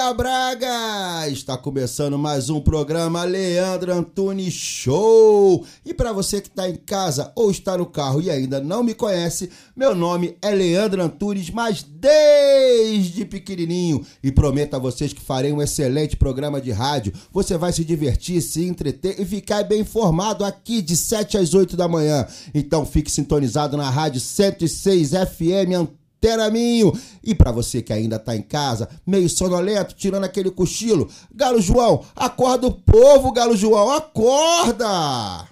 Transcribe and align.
Braga! 0.00 1.28
Está 1.28 1.58
começando 1.58 2.18
mais 2.18 2.48
um 2.48 2.58
programa 2.58 3.22
Leandro 3.22 3.92
Antunes 3.92 4.54
Show. 4.54 5.64
E 5.84 5.92
para 5.92 6.10
você 6.10 6.40
que 6.40 6.48
está 6.48 6.68
em 6.68 6.74
casa 6.74 7.30
ou 7.36 7.50
está 7.50 7.76
no 7.76 7.84
carro 7.84 8.20
e 8.20 8.30
ainda 8.30 8.60
não 8.60 8.82
me 8.82 8.94
conhece, 8.94 9.50
meu 9.76 9.94
nome 9.94 10.36
é 10.40 10.50
Leandro 10.50 11.02
Antunes, 11.02 11.50
mas 11.50 11.82
desde 11.82 13.26
pequenininho. 13.26 14.04
E 14.22 14.32
prometo 14.32 14.74
a 14.74 14.78
vocês 14.78 15.12
que 15.12 15.20
farei 15.20 15.52
um 15.52 15.62
excelente 15.62 16.16
programa 16.16 16.60
de 16.60 16.72
rádio. 16.72 17.12
Você 17.30 17.56
vai 17.58 17.72
se 17.72 17.84
divertir, 17.84 18.40
se 18.40 18.64
entreter 18.64 19.20
e 19.20 19.24
ficar 19.24 19.62
bem 19.64 19.82
informado 19.82 20.44
aqui 20.44 20.80
de 20.80 20.96
7 20.96 21.36
às 21.36 21.52
8 21.52 21.76
da 21.76 21.86
manhã. 21.86 22.26
Então 22.54 22.86
fique 22.86 23.12
sintonizado 23.12 23.76
na 23.76 23.88
rádio 23.90 24.20
106 24.20 25.10
FM 25.10 25.74
Antunes 25.76 25.99
Teraminho. 26.20 26.92
E 27.24 27.34
para 27.34 27.50
você 27.50 27.82
que 27.82 27.92
ainda 27.92 28.18
tá 28.18 28.36
em 28.36 28.42
casa, 28.42 28.88
meio 29.06 29.28
sonolento, 29.28 29.94
tirando 29.94 30.24
aquele 30.24 30.50
cochilo, 30.50 31.08
Galo 31.34 31.60
João, 31.60 32.04
acorda 32.14 32.66
o 32.66 32.72
povo, 32.72 33.32
Galo 33.32 33.56
João, 33.56 33.90
acorda! 33.90 35.48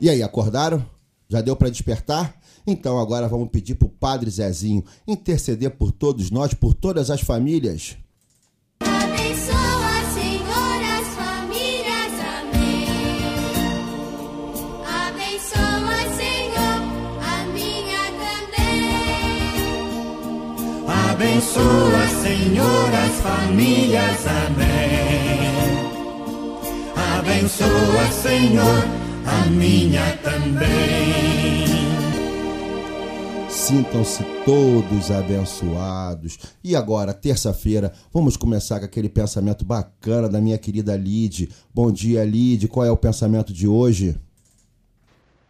E 0.00 0.10
aí, 0.10 0.22
acordaram? 0.22 0.84
Já 1.28 1.40
deu 1.40 1.56
para 1.56 1.70
despertar? 1.70 2.36
Então 2.66 2.98
agora 2.98 3.28
vamos 3.28 3.48
pedir 3.48 3.76
pro 3.76 3.88
Padre 3.88 4.28
Zezinho 4.28 4.84
interceder 5.06 5.70
por 5.70 5.92
todos 5.92 6.30
nós, 6.30 6.52
por 6.52 6.74
todas 6.74 7.10
as 7.10 7.20
famílias. 7.20 7.96
Abençoa, 8.80 10.04
Senhor, 10.14 10.82
as 10.98 11.06
famílias. 11.14 12.12
Amém. 12.40 12.88
Abençoa, 15.06 15.98
Senhor, 16.16 16.80
a 17.22 17.44
minha 17.52 18.04
também. 18.24 19.62
Abençoa, 21.10 22.06
Senhor, 22.22 22.94
as 22.94 23.14
famílias. 23.20 24.26
Amém. 24.26 24.76
Abençoa, 27.18 28.10
Senhor, 28.22 28.82
a 29.26 29.50
minha 29.50 30.16
também. 30.22 31.66
Sintam-se 33.48 34.22
todos 34.44 35.10
abençoados. 35.10 36.38
E 36.62 36.76
agora, 36.76 37.12
terça-feira, 37.12 37.92
vamos 38.12 38.36
começar 38.36 38.78
com 38.78 38.84
aquele 38.84 39.08
pensamento 39.08 39.64
bacana 39.64 40.28
da 40.28 40.40
minha 40.40 40.56
querida 40.56 40.96
Lid. 40.96 41.50
Bom 41.74 41.90
dia, 41.90 42.24
Lid. 42.24 42.68
Qual 42.68 42.86
é 42.86 42.90
o 42.90 42.96
pensamento 42.96 43.52
de 43.52 43.66
hoje? 43.66 44.16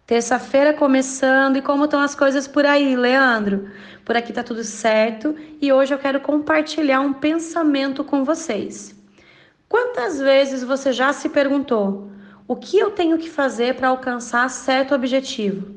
Terça-feira 0.07 0.73
começando 0.73 1.57
e 1.57 1.63
como 1.63 1.85
estão 1.85 2.01
as 2.01 2.15
coisas 2.15 2.47
por 2.47 2.65
aí, 2.65 2.97
Leandro? 2.97 3.69
Por 4.05 4.17
aqui 4.17 4.33
tá 4.33 4.43
tudo 4.43 4.63
certo 4.63 5.35
e 5.61 5.73
hoje 5.73 5.93
eu 5.93 5.99
quero 5.99 6.21
compartilhar 6.21 7.01
um 7.01 7.13
pensamento 7.13 8.05
com 8.05 8.25
vocês. 8.25 8.95
Quantas 9.69 10.19
vezes 10.21 10.63
você 10.63 10.93
já 10.93 11.13
se 11.13 11.29
perguntou 11.29 12.16
o 12.49 12.55
que 12.55 12.79
eu 12.79 12.91
tenho 12.91 13.19
que 13.19 13.29
fazer 13.29 13.75
para 13.75 13.89
alcançar 13.89 14.49
certo 14.49 14.95
objetivo? 14.95 15.75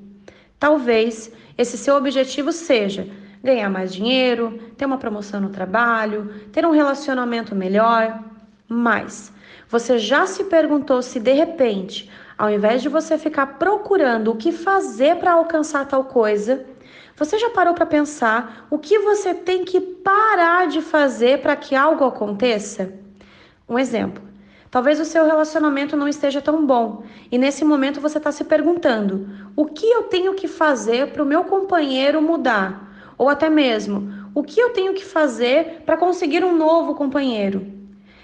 Talvez 0.59 1.31
esse 1.57 1.77
seu 1.77 1.95
objetivo 1.95 2.51
seja 2.51 3.07
ganhar 3.43 3.69
mais 3.69 3.93
dinheiro, 3.93 4.59
ter 4.77 4.85
uma 4.85 4.97
promoção 4.97 5.39
no 5.39 5.49
trabalho, 5.49 6.31
ter 6.51 6.65
um 6.65 6.71
relacionamento 6.71 7.55
melhor. 7.55 8.23
Mas 8.67 9.31
você 9.67 9.97
já 9.97 10.27
se 10.27 10.43
perguntou 10.43 11.01
se 11.01 11.19
de 11.19 11.33
repente, 11.33 12.09
ao 12.37 12.51
invés 12.51 12.81
de 12.81 12.89
você 12.89 13.17
ficar 13.17 13.57
procurando 13.57 14.31
o 14.31 14.35
que 14.35 14.51
fazer 14.51 15.15
para 15.15 15.33
alcançar 15.33 15.87
tal 15.87 16.03
coisa, 16.03 16.65
você 17.15 17.39
já 17.39 17.49
parou 17.49 17.73
para 17.73 17.85
pensar 17.85 18.67
o 18.69 18.77
que 18.77 18.99
você 18.99 19.33
tem 19.33 19.65
que 19.65 19.81
parar 19.81 20.67
de 20.67 20.81
fazer 20.81 21.41
para 21.41 21.55
que 21.55 21.75
algo 21.75 22.05
aconteça? 22.05 22.93
Um 23.67 23.77
exemplo. 23.77 24.28
Talvez 24.71 24.99
o 24.99 25.05
seu 25.05 25.25
relacionamento 25.25 25.97
não 25.97 26.07
esteja 26.07 26.41
tão 26.41 26.63
bom 26.65 27.03
e 27.31 27.39
nesse 27.39 27.65
momento 27.65 27.99
você 27.99 28.19
está 28.19 28.31
se 28.31 28.43
perguntando: 28.43 29.27
o 29.55 29.65
que 29.65 29.85
eu 29.85 30.03
tenho 30.03 30.35
que 30.35 30.47
fazer 30.47 31.11
para 31.11 31.23
o 31.23 31.25
meu 31.25 31.43
companheiro 31.43 32.21
mudar? 32.21 32.87
Ou 33.17 33.27
até 33.27 33.49
mesmo, 33.49 34.13
o 34.33 34.43
que 34.43 34.59
eu 34.59 34.69
tenho 34.69 34.93
que 34.93 35.03
fazer 35.03 35.81
para 35.85 35.97
conseguir 35.97 36.43
um 36.43 36.55
novo 36.55 36.93
companheiro? 36.93 37.65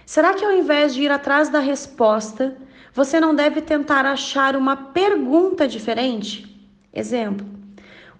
Será 0.05 0.35
que 0.35 0.45
ao 0.45 0.51
invés 0.51 0.93
de 0.93 1.01
ir 1.01 1.11
atrás 1.11 1.49
da 1.49 1.59
resposta, 1.59 2.55
você 2.93 3.19
não 3.19 3.33
deve 3.33 3.59
tentar 3.59 4.05
achar 4.05 4.55
uma 4.55 4.75
pergunta 4.75 5.67
diferente? 5.67 6.45
Exemplo: 6.93 7.45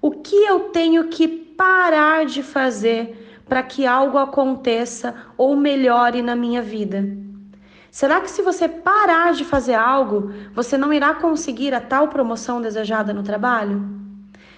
o 0.01 0.09
que 0.09 0.35
eu 0.35 0.61
tenho 0.71 1.05
que 1.09 1.27
parar 1.27 2.25
de 2.25 2.41
fazer 2.41 3.43
para 3.47 3.61
que 3.61 3.85
algo 3.85 4.17
aconteça 4.17 5.13
ou 5.37 5.55
melhore 5.55 6.23
na 6.23 6.35
minha 6.35 6.63
vida? 6.63 7.24
Será 7.95 8.19
que 8.19 8.29
se 8.29 8.41
você 8.41 8.67
parar 8.67 9.31
de 9.31 9.45
fazer 9.45 9.73
algo, 9.73 10.33
você 10.53 10.77
não 10.77 10.91
irá 10.91 11.15
conseguir 11.15 11.73
a 11.73 11.79
tal 11.79 12.09
promoção 12.09 12.61
desejada 12.61 13.13
no 13.13 13.23
trabalho? 13.23 13.87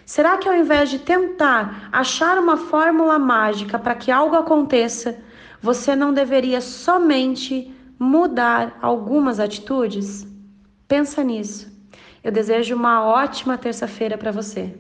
Será 0.04 0.40
que 0.40 0.50
ao 0.50 0.56
invés 0.56 0.90
de 0.90 0.98
tentar 0.98 1.88
achar 1.92 2.40
uma 2.40 2.58
fórmula 2.58 3.20
mágica 3.20 3.78
para 3.78 3.94
que 3.94 4.10
algo 4.10 4.36
aconteça, 4.36 5.20
você 5.62 5.96
não 5.96 6.12
deveria 6.12 6.62
somente 6.62 7.72
mudar 8.00 8.80
algumas 8.82 9.40
atitudes? 9.40 10.26
Pensa 10.88 11.24
nisso. 11.24 11.72
Eu 12.24 12.32
desejo 12.32 12.76
uma 12.76 13.06
ótima 13.06 13.56
terça-feira 13.56 14.18
para 14.18 14.32
você. 14.32 14.76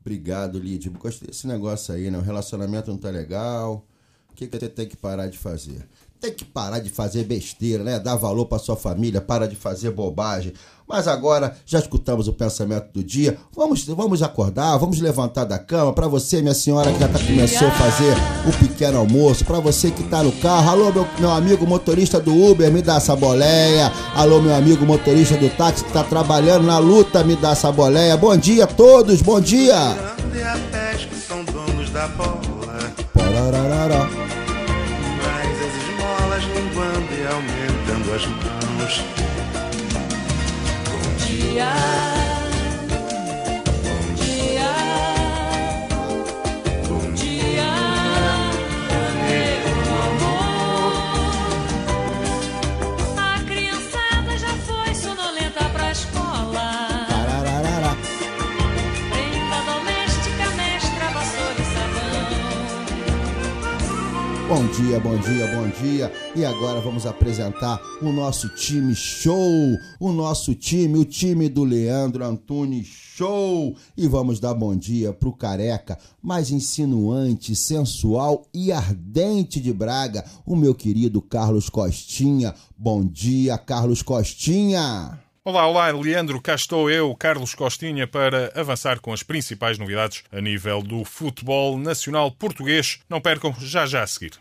Obrigado, 0.00 0.58
Lid. 0.58 0.88
Gostei 0.88 1.28
desse 1.28 1.46
negócio 1.46 1.94
aí, 1.94 2.10
né? 2.10 2.16
O 2.16 2.22
relacionamento 2.22 2.90
não 2.90 2.96
tá 2.96 3.10
legal. 3.10 3.86
O 4.30 4.34
que, 4.34 4.46
que 4.46 4.58
você 4.58 4.66
tem 4.66 4.88
que 4.88 4.96
parar 4.96 5.26
de 5.26 5.36
fazer? 5.36 5.86
Tem 6.20 6.34
que 6.34 6.44
parar 6.44 6.80
de 6.80 6.90
fazer 6.90 7.24
besteira, 7.24 7.82
né? 7.82 7.98
Dar 7.98 8.14
valor 8.14 8.44
para 8.44 8.58
sua 8.58 8.76
família, 8.76 9.22
para 9.22 9.48
de 9.48 9.56
fazer 9.56 9.90
bobagem. 9.90 10.52
Mas 10.86 11.08
agora 11.08 11.56
já 11.64 11.78
escutamos 11.78 12.28
o 12.28 12.32
pensamento 12.34 12.92
do 12.92 13.02
dia. 13.02 13.38
Vamos, 13.56 13.86
vamos 13.86 14.22
acordar, 14.22 14.76
vamos 14.76 15.00
levantar 15.00 15.44
da 15.44 15.58
cama. 15.58 15.94
Para 15.94 16.08
você, 16.08 16.42
minha 16.42 16.52
senhora, 16.52 16.92
que 16.92 16.98
já 16.98 17.08
tá, 17.08 17.18
começou 17.18 17.68
a 17.68 17.70
fazer 17.70 18.14
o 18.46 18.52
pequeno 18.58 18.98
almoço. 18.98 19.46
Para 19.46 19.60
você 19.60 19.90
que 19.90 20.02
tá 20.02 20.22
no 20.22 20.32
carro. 20.32 20.68
Alô, 20.68 20.92
meu, 20.92 21.06
meu 21.18 21.30
amigo 21.30 21.66
motorista 21.66 22.20
do 22.20 22.34
Uber, 22.34 22.70
me 22.70 22.82
dá 22.82 22.96
essa 22.96 23.16
boleia. 23.16 23.90
Alô, 24.14 24.42
meu 24.42 24.54
amigo 24.54 24.84
motorista 24.84 25.38
do 25.38 25.48
táxi 25.48 25.84
que 25.84 25.92
tá 25.92 26.04
trabalhando 26.04 26.66
na 26.66 26.78
luta, 26.78 27.24
me 27.24 27.34
dá 27.34 27.52
essa 27.52 27.72
boleia. 27.72 28.14
Bom 28.18 28.36
dia 28.36 28.64
a 28.64 28.66
todos, 28.66 29.22
bom 29.22 29.40
dia. 29.40 29.74
E 30.34 30.42
até 30.42 30.96
que 30.96 31.14
são 31.14 31.42
donos 31.44 31.88
da 31.90 32.08
bola. 32.08 32.40
Aumentando 38.10 38.16
as 38.16 38.26
mãos. 38.26 39.04
Bom 40.90 41.26
dia. 41.26 42.29
Bom 64.50 64.66
dia, 64.66 64.98
bom 64.98 65.16
dia, 65.16 65.46
bom 65.46 65.68
dia. 65.80 66.12
E 66.34 66.44
agora 66.44 66.80
vamos 66.80 67.06
apresentar 67.06 67.80
o 68.02 68.10
nosso 68.10 68.48
time 68.48 68.92
show, 68.96 69.38
o 70.00 70.10
nosso 70.10 70.56
time, 70.56 70.98
o 70.98 71.04
time 71.04 71.48
do 71.48 71.62
Leandro 71.62 72.24
Antunes 72.24 72.84
show. 72.88 73.76
E 73.96 74.08
vamos 74.08 74.40
dar 74.40 74.52
bom 74.52 74.74
dia 74.74 75.12
pro 75.12 75.32
careca 75.32 75.96
mais 76.20 76.50
insinuante, 76.50 77.54
sensual 77.54 78.44
e 78.52 78.72
ardente 78.72 79.60
de 79.60 79.72
Braga, 79.72 80.24
o 80.44 80.56
meu 80.56 80.74
querido 80.74 81.22
Carlos 81.22 81.68
Costinha. 81.68 82.52
Bom 82.76 83.04
dia, 83.06 83.56
Carlos 83.56 84.02
Costinha. 84.02 85.29
Olá, 85.50 85.66
olá, 85.66 85.90
Leandro. 85.90 86.40
Cá 86.40 86.54
estou 86.54 86.88
eu, 86.88 87.12
Carlos 87.16 87.56
Costinha, 87.56 88.06
para 88.06 88.52
avançar 88.54 89.00
com 89.00 89.12
as 89.12 89.24
principais 89.24 89.78
novidades 89.78 90.22
a 90.30 90.40
nível 90.40 90.80
do 90.80 91.04
futebol 91.04 91.76
nacional 91.76 92.30
português. 92.30 93.00
Não 93.10 93.20
percam, 93.20 93.52
já 93.58 93.84
já 93.84 94.04
a 94.04 94.06
seguir. 94.06 94.34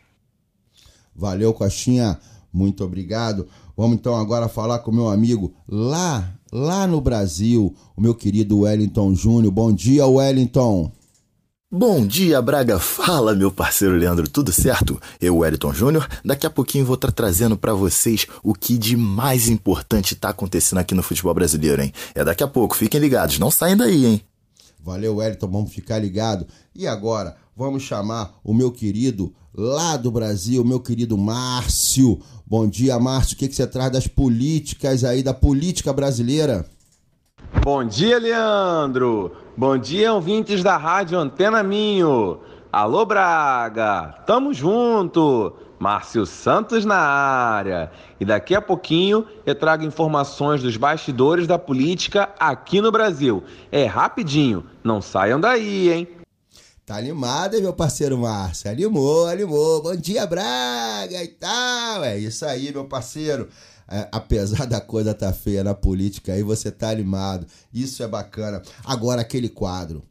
Valeu, 1.16 1.52
Costinha. 1.52 2.20
Muito 2.54 2.84
obrigado. 2.84 3.48
Vamos 3.76 3.98
então 3.98 4.16
agora 4.16 4.48
falar 4.48 4.78
com 4.80 4.92
o 4.92 4.94
meu 4.94 5.10
amigo 5.10 5.52
lá, 5.68 6.32
lá 6.52 6.86
no 6.86 7.02
Brasil, 7.02 7.76
o 7.98 8.02
meu 8.02 8.14
querido 8.14 8.60
Wellington 8.60 9.16
Júnior. 9.16 9.52
Bom 9.52 9.74
dia, 9.74 10.06
Wellington. 10.06 10.92
Bom 11.72 12.04
dia, 12.04 12.42
Braga. 12.42 12.80
Fala, 12.80 13.36
meu 13.36 13.52
parceiro 13.52 13.96
Leandro, 13.96 14.28
tudo 14.28 14.52
certo? 14.52 15.00
Eu, 15.22 15.38
Wellington 15.38 15.72
Júnior, 15.72 16.10
daqui 16.26 16.48
a 16.48 16.50
pouquinho 16.50 16.84
vou 16.84 16.96
estar 16.96 17.12
trazendo 17.12 17.56
para 17.56 17.76
vocês 17.76 18.26
o 18.42 18.56
que 18.56 18.76
de 18.76 18.98
mais 18.98 19.48
importante 19.48 20.16
tá 20.16 20.30
acontecendo 20.30 20.80
aqui 20.80 20.96
no 20.96 21.04
futebol 21.04 21.32
brasileiro, 21.32 21.84
hein? 21.84 21.94
É 22.16 22.26
daqui 22.26 22.42
a 22.42 22.48
pouco, 22.48 22.76
fiquem 22.76 23.00
ligados, 23.00 23.38
não 23.38 23.52
saem 23.52 23.78
daí, 23.78 24.04
hein? 24.04 24.22
Valeu, 24.84 25.18
Wellington, 25.18 25.48
vamos 25.48 25.72
ficar 25.72 26.00
ligado. 26.00 26.48
E 26.74 26.88
agora, 26.88 27.36
vamos 27.56 27.84
chamar 27.84 28.40
o 28.44 28.52
meu 28.52 28.72
querido 28.72 29.32
lá 29.54 29.96
do 29.96 30.10
Brasil, 30.10 30.66
meu 30.66 30.80
querido 30.80 31.16
Márcio. 31.20 32.20
Bom 32.48 32.68
dia, 32.68 32.98
Márcio. 32.98 33.36
O 33.36 33.38
que, 33.38 33.48
que 33.48 33.56
você 33.56 33.68
traz 33.68 33.92
das 33.92 34.08
políticas 34.08 35.04
aí, 35.04 35.22
da 35.22 35.36
política 35.36 35.94
brasileira? 35.94 36.66
Bom 37.64 37.86
dia, 37.86 38.18
Leandro. 38.18 39.32
Bom 39.60 39.78
dia, 39.78 40.14
ouvintes 40.14 40.64
da 40.64 40.78
Rádio 40.78 41.20
Antena 41.20 41.62
Minho. 41.62 42.40
Alô, 42.72 43.06
Braga. 43.06 44.16
Tamo 44.26 44.54
junto. 44.54 45.52
Márcio 45.78 46.26
Santos 46.26 46.86
na 46.86 46.96
área. 46.96 47.92
E 48.22 48.24
daqui 48.24 48.56
a 48.56 48.62
pouquinho 48.62 49.26
eu 49.46 49.54
trago 49.54 49.84
informações 49.84 50.64
dos 50.64 50.78
bastidores 50.78 51.46
da 51.46 51.60
política 51.60 52.30
aqui 52.40 52.80
no 52.80 52.90
Brasil. 52.90 53.44
É 53.70 53.84
rapidinho. 53.84 54.64
Não 54.82 55.02
saiam 55.02 55.42
daí, 55.42 55.92
hein? 55.92 56.08
Tá 56.90 56.98
animado, 56.98 57.54
hein, 57.54 57.62
meu 57.62 57.72
parceiro 57.72 58.18
Márcio? 58.18 58.68
Animou, 58.68 59.28
animou. 59.28 59.80
Bom 59.80 59.96
dia, 59.96 60.26
Braga 60.26 61.24
e 61.24 61.28
tal. 61.28 62.04
É 62.04 62.18
isso 62.18 62.44
aí, 62.44 62.72
meu 62.72 62.84
parceiro. 62.86 63.48
É, 63.88 64.08
apesar 64.12 64.66
da 64.66 64.82
coisa 64.82 65.14
tá 65.14 65.32
feia 65.32 65.64
na 65.64 65.76
política 65.76 66.34
aí, 66.34 66.42
você 66.42 66.72
tá 66.72 66.90
animado. 66.90 67.46
Isso 67.72 68.02
é 68.02 68.08
bacana. 68.08 68.64
Agora, 68.84 69.22
aquele 69.22 69.50
quadro. 69.50 70.02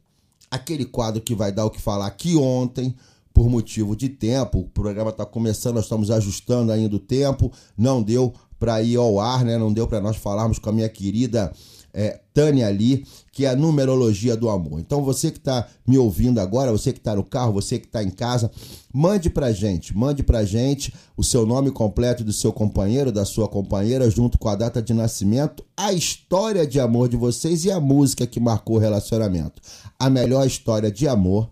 Aquele 0.49 0.85
quadro 0.85 1.19
que 1.19 1.35
vai 1.35 1.51
dar 1.51 1.65
o 1.65 1.69
que 1.69 1.81
falar 1.81 2.07
aqui 2.07 2.37
ontem, 2.37 2.95
por 3.33 3.49
motivo 3.49 3.93
de 3.93 4.07
tempo. 4.07 4.59
O 4.59 4.69
programa 4.69 5.11
tá 5.11 5.25
começando, 5.25 5.75
nós 5.75 5.83
estamos 5.83 6.09
ajustando 6.09 6.71
ainda 6.71 6.95
o 6.95 6.99
tempo. 6.99 7.51
Não 7.77 8.01
deu 8.01 8.33
para 8.57 8.81
ir 8.81 8.95
ao 8.95 9.19
ar, 9.19 9.43
né? 9.43 9.57
Não 9.57 9.73
deu 9.73 9.85
para 9.85 9.99
nós 9.99 10.15
falarmos 10.15 10.57
com 10.59 10.69
a 10.69 10.73
minha 10.73 10.87
querida 10.87 11.51
é, 11.93 12.19
Tânia 12.33 12.67
ali, 12.67 13.05
que 13.31 13.45
é 13.45 13.49
a 13.49 13.55
numerologia 13.55 14.35
do 14.35 14.49
amor. 14.49 14.79
Então 14.79 15.03
você 15.03 15.31
que 15.31 15.37
está 15.37 15.67
me 15.87 15.97
ouvindo 15.97 16.39
agora, 16.39 16.71
você 16.71 16.93
que 16.93 16.99
está 16.99 17.15
no 17.15 17.23
carro, 17.23 17.53
você 17.53 17.79
que 17.79 17.87
está 17.87 18.03
em 18.03 18.09
casa, 18.09 18.51
mande 18.93 19.29
pra 19.29 19.51
gente, 19.51 19.95
mande 19.95 20.23
pra 20.23 20.43
gente 20.43 20.93
o 21.17 21.23
seu 21.23 21.45
nome 21.45 21.71
completo 21.71 22.23
do 22.23 22.33
seu 22.33 22.51
companheiro, 22.53 23.11
da 23.11 23.25
sua 23.25 23.47
companheira, 23.47 24.09
junto 24.09 24.37
com 24.37 24.49
a 24.49 24.55
data 24.55 24.81
de 24.81 24.93
nascimento, 24.93 25.63
a 25.75 25.91
história 25.91 26.65
de 26.65 26.79
amor 26.79 27.09
de 27.09 27.17
vocês 27.17 27.65
e 27.65 27.71
a 27.71 27.79
música 27.79 28.27
que 28.27 28.39
marcou 28.39 28.75
o 28.75 28.79
relacionamento. 28.79 29.61
A 29.97 30.09
melhor 30.09 30.45
história 30.45 30.91
de 30.91 31.07
amor, 31.07 31.49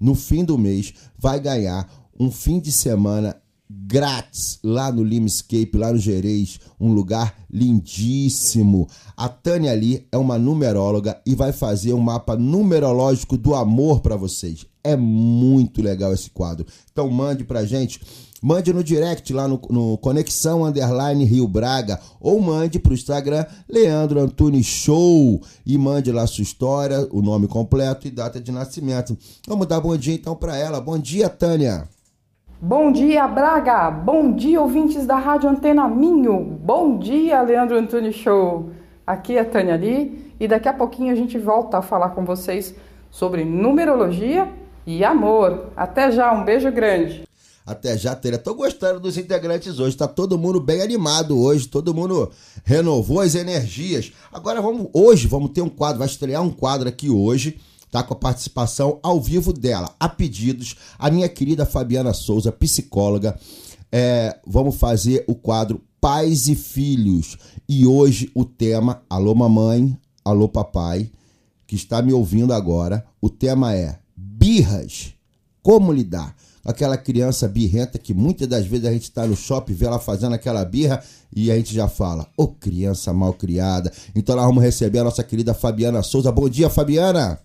no 0.00 0.14
fim 0.14 0.44
do 0.44 0.56
mês, 0.58 0.94
vai 1.18 1.40
ganhar 1.40 1.88
um 2.18 2.30
fim 2.30 2.60
de 2.60 2.70
semana 2.70 3.36
grátis 3.92 4.58
lá 4.64 4.90
no 4.90 5.04
Limescape, 5.04 5.76
lá 5.76 5.92
no 5.92 5.98
Gerês, 5.98 6.58
um 6.80 6.94
lugar 6.94 7.36
lindíssimo. 7.52 8.88
A 9.14 9.28
Tânia 9.28 9.70
ali 9.70 10.06
é 10.10 10.16
uma 10.16 10.38
numeróloga 10.38 11.20
e 11.26 11.34
vai 11.34 11.52
fazer 11.52 11.92
um 11.92 12.00
mapa 12.00 12.34
numerológico 12.34 13.36
do 13.36 13.54
amor 13.54 14.00
para 14.00 14.16
vocês. 14.16 14.64
É 14.82 14.96
muito 14.96 15.82
legal 15.82 16.10
esse 16.14 16.30
quadro. 16.30 16.66
Então 16.90 17.10
mande 17.10 17.44
pra 17.44 17.66
gente, 17.66 18.00
mande 18.42 18.72
no 18.72 18.82
direct 18.82 19.30
lá 19.30 19.46
no, 19.46 19.60
no 19.68 19.98
Conexão 19.98 20.64
Underline 20.64 21.26
Rio 21.26 21.46
Braga 21.46 22.00
ou 22.18 22.40
mande 22.40 22.78
pro 22.78 22.94
Instagram 22.94 23.44
Leandro 23.68 24.20
Antunes 24.20 24.64
Show 24.64 25.38
e 25.66 25.76
mande 25.76 26.10
lá 26.10 26.26
sua 26.26 26.42
história, 26.42 27.06
o 27.12 27.20
nome 27.20 27.46
completo 27.46 28.08
e 28.08 28.10
data 28.10 28.40
de 28.40 28.50
nascimento. 28.50 29.18
Vamos 29.46 29.66
dar 29.66 29.82
bom 29.82 29.94
dia 29.98 30.14
então 30.14 30.34
para 30.34 30.56
ela. 30.56 30.80
Bom 30.80 30.96
dia, 30.98 31.28
Tânia. 31.28 31.86
Bom 32.64 32.92
dia, 32.92 33.26
Braga! 33.26 33.90
Bom 33.90 34.36
dia, 34.36 34.60
ouvintes 34.60 35.04
da 35.04 35.16
Rádio 35.16 35.50
Antena 35.50 35.88
Minho! 35.88 36.60
Bom 36.62 36.96
dia, 36.96 37.42
Leandro 37.42 37.76
Antunes 37.76 38.14
Show! 38.14 38.70
Aqui 39.04 39.36
é 39.36 39.40
a 39.40 39.44
Tânia 39.44 39.74
Lee 39.74 40.32
e 40.38 40.46
daqui 40.46 40.68
a 40.68 40.72
pouquinho 40.72 41.10
a 41.10 41.16
gente 41.16 41.36
volta 41.36 41.78
a 41.78 41.82
falar 41.82 42.10
com 42.10 42.24
vocês 42.24 42.72
sobre 43.10 43.44
numerologia 43.44 44.48
e 44.86 45.04
amor. 45.04 45.72
Até 45.76 46.12
já, 46.12 46.32
um 46.32 46.44
beijo 46.44 46.70
grande! 46.70 47.24
Até 47.66 47.98
já, 47.98 48.14
Tânia. 48.14 48.38
Tô 48.38 48.54
gostando 48.54 49.00
dos 49.00 49.18
integrantes 49.18 49.80
hoje. 49.80 49.96
Tá 49.96 50.06
todo 50.06 50.38
mundo 50.38 50.60
bem 50.60 50.82
animado 50.82 51.36
hoje. 51.36 51.66
Todo 51.66 51.92
mundo 51.92 52.30
renovou 52.62 53.20
as 53.20 53.34
energias. 53.34 54.12
Agora 54.32 54.62
vamos, 54.62 54.88
hoje 54.92 55.26
vamos 55.26 55.50
ter 55.50 55.62
um 55.62 55.68
quadro, 55.68 55.98
vai 55.98 56.06
estrear 56.06 56.40
um 56.40 56.50
quadro 56.50 56.88
aqui 56.88 57.10
hoje 57.10 57.58
tá? 57.92 58.02
Com 58.02 58.14
a 58.14 58.16
participação 58.16 58.98
ao 59.02 59.20
vivo 59.20 59.52
dela, 59.52 59.94
a 60.00 60.08
pedidos, 60.08 60.76
a 60.98 61.10
minha 61.10 61.28
querida 61.28 61.66
Fabiana 61.66 62.14
Souza, 62.14 62.50
psicóloga. 62.50 63.38
É, 63.92 64.40
vamos 64.46 64.76
fazer 64.76 65.22
o 65.28 65.34
quadro 65.34 65.82
Pais 66.00 66.48
e 66.48 66.56
Filhos. 66.56 67.36
E 67.68 67.86
hoje 67.86 68.30
o 68.34 68.46
tema, 68.46 69.02
alô 69.08 69.34
mamãe, 69.34 69.96
alô 70.24 70.48
papai, 70.48 71.10
que 71.66 71.76
está 71.76 72.00
me 72.00 72.14
ouvindo 72.14 72.54
agora, 72.54 73.04
o 73.20 73.28
tema 73.28 73.74
é 73.74 73.98
birras. 74.16 75.12
Como 75.62 75.92
lidar? 75.92 76.34
Aquela 76.64 76.96
criança 76.96 77.46
birrenta 77.46 77.98
que 77.98 78.14
muitas 78.14 78.48
das 78.48 78.64
vezes 78.64 78.86
a 78.86 78.92
gente 78.92 79.02
está 79.02 79.26
no 79.26 79.36
shopping, 79.36 79.74
vê 79.74 79.84
ela 79.84 79.98
fazendo 79.98 80.34
aquela 80.34 80.64
birra 80.64 81.02
e 81.34 81.50
a 81.50 81.56
gente 81.56 81.74
já 81.74 81.88
fala, 81.88 82.26
ô 82.38 82.48
criança 82.48 83.12
mal 83.12 83.34
criada. 83.34 83.92
Então 84.14 84.34
nós 84.34 84.46
vamos 84.46 84.62
receber 84.62 85.00
a 85.00 85.04
nossa 85.04 85.22
querida 85.22 85.52
Fabiana 85.52 86.02
Souza. 86.02 86.32
Bom 86.32 86.48
dia, 86.48 86.70
Fabiana! 86.70 87.38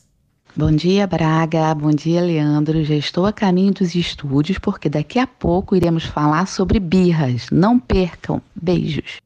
Bom 0.57 0.71
dia, 0.71 1.05
Braga. 1.05 1.75
Bom 1.75 1.91
dia, 1.91 2.19
Leandro. 2.19 2.83
Já 2.83 2.95
estou 2.95 3.27
a 3.27 3.31
caminho 3.31 3.71
dos 3.71 3.93
estúdios 3.93 4.57
porque 4.57 4.89
daqui 4.89 5.19
a 5.19 5.27
pouco 5.27 5.75
iremos 5.75 6.05
falar 6.05 6.47
sobre 6.47 6.79
birras. 6.79 7.45
Não 7.51 7.79
percam. 7.79 8.41
Beijos. 8.59 9.17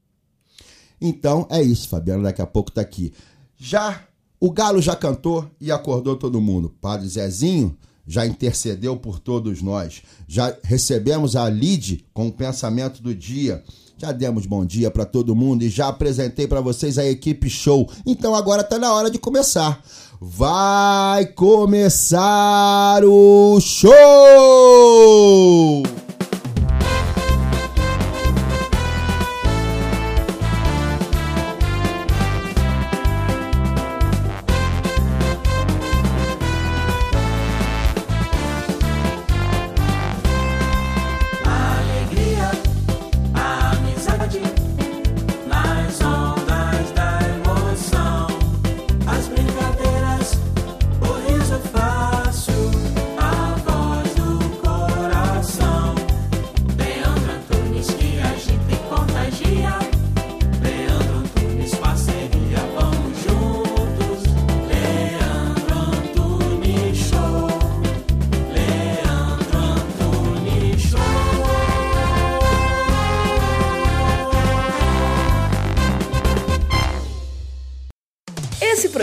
Então 1.00 1.48
é 1.50 1.62
isso, 1.62 1.88
Fabiana. 1.88 2.24
Daqui 2.24 2.42
a 2.42 2.46
pouco 2.46 2.70
tá 2.70 2.82
aqui. 2.82 3.14
Já 3.58 4.02
o 4.42 4.52
Galo 4.52 4.82
já 4.82 4.94
cantou 4.94 5.50
e 5.62 5.72
acordou 5.72 6.18
todo 6.18 6.42
mundo. 6.42 6.76
Padre 6.82 7.08
Zezinho 7.08 7.78
já 8.06 8.26
intercedeu 8.26 8.98
por 8.98 9.18
todos 9.18 9.62
nós. 9.62 10.02
Já 10.28 10.54
recebemos 10.62 11.38
a 11.38 11.50
Lide 11.50 12.04
com 12.14 12.28
o 12.28 12.34
pensamento 12.34 13.02
do 13.02 13.16
dia. 13.16 13.64
Já 13.98 14.12
demos 14.12 14.46
bom 14.46 14.66
dia 14.66 14.92
para 14.92 15.06
todo 15.06 15.34
mundo 15.34 15.64
e 15.64 15.70
já 15.70 15.88
apresentei 15.88 16.46
para 16.46 16.60
vocês 16.60 16.98
a 16.98 17.06
equipe 17.06 17.50
show. 17.50 17.90
Então 18.06 18.36
agora 18.36 18.66
tá 18.66 18.78
na 18.78 18.92
hora 18.92 19.10
de 19.10 19.18
começar. 19.18 19.82
Vai 20.24 21.26
começar 21.26 23.04
o 23.04 23.60
show! 23.60 23.92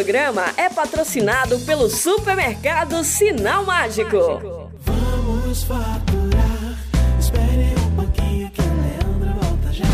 Programa 0.08 0.54
é 0.56 0.70
patrocinado 0.70 1.58
pelo 1.66 1.90
supermercado 1.90 3.04
Sinal 3.04 3.66
Mágico. 3.66 4.70
Vamos 4.80 5.62
faturar. 5.64 6.78
Espere 7.20 7.74
um 7.78 7.94
pouquinho 7.94 8.50
que 8.50 8.62
o 8.62 8.64
Leandro 8.64 9.38
volta 9.38 9.70
já. 9.70 9.84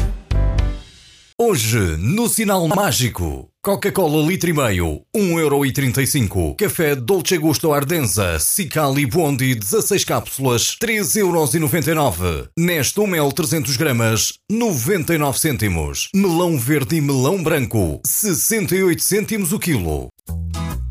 Hoje, 1.36 1.96
no 1.98 2.28
Sinal 2.28 2.68
Mágico, 2.68 3.50
Coca-Cola 3.64 4.22
litro 4.26 4.50
e 4.50 4.52
meio, 4.52 5.00
1,35€. 5.16 6.56
Café 6.58 6.94
Dolce 6.94 7.38
Gusto 7.38 7.72
Ardenza, 7.72 8.38
Cicali 8.38 9.06
Bondi, 9.06 9.54
16 9.54 10.04
cápsulas, 10.04 10.76
3,99€. 10.78 12.48
Neston 12.58 13.06
Mel 13.06 13.32
300 13.32 13.74
gramas, 13.78 14.34
99 14.52 15.38
cêntimos. 15.38 16.10
Melão 16.14 16.58
verde 16.58 16.96
e 16.96 17.00
melão 17.00 17.42
branco, 17.42 18.02
68 18.04 19.02
cêntimos 19.02 19.50
o 19.50 19.58
quilo. 19.58 20.08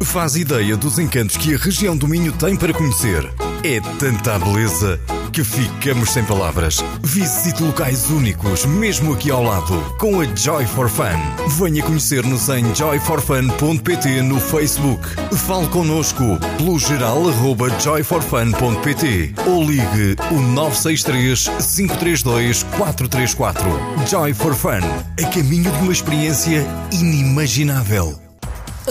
Faz 0.02 0.36
ideia 0.36 0.76
dos 0.76 0.98
encantos 0.98 1.38
que 1.38 1.54
a 1.54 1.58
região 1.60 1.96
do 1.96 2.08
Minho 2.08 2.32
tem 2.32 2.56
para 2.56 2.74
conhecer. 2.74 3.24
É 3.64 3.80
tanta 4.00 4.40
beleza 4.40 5.00
que 5.34 5.44
ficamos 5.44 6.12
sem 6.12 6.24
palavras. 6.24 6.78
Visite 7.02 7.64
locais 7.64 8.10
únicos, 8.12 8.66
mesmo 8.66 9.14
aqui 9.14 9.32
ao 9.32 9.44
lado, 9.44 9.82
com 9.98 10.22
a 10.22 10.26
Joy 10.36 10.66
for 10.68 10.88
Fun. 10.88 11.18
Venha 11.58 11.82
conhecer-nos 11.84 12.48
em 12.50 12.74
joyforfun.pt 12.76 14.22
no 14.22 14.40
Facebook. 14.40 15.04
Fale 15.36 15.68
connosco 15.70 16.24
pelo 16.58 16.78
geral 16.78 17.28
arroba 17.28 17.68
joyforfun.pt 17.80 19.34
ou 19.48 19.64
ligue 19.64 20.16
o 20.32 20.40
963 20.40 21.50
532 21.76 22.64
434. 22.78 23.64
Joy 24.08 24.34
for 24.34 24.54
Fun, 24.54 24.82
a 25.20 25.28
caminho 25.30 25.72
de 25.72 25.78
uma 25.80 25.92
experiência 25.92 26.64
inimaginável. 26.92 28.23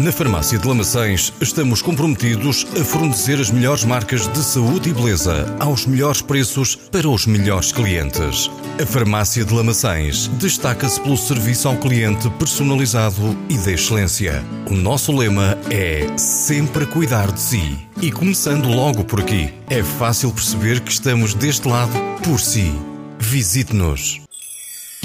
Na 0.00 0.10
Farmácia 0.10 0.58
de 0.58 0.66
Lamaçães 0.66 1.30
estamos 1.42 1.82
comprometidos 1.82 2.66
a 2.80 2.82
fornecer 2.82 3.38
as 3.38 3.50
melhores 3.50 3.84
marcas 3.84 4.26
de 4.28 4.42
saúde 4.42 4.88
e 4.88 4.94
beleza 4.94 5.54
aos 5.60 5.84
melhores 5.84 6.22
preços 6.22 6.74
para 6.74 7.06
os 7.06 7.26
melhores 7.26 7.70
clientes. 7.70 8.50
A 8.80 8.86
Farmácia 8.86 9.44
de 9.44 9.52
Lamaçães 9.52 10.28
destaca-se 10.38 10.98
pelo 11.02 11.18
serviço 11.18 11.68
ao 11.68 11.76
cliente 11.76 12.30
personalizado 12.30 13.36
e 13.50 13.58
de 13.58 13.74
excelência. 13.74 14.42
O 14.70 14.74
nosso 14.74 15.14
lema 15.14 15.58
é 15.70 16.06
sempre 16.16 16.86
cuidar 16.86 17.30
de 17.30 17.40
si. 17.40 17.78
E 18.00 18.10
começando 18.10 18.68
logo 18.68 19.04
por 19.04 19.20
aqui, 19.20 19.52
é 19.68 19.82
fácil 19.82 20.32
perceber 20.32 20.80
que 20.80 20.92
estamos 20.92 21.34
deste 21.34 21.68
lado 21.68 21.92
por 22.24 22.40
si. 22.40 22.72
Visite-nos. 23.18 24.29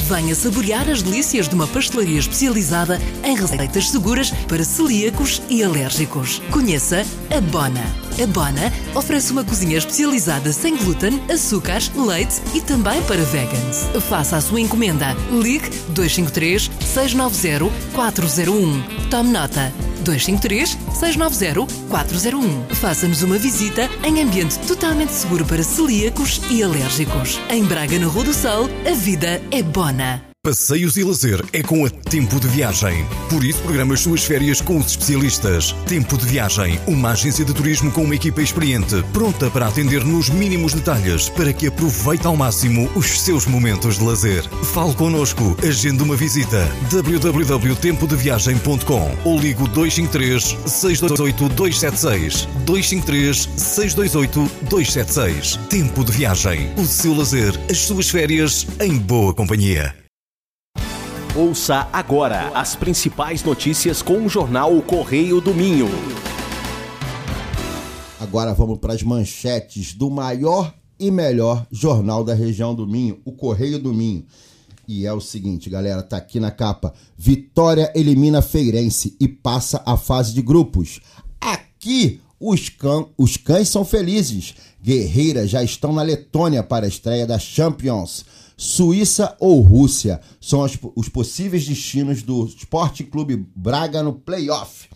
Venha 0.04 0.36
saborear 0.36 0.90
as 0.90 1.02
delícias 1.02 1.48
de 1.48 1.56
uma 1.56 1.68
pastelaria 1.68 2.20
especializada 2.20 3.00
em 3.24 3.36
receitas 3.36 3.90
seguras 3.90 4.32
para 4.48 4.64
celíacos 4.64 5.42
e 5.50 5.64
alérgicos. 5.64 6.40
Conheça 6.52 7.04
a 7.36 7.42
Bona. 7.42 8.05
A 8.22 8.28
Bona 8.28 8.72
oferece 8.96 9.32
uma 9.32 9.44
cozinha 9.44 9.78
especializada 9.78 10.52
sem 10.54 10.78
glúten, 10.78 11.22
açúcares, 11.30 11.92
leite 11.96 12.42
e 12.54 12.62
também 12.62 13.02
para 13.04 13.22
vegans. 13.24 13.90
Faça 14.08 14.38
a 14.38 14.42
sua 14.42 14.62
encomenda. 14.62 15.16
Ligue 15.32 15.70
253 15.90 16.72
690 16.80 17.72
401. 17.94 19.10
Tome 19.10 19.32
nota. 19.32 19.74
253 20.04 20.78
690 20.94 21.68
401. 21.90 22.76
Faça-nos 22.76 23.22
uma 23.24 23.38
visita 23.38 23.90
em 24.04 24.22
ambiente 24.22 24.60
totalmente 24.60 25.12
seguro 25.12 25.46
para 25.46 25.64
celíacos 25.64 26.42
e 26.50 26.64
alérgicos. 26.64 27.40
Em 27.50 27.64
Braga, 27.64 28.00
na 28.00 28.08
Rua 28.08 28.24
do 28.24 28.34
Sol, 28.34 28.70
a 28.90 28.94
vida 28.94 29.42
é 29.52 29.62
bona. 29.62 30.35
Passeios 30.46 30.96
e 30.96 31.04
lazer 31.04 31.44
é 31.52 31.62
com 31.64 31.84
a 31.88 31.90
Tempo 31.90 32.40
de 32.40 32.48
Viagem. 32.48 33.04
Por 33.32 33.44
isso, 33.44 33.64
programa 33.64 33.96
as 33.96 34.02
suas 34.02 34.24
férias 34.24 34.62
com 34.62 34.78
os 34.78 34.92
especialistas. 34.92 35.72
Tempo 35.88 36.16
de 36.20 36.26
Viagem, 36.28 36.80
uma 36.86 37.14
agência 37.14 37.44
de 37.44 37.52
turismo 37.52 37.92
com 37.92 38.04
uma 38.04 38.14
equipa 38.14 38.44
experiente, 38.44 39.02
pronta 39.12 39.50
para 39.50 39.66
atender 39.66 40.06
nos 40.06 40.30
mínimos 40.30 40.76
detalhes 40.76 41.30
para 41.30 41.52
que 41.52 41.66
aproveite 41.66 42.28
ao 42.28 42.38
máximo 42.38 42.88
os 42.96 43.22
seus 43.22 43.48
momentos 43.48 43.98
de 43.98 44.04
lazer. 44.04 44.48
Fale 44.66 44.94
connosco, 44.94 45.58
agende 45.68 46.04
uma 46.04 46.16
visita. 46.16 46.72
www.tempodeviagem.com 46.92 49.18
ou 49.26 49.40
ligo 49.40 49.68
253 49.70 50.58
628 50.68 51.50
276 51.56 52.48
253 52.68 53.50
628 53.58 54.52
276. 54.70 55.56
Tempo 55.72 56.06
de 56.06 56.12
Viagem. 56.12 56.72
O 56.78 56.86
seu 56.86 57.16
lazer, 57.16 57.60
as 57.68 57.80
suas 57.80 58.12
férias 58.12 58.68
em 58.80 58.96
boa 58.96 59.34
companhia. 59.34 60.05
Ouça 61.38 61.90
agora 61.92 62.48
as 62.58 62.78
principais 62.78 63.44
notícias 63.44 64.02
com 64.02 64.26
o 64.26 64.30
jornal 64.30 64.74
O 64.74 64.82
Correio 64.82 65.42
do 65.42 65.54
Minho. 65.54 65.88
Agora 68.22 68.54
vamos 68.54 68.80
para 68.80 68.94
as 68.94 69.04
manchetes 69.04 69.94
do 69.94 70.10
maior 70.10 70.74
e 70.98 71.12
melhor 71.12 71.68
jornal 71.70 72.24
da 72.24 72.34
região 72.34 72.74
do 72.74 72.88
Minho, 72.88 73.20
o 73.26 73.34
Correio 73.34 73.78
do 73.78 73.94
Minho. 73.94 74.26
E 74.88 75.06
é 75.06 75.12
o 75.12 75.20
seguinte, 75.20 75.70
galera, 75.70 76.02
tá 76.02 76.16
aqui 76.16 76.40
na 76.40 76.52
capa. 76.52 76.94
Vitória 77.18 77.92
elimina 77.94 78.42
Feirense 78.42 79.18
e 79.20 79.28
passa 79.28 79.84
a 79.86 79.98
fase 79.98 80.34
de 80.34 80.42
grupos. 80.42 81.02
Aqui 81.42 82.22
os, 82.40 82.70
cã 82.70 83.06
os 83.18 83.38
cães 83.38 83.70
são 83.70 83.86
felizes. 83.86 84.56
Guerreiras 84.84 85.50
já 85.50 85.64
estão 85.64 85.94
na 85.94 86.02
Letônia 86.02 86.64
para 86.64 86.86
a 86.86 86.90
estreia 86.90 87.26
da 87.26 87.40
Champions. 87.40 88.26
Suíça 88.58 89.36
ou 89.40 89.62
Rússia 89.62 90.22
são 90.40 90.62
os, 90.62 90.78
os 90.96 91.10
possíveis 91.10 91.66
destinos 91.66 92.22
do 92.22 92.46
Esporte 92.46 93.04
Clube 93.04 93.46
Braga 93.56 94.02
no 94.02 94.14
playoff. 94.14 94.88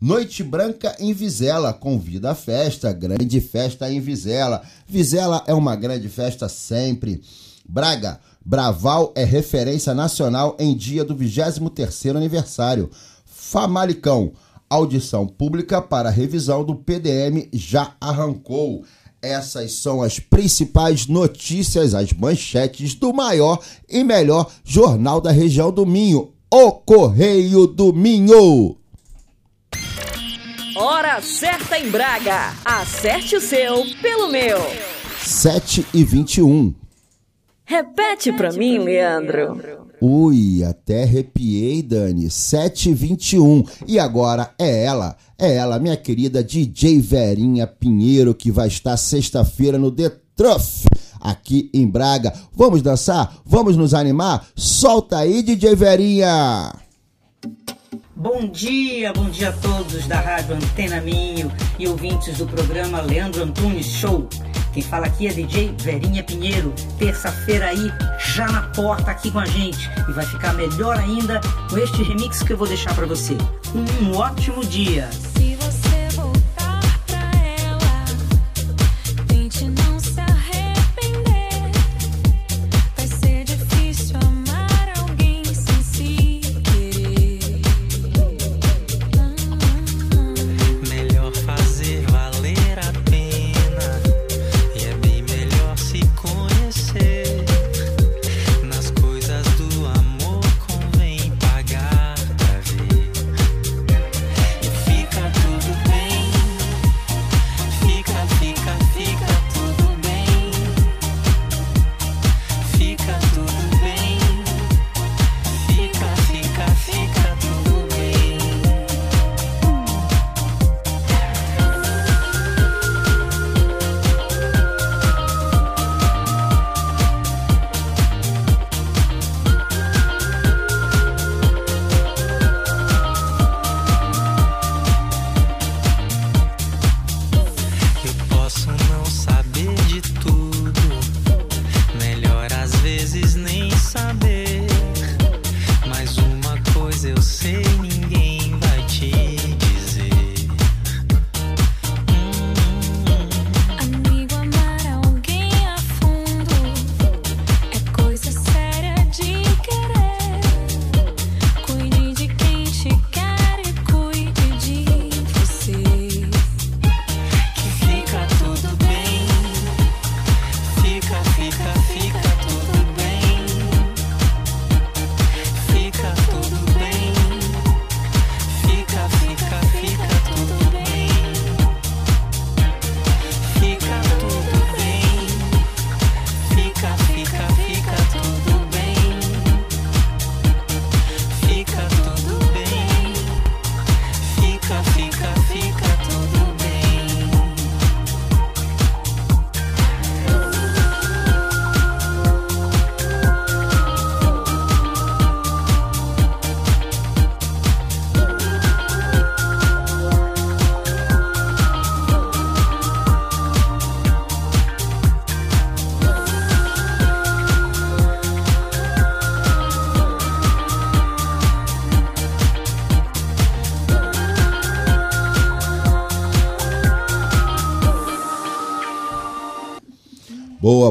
Noite 0.00 0.44
Branca 0.44 0.94
em 1.00 1.12
Vizela, 1.12 1.72
convida 1.72 2.30
a 2.30 2.34
festa, 2.34 2.92
grande 2.92 3.40
festa 3.40 3.90
em 3.90 4.00
Vizela. 4.00 4.62
Vizela 4.86 5.42
é 5.46 5.54
uma 5.54 5.74
grande 5.74 6.08
festa 6.08 6.48
sempre. 6.48 7.20
Braga, 7.68 8.20
Braval 8.44 9.12
é 9.16 9.24
referência 9.24 9.92
nacional 9.92 10.56
em 10.58 10.76
dia 10.76 11.04
do 11.04 11.16
23º 11.16 12.16
aniversário. 12.16 12.90
Famalicão, 13.24 14.32
audição 14.68 15.26
pública 15.26 15.80
para 15.80 16.10
revisão 16.10 16.64
do 16.64 16.74
PDM 16.74 17.48
já 17.52 17.94
arrancou. 18.00 18.84
Essas 19.20 19.72
são 19.72 20.00
as 20.02 20.20
principais 20.20 21.06
notícias, 21.06 21.94
as 21.94 22.12
manchetes 22.12 22.94
do 22.94 23.12
maior 23.12 23.58
e 23.88 24.04
melhor 24.04 24.50
jornal 24.64 25.20
da 25.20 25.32
região 25.32 25.72
do 25.72 25.84
Minho, 25.84 26.32
o 26.50 26.72
Correio 26.72 27.66
do 27.66 27.92
Minho. 27.92 28.76
Hora 30.76 31.20
certa 31.20 31.76
em 31.76 31.90
Braga. 31.90 32.54
Acerte 32.64 33.34
o 33.34 33.40
seu 33.40 33.84
pelo 34.00 34.28
meu. 34.28 34.58
7 35.24 35.84
e 35.92 36.04
21. 36.04 36.72
Repete 37.64 38.32
pra 38.32 38.52
mim, 38.52 38.78
Leandro. 38.78 39.87
Ui, 40.00 40.62
até 40.62 41.02
arrepiei, 41.02 41.82
Dani. 41.82 42.30
7 42.30 42.90
e 42.90 42.94
21. 42.94 43.64
E 43.86 43.98
agora 43.98 44.52
é 44.58 44.84
ela, 44.84 45.16
é 45.38 45.56
ela, 45.56 45.78
minha 45.78 45.96
querida 45.96 46.42
DJ 46.42 47.00
Verinha 47.00 47.66
Pinheiro, 47.66 48.34
que 48.34 48.50
vai 48.50 48.68
estar 48.68 48.96
sexta-feira 48.96 49.76
no 49.76 49.90
The 49.90 50.10
Truff, 50.36 50.86
aqui 51.20 51.68
em 51.74 51.86
Braga. 51.86 52.32
Vamos 52.54 52.80
dançar? 52.80 53.38
Vamos 53.44 53.76
nos 53.76 53.92
animar? 53.92 54.46
Solta 54.54 55.18
aí, 55.18 55.42
DJ 55.42 55.74
Verinha! 55.74 56.72
Bom 58.14 58.48
dia, 58.48 59.12
bom 59.12 59.30
dia 59.30 59.50
a 59.50 59.52
todos 59.52 60.06
da 60.06 60.20
Rádio 60.20 60.56
Antena 60.56 61.00
Minho 61.00 61.52
e 61.78 61.86
ouvintes 61.86 62.36
do 62.38 62.46
programa 62.46 63.00
Leandro 63.00 63.44
Antunes 63.44 63.86
Show. 63.86 64.28
Quem 64.78 64.86
fala 64.86 65.06
aqui 65.06 65.26
é 65.26 65.32
DJ 65.32 65.74
Verinha 65.76 66.22
Pinheiro. 66.22 66.72
Terça-feira 67.00 67.66
aí, 67.66 67.90
já 68.16 68.46
na 68.46 68.62
porta 68.62 69.10
aqui 69.10 69.28
com 69.28 69.40
a 69.40 69.44
gente. 69.44 69.90
E 70.08 70.12
vai 70.12 70.24
ficar 70.24 70.54
melhor 70.54 70.96
ainda 70.96 71.40
com 71.68 71.76
este 71.76 72.00
remix 72.04 72.44
que 72.44 72.52
eu 72.52 72.56
vou 72.56 72.68
deixar 72.68 72.94
pra 72.94 73.04
você. 73.04 73.36
Um 73.74 74.14
ótimo 74.14 74.64
dia. 74.64 75.10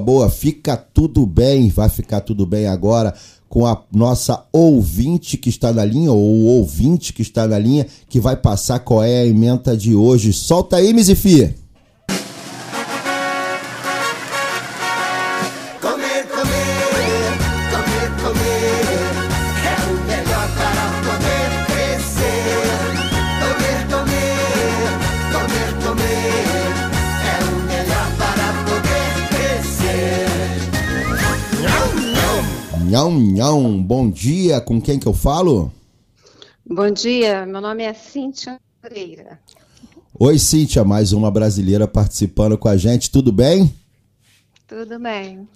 Boa. 0.07 0.29
Fica 0.29 0.77
tudo 0.77 1.25
bem. 1.25 1.67
Vai 1.67 1.89
ficar 1.89 2.21
tudo 2.21 2.45
bem 2.45 2.65
agora 2.65 3.13
com 3.49 3.65
a 3.65 3.83
nossa 3.91 4.45
ouvinte 4.53 5.35
que 5.35 5.49
está 5.49 5.73
na 5.73 5.83
linha, 5.83 6.13
ou 6.13 6.17
o 6.17 6.45
ouvinte 6.45 7.11
que 7.11 7.21
está 7.21 7.45
na 7.45 7.59
linha, 7.59 7.85
que 8.07 8.17
vai 8.17 8.37
passar 8.37 8.79
qual 8.79 9.03
é 9.03 9.19
a 9.19 9.25
emenda 9.25 9.75
de 9.75 9.93
hoje. 9.93 10.31
Solta 10.31 10.77
aí, 10.77 10.93
Mizifia. 10.93 11.53
Nhão, 33.37 33.61
nhão. 33.61 33.83
Bom 33.83 34.09
dia. 34.09 34.59
Com 34.59 34.81
quem 34.81 34.97
que 34.97 35.07
eu 35.07 35.13
falo? 35.13 35.71
Bom 36.65 36.89
dia, 36.89 37.45
meu 37.45 37.61
nome 37.61 37.83
é 37.83 37.93
Cíntia 37.93 38.59
Pereira. 38.81 39.39
Oi, 40.19 40.39
Cíntia. 40.39 40.83
Mais 40.83 41.13
uma 41.13 41.29
brasileira 41.29 41.87
participando 41.87 42.57
com 42.57 42.67
a 42.67 42.75
gente. 42.75 43.11
Tudo 43.11 43.31
bem? 43.31 43.71
Tudo 44.67 44.99
bem? 44.99 45.47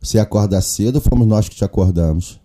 Você 0.00 0.18
acorda 0.18 0.60
cedo 0.60 0.96
ou 0.96 1.00
fomos 1.00 1.28
nós 1.28 1.48
que 1.48 1.54
te 1.54 1.64
acordamos? 1.64 2.40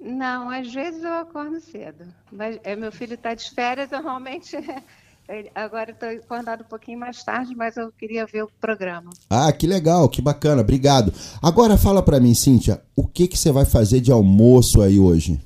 Não, 0.00 0.48
às 0.48 0.72
vezes 0.72 1.02
eu 1.02 1.12
acordo 1.12 1.60
cedo. 1.60 2.06
Mas 2.32 2.58
é, 2.64 2.74
meu 2.74 2.90
filho 2.90 3.12
está 3.12 3.34
de 3.34 3.50
férias, 3.50 3.90
normalmente. 3.90 4.56
Agora 5.54 5.90
estou 5.90 6.08
acordado 6.08 6.62
um 6.62 6.68
pouquinho 6.68 6.98
mais 6.98 7.22
tarde, 7.22 7.54
mas 7.54 7.76
eu 7.76 7.92
queria 7.92 8.24
ver 8.24 8.44
o 8.44 8.50
programa. 8.58 9.10
Ah, 9.28 9.52
que 9.52 9.66
legal, 9.66 10.08
que 10.08 10.22
bacana, 10.22 10.62
obrigado. 10.62 11.12
Agora 11.42 11.76
fala 11.76 12.02
pra 12.02 12.18
mim, 12.18 12.34
Cíntia, 12.34 12.82
o 12.96 13.06
que 13.06 13.28
que 13.28 13.36
você 13.38 13.52
vai 13.52 13.66
fazer 13.66 14.00
de 14.00 14.10
almoço 14.10 14.80
aí 14.80 14.98
hoje? 14.98 15.38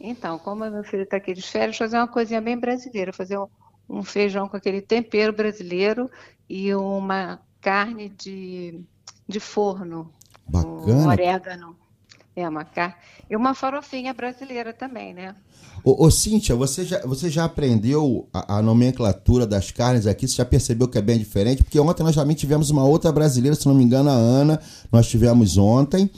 Então, 0.00 0.38
como 0.38 0.68
meu 0.68 0.82
filho 0.82 1.04
está 1.04 1.18
aqui 1.18 1.32
de 1.32 1.42
férias, 1.42 1.76
fazer 1.76 1.96
uma 1.96 2.08
coisinha 2.08 2.40
bem 2.40 2.58
brasileira, 2.58 3.12
fazer 3.12 3.38
um, 3.38 3.46
um 3.88 4.02
feijão 4.02 4.48
com 4.48 4.56
aquele 4.56 4.80
tempero 4.80 5.32
brasileiro 5.32 6.10
e 6.48 6.74
uma 6.74 7.40
carne 7.60 8.08
de, 8.08 8.80
de 9.28 9.38
forno, 9.38 10.10
Bacana. 10.48 11.06
orégano. 11.06 11.76
É 12.40 12.48
uma 12.48 12.64
carne. 12.64 12.94
E 13.28 13.36
uma 13.36 13.54
farofinha 13.54 14.12
brasileira 14.12 14.72
também, 14.72 15.14
né? 15.14 15.34
Ô, 15.84 16.06
ô 16.06 16.10
Cíntia, 16.10 16.54
você 16.54 16.84
já, 16.84 17.00
você 17.06 17.30
já 17.30 17.44
aprendeu 17.44 18.28
a, 18.32 18.58
a 18.58 18.62
nomenclatura 18.62 19.46
das 19.46 19.70
carnes 19.70 20.06
aqui? 20.06 20.28
Você 20.28 20.36
já 20.36 20.44
percebeu 20.44 20.88
que 20.88 20.98
é 20.98 21.02
bem 21.02 21.18
diferente? 21.18 21.62
Porque 21.62 21.78
ontem 21.78 22.02
nós 22.02 22.14
também 22.14 22.36
tivemos 22.36 22.70
uma 22.70 22.84
outra 22.84 23.10
brasileira, 23.10 23.56
se 23.56 23.66
não 23.66 23.74
me 23.74 23.84
engano, 23.84 24.10
a 24.10 24.14
Ana, 24.14 24.60
nós 24.92 25.08
tivemos 25.08 25.56
ontem. 25.56 26.10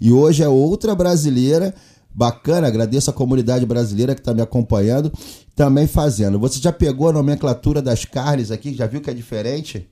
E 0.00 0.12
hoje 0.12 0.42
é 0.42 0.48
outra 0.48 0.94
brasileira. 0.94 1.74
Bacana, 2.14 2.66
agradeço 2.66 3.10
a 3.10 3.12
comunidade 3.12 3.66
brasileira 3.66 4.14
que 4.14 4.22
está 4.22 4.32
me 4.32 4.40
acompanhando, 4.40 5.12
também 5.54 5.86
fazendo. 5.86 6.38
Você 6.38 6.58
já 6.58 6.72
pegou 6.72 7.10
a 7.10 7.12
nomenclatura 7.12 7.82
das 7.82 8.06
carnes 8.06 8.50
aqui? 8.50 8.74
Já 8.74 8.86
viu 8.86 9.02
que 9.02 9.10
é 9.10 9.14
diferente? 9.14 9.86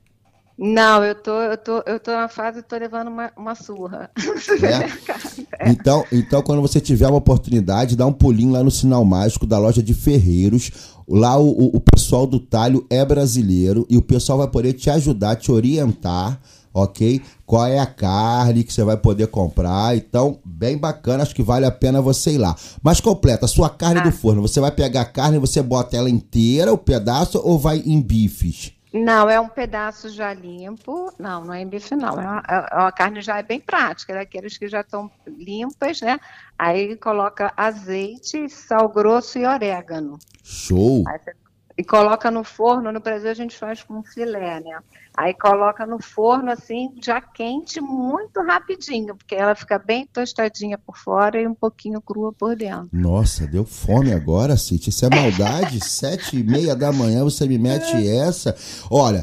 Não, 0.56 1.02
eu 1.04 1.14
tô, 1.16 1.32
eu 1.42 1.56
tô, 1.58 1.82
eu 1.84 1.98
tô 1.98 2.12
na 2.12 2.28
fase, 2.28 2.62
tô 2.62 2.76
levando 2.76 3.08
uma, 3.08 3.32
uma 3.36 3.54
surra. 3.54 4.08
Então, 5.66 6.04
então, 6.12 6.42
quando 6.42 6.62
você 6.62 6.80
tiver 6.80 7.06
uma 7.08 7.16
oportunidade, 7.18 7.96
dá 7.96 8.06
um 8.06 8.12
pulinho 8.12 8.52
lá 8.52 8.62
no 8.62 8.70
Sinal 8.70 9.04
Mágico 9.04 9.46
da 9.46 9.58
loja 9.58 9.82
de 9.82 9.94
Ferreiros. 9.94 10.70
Lá 11.08 11.36
o, 11.38 11.48
o- 11.48 11.76
o 11.76 11.80
pessoal 11.80 12.26
do 12.26 12.38
talho 12.38 12.86
é 12.88 13.04
brasileiro 13.04 13.86
e 13.90 13.96
o 13.96 14.02
pessoal 14.02 14.38
vai 14.38 14.48
poder 14.48 14.72
te 14.74 14.88
ajudar, 14.90 15.36
te 15.36 15.50
orientar, 15.52 16.40
ok? 16.72 17.20
Qual 17.46 17.66
é 17.66 17.78
a 17.78 17.86
carne 17.86 18.64
que 18.64 18.72
você 18.72 18.82
vai 18.84 18.96
poder 18.96 19.26
comprar. 19.28 19.96
Então, 19.96 20.38
bem 20.44 20.76
bacana, 20.78 21.22
acho 21.22 21.34
que 21.34 21.42
vale 21.42 21.66
a 21.66 21.70
pena 21.70 22.00
você 22.00 22.32
ir 22.32 22.38
lá. 22.38 22.54
Mas 22.82 23.00
completa, 23.00 23.44
a 23.46 23.48
sua 23.48 23.68
carne 23.70 24.00
do 24.02 24.12
forno, 24.12 24.42
você 24.42 24.60
vai 24.60 24.70
pegar 24.70 25.02
a 25.02 25.06
carne, 25.06 25.38
você 25.38 25.62
bota 25.62 25.96
ela 25.96 26.08
inteira, 26.10 26.72
o 26.72 26.78
pedaço, 26.78 27.40
ou 27.42 27.58
vai 27.58 27.82
em 27.84 28.00
bifes? 28.00 28.72
Não, 28.94 29.28
é 29.28 29.40
um 29.40 29.48
pedaço 29.48 30.08
já 30.08 30.32
limpo. 30.32 31.12
Não, 31.18 31.44
não 31.44 31.52
é 31.52 31.60
em 31.60 31.66
bife, 31.66 31.96
não. 31.96 32.20
É 32.20 32.24
uma, 32.24 32.42
é 32.48 32.74
uma 32.76 32.92
carne 32.92 33.20
já 33.20 33.38
é 33.38 33.42
bem 33.42 33.58
prática, 33.58 34.12
é 34.12 34.16
daqueles 34.18 34.56
que 34.56 34.68
já 34.68 34.82
estão 34.82 35.10
limpas, 35.26 36.00
né? 36.00 36.20
Aí 36.56 36.96
coloca 36.96 37.52
azeite, 37.56 38.48
sal 38.48 38.88
grosso 38.88 39.36
e 39.36 39.44
orégano. 39.44 40.16
Show! 40.44 41.02
Aí 41.08 41.18
você- 41.18 41.43
e 41.76 41.82
coloca 41.82 42.30
no 42.30 42.44
forno, 42.44 42.92
no 42.92 43.00
Brasil 43.00 43.30
a 43.30 43.34
gente 43.34 43.56
faz 43.56 43.82
com 43.82 44.02
filé, 44.02 44.60
né? 44.60 44.78
Aí 45.16 45.34
coloca 45.34 45.86
no 45.86 46.00
forno 46.02 46.50
assim, 46.50 46.90
já 47.02 47.20
quente, 47.20 47.80
muito 47.80 48.40
rapidinho, 48.42 49.14
porque 49.14 49.34
ela 49.34 49.54
fica 49.54 49.78
bem 49.78 50.06
tostadinha 50.12 50.76
por 50.76 50.96
fora 50.96 51.40
e 51.40 51.46
um 51.46 51.54
pouquinho 51.54 52.00
crua 52.00 52.32
por 52.32 52.56
dentro. 52.56 52.88
Nossa, 52.92 53.46
deu 53.46 53.64
fome 53.64 54.12
agora, 54.12 54.56
Cíntia. 54.56 54.90
Isso 54.90 55.04
é 55.06 55.10
maldade. 55.10 55.82
Sete 55.84 56.36
e 56.36 56.42
meia 56.42 56.74
da 56.74 56.92
manhã 56.92 57.22
você 57.22 57.46
me 57.46 57.58
mete 57.58 58.08
essa. 58.08 58.56
Olha, 58.90 59.20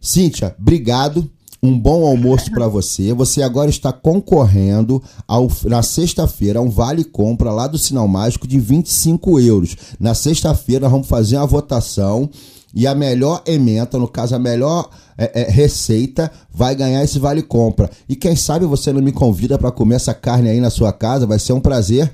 Cíntia, 0.00 0.54
obrigado. 0.58 1.28
Um 1.64 1.78
bom 1.78 2.04
almoço 2.04 2.50
pra 2.50 2.66
você. 2.66 3.14
Você 3.14 3.40
agora 3.40 3.70
está 3.70 3.92
concorrendo 3.92 5.00
ao, 5.28 5.48
na 5.64 5.80
sexta-feira 5.80 6.58
a 6.58 6.62
um 6.62 6.68
vale 6.68 7.04
compra 7.04 7.52
lá 7.52 7.68
do 7.68 7.78
Sinal 7.78 8.08
Mágico 8.08 8.48
de 8.48 8.58
25 8.58 9.38
euros. 9.38 9.76
Na 10.00 10.12
sexta-feira 10.12 10.88
vamos 10.88 11.06
fazer 11.06 11.36
uma 11.36 11.46
votação 11.46 12.28
e 12.74 12.84
a 12.84 12.96
melhor 12.96 13.42
emenda, 13.46 13.96
no 13.96 14.08
caso 14.08 14.34
a 14.34 14.40
melhor 14.40 14.90
é, 15.16 15.42
é, 15.42 15.50
receita, 15.52 16.32
vai 16.52 16.74
ganhar 16.74 17.04
esse 17.04 17.20
vale 17.20 17.42
compra. 17.42 17.88
E 18.08 18.16
quem 18.16 18.34
sabe 18.34 18.66
você 18.66 18.92
não 18.92 19.00
me 19.00 19.12
convida 19.12 19.56
para 19.56 19.70
comer 19.70 19.94
essa 19.94 20.12
carne 20.12 20.48
aí 20.50 20.60
na 20.60 20.70
sua 20.70 20.92
casa? 20.92 21.28
Vai 21.28 21.38
ser 21.38 21.52
um 21.52 21.60
prazer. 21.60 22.12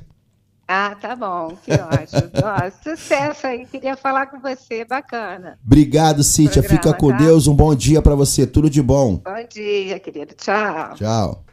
Ah, 0.71 0.95
tá 1.01 1.17
bom, 1.17 1.57
que 1.65 1.73
ótimo. 1.73 2.31
Ó, 2.45 2.71
sucesso 2.85 3.47
aí, 3.47 3.65
queria 3.65 3.97
falar 3.97 4.27
com 4.27 4.39
você, 4.39 4.85
bacana. 4.85 5.59
Obrigado, 5.65 6.23
Cíntia. 6.23 6.63
Programa, 6.63 6.83
Fica 6.83 6.95
com 6.95 7.09
tá? 7.09 7.17
Deus. 7.17 7.47
Um 7.47 7.55
bom 7.55 7.75
dia 7.75 8.03
pra 8.03 8.15
você. 8.15 8.47
Tudo 8.47 8.69
de 8.69 8.83
bom. 8.83 9.17
Bom 9.17 9.47
dia, 9.51 9.99
querido. 9.99 10.35
Tchau. 10.35 10.95
Tchau. 10.95 11.45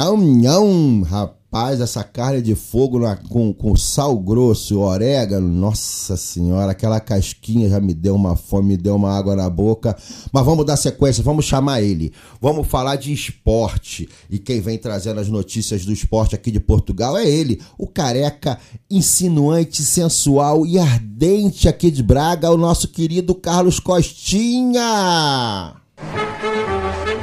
Nham, 0.00 0.16
nham. 0.16 1.02
Rapaz, 1.02 1.78
essa 1.78 2.02
carne 2.02 2.40
de 2.40 2.54
fogo 2.54 2.98
na- 2.98 3.16
com, 3.16 3.52
com 3.52 3.76
sal 3.76 4.16
grosso, 4.18 4.78
orégano. 4.80 5.46
Nossa 5.46 6.16
senhora, 6.16 6.72
aquela 6.72 6.98
casquinha 7.00 7.68
já 7.68 7.78
me 7.78 7.92
deu 7.92 8.14
uma 8.14 8.34
fome, 8.34 8.68
me 8.68 8.76
deu 8.78 8.96
uma 8.96 9.10
água 9.14 9.36
na 9.36 9.50
boca. 9.50 9.94
Mas 10.32 10.42
vamos 10.46 10.64
dar 10.64 10.78
sequência, 10.78 11.22
vamos 11.22 11.44
chamar 11.44 11.82
ele. 11.82 12.14
Vamos 12.40 12.66
falar 12.66 12.96
de 12.96 13.12
esporte. 13.12 14.08
E 14.30 14.38
quem 14.38 14.62
vem 14.62 14.78
trazendo 14.78 15.20
as 15.20 15.28
notícias 15.28 15.84
do 15.84 15.92
esporte 15.92 16.34
aqui 16.34 16.50
de 16.50 16.60
Portugal 16.60 17.18
é 17.18 17.28
ele, 17.28 17.60
o 17.76 17.86
careca 17.86 18.58
insinuante, 18.90 19.82
sensual 19.82 20.64
e 20.64 20.78
ardente 20.78 21.68
aqui 21.68 21.90
de 21.90 22.02
Braga, 22.02 22.50
o 22.50 22.56
nosso 22.56 22.88
querido 22.88 23.34
Carlos 23.34 23.78
Costinha. 23.78 24.80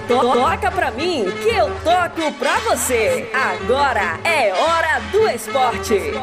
To- 0.08 0.22
Toca 0.34 0.72
pra 0.72 0.92
mim 0.92 1.26
que 1.42 1.50
eu 1.50 1.68
toco 1.84 2.32
pra 2.40 2.58
você. 2.60 3.30
Agora 3.34 4.20
é 4.24 4.54
hora 4.54 5.00
do 5.12 5.28
esporte. 5.30 6.14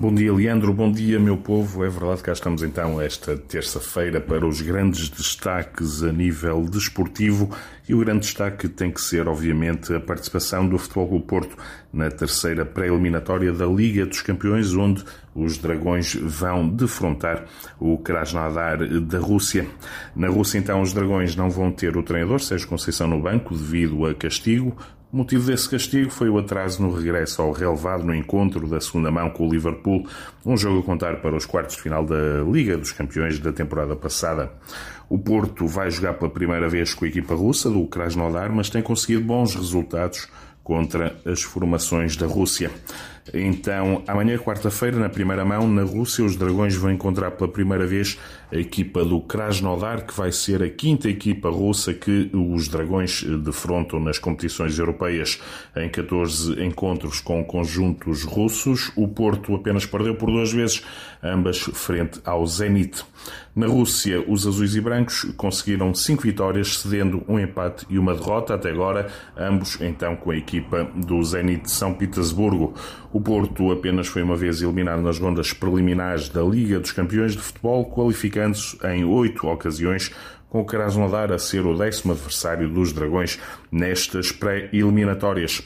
Bom 0.00 0.14
dia, 0.14 0.32
Leandro. 0.32 0.72
Bom 0.72 0.92
dia, 0.92 1.18
meu 1.18 1.36
povo. 1.36 1.84
É 1.84 1.88
verdade 1.88 2.18
que 2.18 2.26
cá 2.26 2.32
estamos 2.32 2.62
então 2.62 3.00
esta 3.00 3.36
terça-feira 3.36 4.20
para 4.20 4.46
os 4.46 4.60
grandes 4.60 5.08
destaques 5.08 6.04
a 6.04 6.12
nível 6.12 6.64
desportivo 6.66 7.50
e 7.88 7.94
o 7.96 7.98
grande 7.98 8.20
destaque 8.20 8.68
tem 8.68 8.92
que 8.92 9.00
ser, 9.00 9.26
obviamente, 9.26 9.92
a 9.92 9.98
participação 9.98 10.68
do 10.68 10.78
Futebol 10.78 11.08
Clube 11.08 11.24
Porto 11.26 11.56
na 11.92 12.08
terceira 12.12 12.64
pré-eliminatória 12.64 13.52
da 13.52 13.66
Liga 13.66 14.06
dos 14.06 14.22
Campeões, 14.22 14.72
onde 14.72 15.04
os 15.34 15.58
Dragões 15.58 16.14
vão 16.14 16.68
defrontar 16.68 17.46
o 17.80 17.98
Krasnodar 17.98 18.78
da 19.00 19.18
Rússia. 19.18 19.66
Na 20.14 20.28
Rússia, 20.28 20.58
então, 20.58 20.80
os 20.80 20.92
Dragões 20.92 21.34
não 21.34 21.50
vão 21.50 21.72
ter 21.72 21.96
o 21.96 22.04
treinador 22.04 22.38
Sérgio 22.38 22.68
Conceição 22.68 23.08
no 23.08 23.20
banco 23.20 23.52
devido 23.52 24.06
a 24.06 24.14
castigo. 24.14 24.76
O 25.10 25.16
motivo 25.16 25.46
desse 25.46 25.70
castigo 25.70 26.10
foi 26.10 26.28
o 26.28 26.36
atraso 26.36 26.82
no 26.82 26.94
regresso 26.94 27.40
ao 27.40 27.50
relevado 27.50 28.04
no 28.04 28.14
encontro 28.14 28.68
da 28.68 28.78
segunda 28.78 29.10
mão 29.10 29.30
com 29.30 29.48
o 29.48 29.50
Liverpool, 29.50 30.06
um 30.44 30.54
jogo 30.54 30.80
a 30.80 30.82
contar 30.82 31.22
para 31.22 31.34
os 31.34 31.46
quartos 31.46 31.76
de 31.76 31.82
final 31.82 32.04
da 32.04 32.42
Liga 32.46 32.76
dos 32.76 32.92
Campeões 32.92 33.38
da 33.38 33.50
temporada 33.50 33.96
passada. 33.96 34.52
O 35.08 35.18
Porto 35.18 35.66
vai 35.66 35.90
jogar 35.90 36.12
pela 36.12 36.30
primeira 36.30 36.68
vez 36.68 36.92
com 36.92 37.06
a 37.06 37.08
equipa 37.08 37.34
russa 37.34 37.70
do 37.70 37.86
Krasnodar, 37.86 38.52
mas 38.54 38.68
tem 38.68 38.82
conseguido 38.82 39.24
bons 39.24 39.54
resultados 39.54 40.28
contra 40.62 41.16
as 41.24 41.40
formações 41.40 42.14
da 42.14 42.26
Rússia. 42.26 42.70
Então, 43.34 44.02
amanhã, 44.06 44.38
quarta-feira, 44.38 44.98
na 44.98 45.08
primeira 45.08 45.44
mão, 45.44 45.68
na 45.68 45.82
Rússia, 45.82 46.24
os 46.24 46.36
Dragões 46.36 46.74
vão 46.74 46.90
encontrar 46.90 47.30
pela 47.32 47.50
primeira 47.50 47.86
vez 47.86 48.18
a 48.50 48.56
equipa 48.56 49.04
do 49.04 49.20
Krasnodar, 49.20 50.06
que 50.06 50.16
vai 50.16 50.32
ser 50.32 50.62
a 50.62 50.70
quinta 50.70 51.08
equipa 51.08 51.50
russa 51.50 51.92
que 51.92 52.30
os 52.32 52.68
Dragões 52.68 53.22
defrontam 53.22 54.00
nas 54.00 54.18
competições 54.18 54.78
europeias 54.78 55.40
em 55.76 55.88
14 55.88 56.62
encontros 56.62 57.20
com 57.20 57.44
conjuntos 57.44 58.22
russos. 58.24 58.90
O 58.96 59.06
Porto 59.06 59.54
apenas 59.54 59.84
perdeu 59.84 60.14
por 60.14 60.30
duas 60.30 60.52
vezes, 60.52 60.82
ambas 61.22 61.58
frente 61.58 62.20
ao 62.24 62.46
Zenit. 62.46 63.04
Na 63.54 63.66
Rússia, 63.66 64.24
os 64.26 64.46
azuis 64.46 64.74
e 64.76 64.80
brancos 64.80 65.24
conseguiram 65.36 65.92
cinco 65.94 66.22
vitórias, 66.22 66.78
cedendo 66.78 67.24
um 67.28 67.38
empate 67.38 67.86
e 67.90 67.98
uma 67.98 68.14
derrota 68.14 68.54
até 68.54 68.70
agora, 68.70 69.08
ambos 69.36 69.80
então 69.80 70.16
com 70.16 70.30
a 70.30 70.36
equipa 70.36 70.84
do 70.94 71.22
Zenit 71.22 71.64
de 71.64 71.70
São 71.70 71.92
Petersburgo. 71.92 72.74
O 73.12 73.20
Porto 73.20 73.72
apenas 73.72 74.06
foi 74.06 74.22
uma 74.22 74.36
vez 74.36 74.62
eliminado 74.62 75.02
nas 75.02 75.18
rondas 75.18 75.52
preliminares 75.52 76.28
da 76.28 76.42
Liga 76.42 76.78
dos 76.78 76.92
Campeões 76.92 77.32
de 77.32 77.38
Futebol, 77.38 77.86
qualificando-se 77.86 78.78
em 78.86 79.04
oito 79.04 79.46
ocasiões, 79.46 80.12
com 80.48 80.60
o 80.60 80.64
Krasnodar 80.64 81.30
a 81.32 81.38
ser 81.38 81.66
o 81.66 81.76
décimo 81.76 82.12
adversário 82.12 82.68
dos 82.68 82.92
Dragões 82.92 83.38
nestas 83.70 84.32
pré-eliminatórias. 84.32 85.62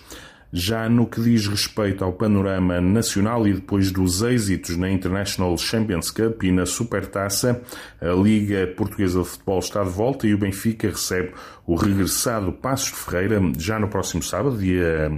Já 0.53 0.87
no 0.87 1.07
que 1.07 1.19
diz 1.19 1.47
respeito 1.47 2.05
ao 2.05 2.12
panorama 2.12 2.79
nacional 2.79 3.47
e 3.47 3.55
depois 3.55 3.91
dos 3.91 4.21
êxitos 4.21 4.77
na 4.77 4.91
International 4.91 5.57
Champions 5.57 6.11
Cup 6.11 6.43
e 6.43 6.53
na 6.53 6.67
Supertaça, 6.67 7.62
a 7.99 8.12
Liga 8.12 8.67
Portuguesa 8.77 9.23
de 9.23 9.29
Futebol 9.29 9.59
está 9.61 9.83
de 9.83 9.88
volta 9.88 10.27
e 10.27 10.35
o 10.35 10.38
Benfica 10.38 10.88
recebe 10.88 11.33
o 11.67 11.77
regressado 11.77 12.53
Passos 12.53 12.88
de 12.88 12.97
Ferreira 12.97 13.41
já 13.57 13.79
no 13.79 13.88
próximo 13.88 14.23
sábado, 14.23 14.59
dia, 14.59 15.11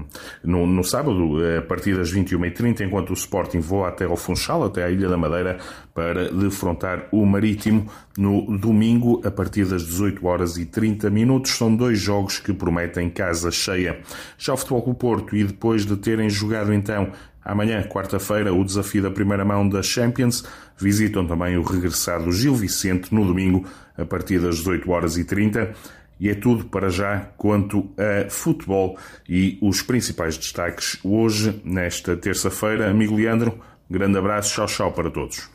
no, 0.42 0.66
no 0.66 0.84
sábado, 0.84 1.38
a 1.58 1.62
partir 1.62 1.96
das 1.96 2.12
21h30, 2.12 2.82
enquanto 2.82 3.10
o 3.10 3.14
Sporting 3.14 3.60
voa 3.60 3.88
até 3.88 4.04
ao 4.04 4.16
Funchal, 4.16 4.64
até 4.64 4.84
à 4.84 4.90
Ilha 4.90 5.08
da 5.08 5.16
Madeira, 5.16 5.58
para 5.94 6.30
defrontar 6.30 7.08
o 7.10 7.24
Marítimo 7.24 7.90
no 8.18 8.58
domingo, 8.58 9.22
a 9.24 9.30
partir 9.30 9.64
das 9.64 9.82
18 9.82 10.26
horas 10.26 10.56
e 10.58 10.66
30 10.66 11.08
minutos. 11.08 11.52
São 11.52 11.74
dois 11.74 11.98
jogos 11.98 12.38
que 12.38 12.52
prometem 12.52 13.08
casa 13.08 13.50
cheia. 13.50 14.00
Já 14.36 14.52
o 14.52 14.56
Futebol 14.56 14.82
Clube 14.82 14.98
Porto, 14.98 15.23
e 15.32 15.44
depois 15.44 15.86
de 15.86 15.96
terem 15.96 16.28
jogado 16.28 16.72
então 16.72 17.12
Amanhã, 17.44 17.82
quarta-feira, 17.82 18.54
o 18.54 18.64
desafio 18.64 19.02
da 19.02 19.10
primeira 19.10 19.44
mão 19.44 19.68
da 19.68 19.82
Champions. 19.82 20.44
Visitam 20.78 21.26
também 21.26 21.58
o 21.58 21.62
regressado 21.62 22.32
Gil 22.32 22.54
Vicente 22.54 23.14
no 23.14 23.24
domingo, 23.24 23.68
a 23.98 24.04
partir 24.04 24.40
das 24.40 24.56
18 24.56 24.90
horas 24.90 25.18
e 25.18 25.24
30. 25.24 25.74
E 26.18 26.30
é 26.30 26.34
tudo 26.34 26.64
para 26.64 26.88
já 26.88 27.28
quanto 27.36 27.90
a 27.98 28.30
futebol 28.30 28.96
e 29.28 29.58
os 29.60 29.82
principais 29.82 30.38
destaques 30.38 30.98
hoje, 31.04 31.60
nesta 31.64 32.16
terça-feira. 32.16 32.90
Amigo 32.90 33.14
Leandro, 33.14 33.58
grande 33.90 34.16
abraço, 34.16 34.54
tchau, 34.54 34.66
tchau 34.66 34.92
para 34.92 35.10
todos. 35.10 35.53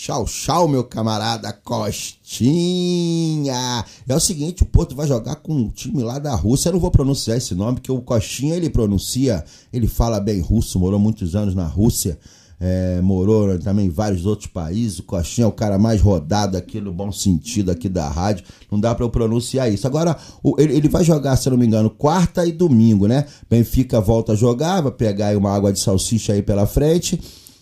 Tchau, 0.00 0.26
tchau, 0.26 0.68
meu 0.68 0.84
camarada 0.84 1.52
Costinha. 1.52 2.14
É 4.08 4.14
o 4.14 4.20
seguinte, 4.20 4.62
o 4.62 4.66
Porto 4.66 4.94
vai 4.94 5.08
jogar 5.08 5.34
com 5.34 5.52
um 5.52 5.68
time 5.70 6.04
lá 6.04 6.20
da 6.20 6.36
Rússia. 6.36 6.68
Eu 6.68 6.74
não 6.74 6.78
vou 6.78 6.92
pronunciar 6.92 7.36
esse 7.36 7.52
nome, 7.52 7.78
porque 7.78 7.90
o 7.90 8.00
Costinha, 8.00 8.54
ele 8.54 8.70
pronuncia, 8.70 9.44
ele 9.72 9.88
fala 9.88 10.20
bem 10.20 10.40
russo, 10.40 10.78
morou 10.78 11.00
muitos 11.00 11.34
anos 11.34 11.52
na 11.52 11.66
Rússia. 11.66 12.16
É, 12.60 13.00
morou 13.00 13.58
também 13.58 13.86
em 13.86 13.90
vários 13.90 14.24
outros 14.24 14.46
países. 14.46 15.00
O 15.00 15.02
Costinha 15.02 15.46
é 15.46 15.48
o 15.48 15.52
cara 15.52 15.80
mais 15.80 16.00
rodado 16.00 16.56
aqui 16.56 16.80
no 16.80 16.92
bom 16.92 17.10
sentido 17.10 17.72
aqui 17.72 17.88
da 17.88 18.08
rádio. 18.08 18.44
Não 18.70 18.78
dá 18.78 18.94
para 18.94 19.04
eu 19.04 19.10
pronunciar 19.10 19.68
isso. 19.68 19.84
Agora, 19.84 20.16
o, 20.44 20.54
ele, 20.60 20.76
ele, 20.76 20.88
vai 20.88 21.02
jogar, 21.02 21.34
se 21.34 21.50
não 21.50 21.56
me 21.56 21.66
engano, 21.66 21.90
quarta 21.90 22.46
e 22.46 22.52
domingo, 22.52 23.08
né? 23.08 23.26
Benfica 23.50 24.00
volta 24.00 24.34
a 24.34 24.36
jogar, 24.36 24.80
vai 24.80 24.92
pegar 24.92 25.26
aí 25.26 25.36
uma 25.36 25.52
água 25.52 25.72
de 25.72 25.80
salsicha 25.80 26.34
aí 26.34 26.42
pela 26.42 26.68
frente 26.68 27.20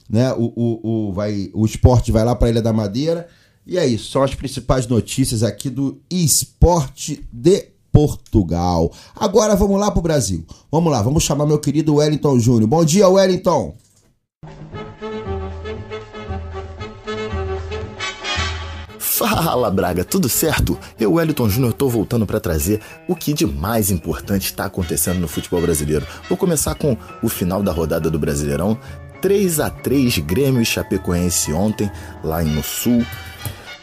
né? 0.09 0.33
O, 0.33 0.53
o, 0.55 1.09
o, 1.09 1.12
vai, 1.12 1.51
o 1.53 1.64
esporte 1.64 2.12
vai 2.12 2.25
lá 2.25 2.35
para 2.35 2.49
a 2.49 2.51
Ilha 2.51 2.62
da 2.62 2.73
Madeira. 2.73 3.29
E 3.66 3.77
é 3.77 3.85
isso, 3.85 4.11
são 4.11 4.23
as 4.23 4.35
principais 4.35 4.87
notícias 4.87 5.42
aqui 5.42 5.69
do 5.69 6.01
esporte 6.09 7.27
de 7.33 7.69
Portugal. 7.90 8.92
Agora 9.14 9.57
vamos 9.57 9.81
lá 9.81 9.90
pro 9.90 10.03
Brasil. 10.03 10.45
Vamos 10.71 10.92
lá, 10.92 11.03
vamos 11.03 11.25
chamar 11.25 11.47
meu 11.47 11.59
querido 11.59 11.97
Wellington 11.97 12.38
Júnior. 12.38 12.69
Bom 12.69 12.85
dia, 12.85 13.09
Wellington. 13.09 13.75
Fala 18.99 19.71
Braga, 19.71 20.05
tudo 20.05 20.29
certo? 20.29 20.79
Eu, 21.01 21.14
Wellington 21.14 21.49
Júnior, 21.49 21.73
tô 21.73 21.88
voltando 21.88 22.27
para 22.27 22.38
trazer 22.38 22.83
o 23.09 23.16
que 23.16 23.33
de 23.33 23.47
mais 23.47 23.90
importante 23.90 24.45
está 24.45 24.66
acontecendo 24.66 25.19
no 25.19 25.27
futebol 25.27 25.62
brasileiro. 25.62 26.07
Vou 26.29 26.37
começar 26.37 26.75
com 26.75 26.95
o 27.23 27.29
final 27.31 27.62
da 27.62 27.73
rodada 27.73 28.11
do 28.11 28.19
Brasileirão. 28.19 28.79
3 29.26 29.58
a 29.58 29.68
3 29.68 30.18
Grêmio 30.18 30.62
e 30.62 30.64
Chapecoense 30.64 31.52
ontem, 31.52 31.90
lá 32.22 32.44
no 32.44 32.62
Sul. 32.62 33.04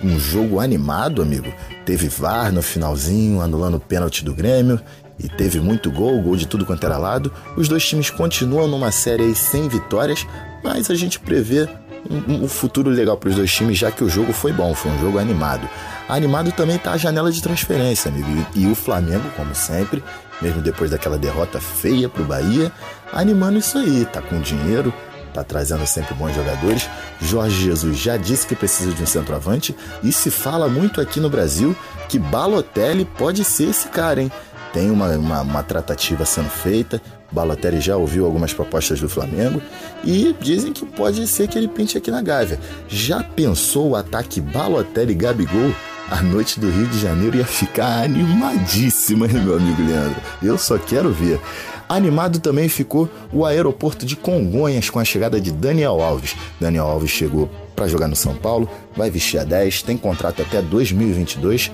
Um 0.02 0.18
jogo 0.18 0.62
animado, 0.62 1.22
amigo. 1.22 1.54
Teve 1.86 2.08
VAR 2.08 2.50
no 2.50 2.62
finalzinho, 2.62 3.42
anulando 3.42 3.76
o 3.76 3.80
pênalti 3.80 4.24
do 4.24 4.34
Grêmio. 4.34 4.80
E 5.20 5.28
teve 5.28 5.60
muito 5.60 5.92
gol, 5.92 6.22
gol 6.22 6.38
de 6.38 6.48
tudo 6.48 6.66
quanto 6.66 6.86
era 6.86 6.98
lado. 6.98 7.30
Os 7.58 7.68
dois 7.68 7.86
times 7.86 8.10
continuam 8.10 8.70
numa 8.70 8.90
série 8.90 9.36
sem 9.36 9.68
vitórias, 9.68 10.26
mas 10.64 10.90
a 10.90 10.96
gente 10.96 11.20
prevê 11.20 11.68
um, 12.10 12.46
um 12.46 12.48
futuro 12.48 12.90
legal 12.90 13.18
para 13.18 13.28
os 13.28 13.36
dois 13.36 13.52
times, 13.52 13.78
já 13.78 13.92
que 13.92 14.02
o 14.06 14.10
jogo 14.10 14.32
foi 14.32 14.54
bom, 14.54 14.74
foi 14.74 14.94
um 14.94 15.00
jogo 15.02 15.20
animado. 15.20 15.68
Animado 16.08 16.54
também 16.54 16.78
tá 16.78 16.94
a 16.94 16.98
janela 16.98 17.30
de 17.30 17.44
transferência, 17.44 18.10
amigo. 18.10 18.30
E, 18.56 18.62
e 18.62 18.72
o 18.72 18.76
Flamengo, 18.76 19.30
como 19.36 19.54
sempre, 19.54 20.02
mesmo 20.42 20.62
depois 20.62 20.92
daquela 20.92 21.18
derrota 21.18 21.60
feia 21.60 22.08
pro 22.08 22.24
Bahia, 22.24 22.72
animando 23.12 23.60
isso 23.60 23.78
aí, 23.78 24.06
tá 24.06 24.22
com 24.22 24.40
dinheiro, 24.40 24.94
tá 25.34 25.44
trazendo 25.44 25.86
sempre 25.86 26.14
bons 26.14 26.36
jogadores. 26.36 26.90
Jorge 27.22 27.64
Jesus 27.64 27.98
já 27.98 28.18
disse 28.18 28.46
que 28.46 28.56
precisa 28.56 28.92
de 28.92 29.02
um 29.02 29.08
centroavante 29.08 29.76
e 30.04 30.12
se 30.12 30.30
fala 30.30 30.68
muito 30.68 31.02
aqui 31.02 31.20
no 31.20 31.30
Brasil 31.30 31.76
que 32.08 32.20
Balotelli 32.20 33.06
pode 33.06 33.44
ser 33.44 33.70
esse 33.70 33.88
cara, 33.88 34.22
hein? 34.22 34.32
Tem 34.72 34.90
uma, 34.90 35.10
uma, 35.10 35.42
uma 35.42 35.64
tratativa 35.64 36.26
sendo 36.26 36.50
feita, 36.50 37.02
Balotelli 37.32 37.80
já 37.80 37.98
ouviu 37.98 38.26
algumas 38.26 38.54
propostas 38.54 39.00
do 39.00 39.10
Flamengo 39.10 39.62
e 40.04 40.36
dizem 40.40 40.72
que 40.72 40.86
pode 40.86 41.28
ser 41.28 41.48
que 41.48 41.58
ele 41.58 41.68
pinte 41.68 41.98
aqui 41.98 42.12
na 42.12 42.22
Gávea. 42.22 42.60
Já 42.88 43.24
pensou 43.24 43.90
o 43.90 43.96
ataque 43.96 44.40
Balotelli-Gabigol? 44.40 45.74
A 46.12 46.22
noite 46.22 46.60
do 46.60 46.70
Rio 46.70 46.86
de 46.88 47.00
Janeiro 47.00 47.38
ia 47.38 47.46
ficar 47.46 48.04
animadíssima, 48.04 49.28
meu 49.28 49.56
amigo 49.58 49.82
Leandro? 49.82 50.22
Eu 50.44 50.58
só 50.58 50.78
quero 50.78 51.12
ver. 51.12 51.40
Animado 51.88 52.40
também 52.40 52.70
ficou 52.70 53.10
o 53.32 53.46
aeroporto 53.46 54.06
de 54.06 54.16
Congonhas 54.16 54.90
com 54.90 55.00
a 55.00 55.06
chegada 55.06 55.40
de 55.40 55.52
Daniel 55.52 56.02
Alves. 56.02 56.36
Daniel 56.60 56.86
Alves 56.86 57.12
chegou 57.12 57.50
para 57.76 57.88
jogar 57.88 58.08
no 58.08 58.16
São 58.16 58.36
Paulo, 58.36 58.70
vai 58.96 59.10
vestir 59.10 59.40
a 59.40 59.44
10, 59.44 59.84
tem 59.84 59.98
contrato 59.98 60.42
até 60.42 60.62
2022 60.62 61.72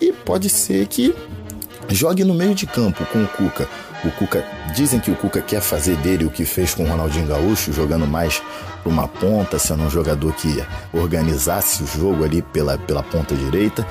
e 0.00 0.12
pode 0.12 0.48
ser 0.48 0.86
que 0.86 1.14
jogue 1.88 2.24
no 2.24 2.34
meio 2.34 2.54
de 2.54 2.66
campo 2.66 3.04
com 3.06 3.22
o 3.22 3.28
Cuca. 3.28 3.68
O 4.04 4.10
Cuca 4.10 4.44
dizem 4.74 5.00
que 5.00 5.10
o 5.10 5.16
Cuca 5.16 5.40
quer 5.40 5.60
fazer 5.60 5.96
dele 5.96 6.24
o 6.24 6.30
que 6.30 6.44
fez 6.44 6.74
com 6.74 6.84
o 6.84 6.86
Ronaldinho 6.86 7.26
Gaúcho, 7.26 7.72
jogando 7.72 8.06
mais 8.06 8.42
para 8.82 8.92
uma 8.92 9.08
ponta, 9.08 9.58
sendo 9.58 9.84
um 9.84 9.90
jogador 9.90 10.32
que 10.34 10.62
organizasse 10.92 11.82
o 11.82 11.86
jogo 11.86 12.24
ali 12.24 12.42
pela, 12.42 12.78
pela 12.78 13.02
ponta 13.02 13.34
direita. 13.34 13.86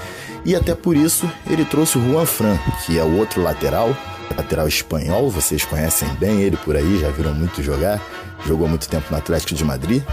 E 0.45 0.55
até 0.55 0.75
por 0.75 0.95
isso 0.95 1.29
ele 1.49 1.65
trouxe 1.65 1.97
o 1.97 2.11
Juan 2.11 2.25
Fran, 2.25 2.57
que 2.85 2.97
é 2.97 3.03
o 3.03 3.17
outro 3.17 3.41
lateral, 3.41 3.95
lateral 4.35 4.67
espanhol, 4.67 5.29
vocês 5.29 5.63
conhecem 5.65 6.07
bem 6.15 6.41
ele 6.41 6.57
por 6.57 6.75
aí, 6.75 6.99
já 6.99 7.09
viram 7.09 7.33
muito 7.33 7.61
jogar, 7.61 8.01
jogou 8.45 8.67
muito 8.67 8.87
tempo 8.87 9.07
no 9.11 9.17
Atlético 9.17 9.55
de 9.55 9.63
Madrid. 9.63 10.03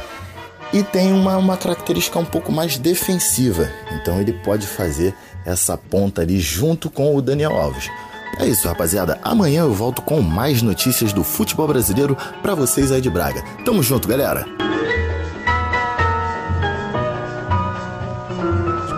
E 0.73 0.83
tem 0.83 1.13
uma, 1.13 1.37
uma 1.37 1.57
característica 1.57 2.19
um 2.19 2.25
pouco 2.25 2.51
mais 2.51 2.79
defensiva, 2.79 3.71
então 3.93 4.21
ele 4.21 4.33
pode 4.33 4.67
fazer 4.67 5.15
essa 5.45 5.77
ponta 5.77 6.23
ali 6.23 6.41
junto 6.41 6.89
com 6.89 7.15
o 7.15 7.21
Daniel 7.21 7.53
Alves. 7.53 7.91
É 8.39 8.47
isso, 8.47 8.67
rapaziada. 8.67 9.19
Amanhã 9.23 9.63
eu 9.63 9.75
volto 9.75 10.01
com 10.01 10.23
mais 10.23 10.63
notícias 10.63 11.13
do 11.13 11.23
futebol 11.23 11.69
brasileiro 11.69 12.17
para 12.43 12.55
vocês 12.55 12.91
aí 12.91 13.01
de 13.01 13.11
Braga. 13.11 13.43
Tamo 13.65 13.83
junto, 13.83 14.09
galera. 14.09 14.47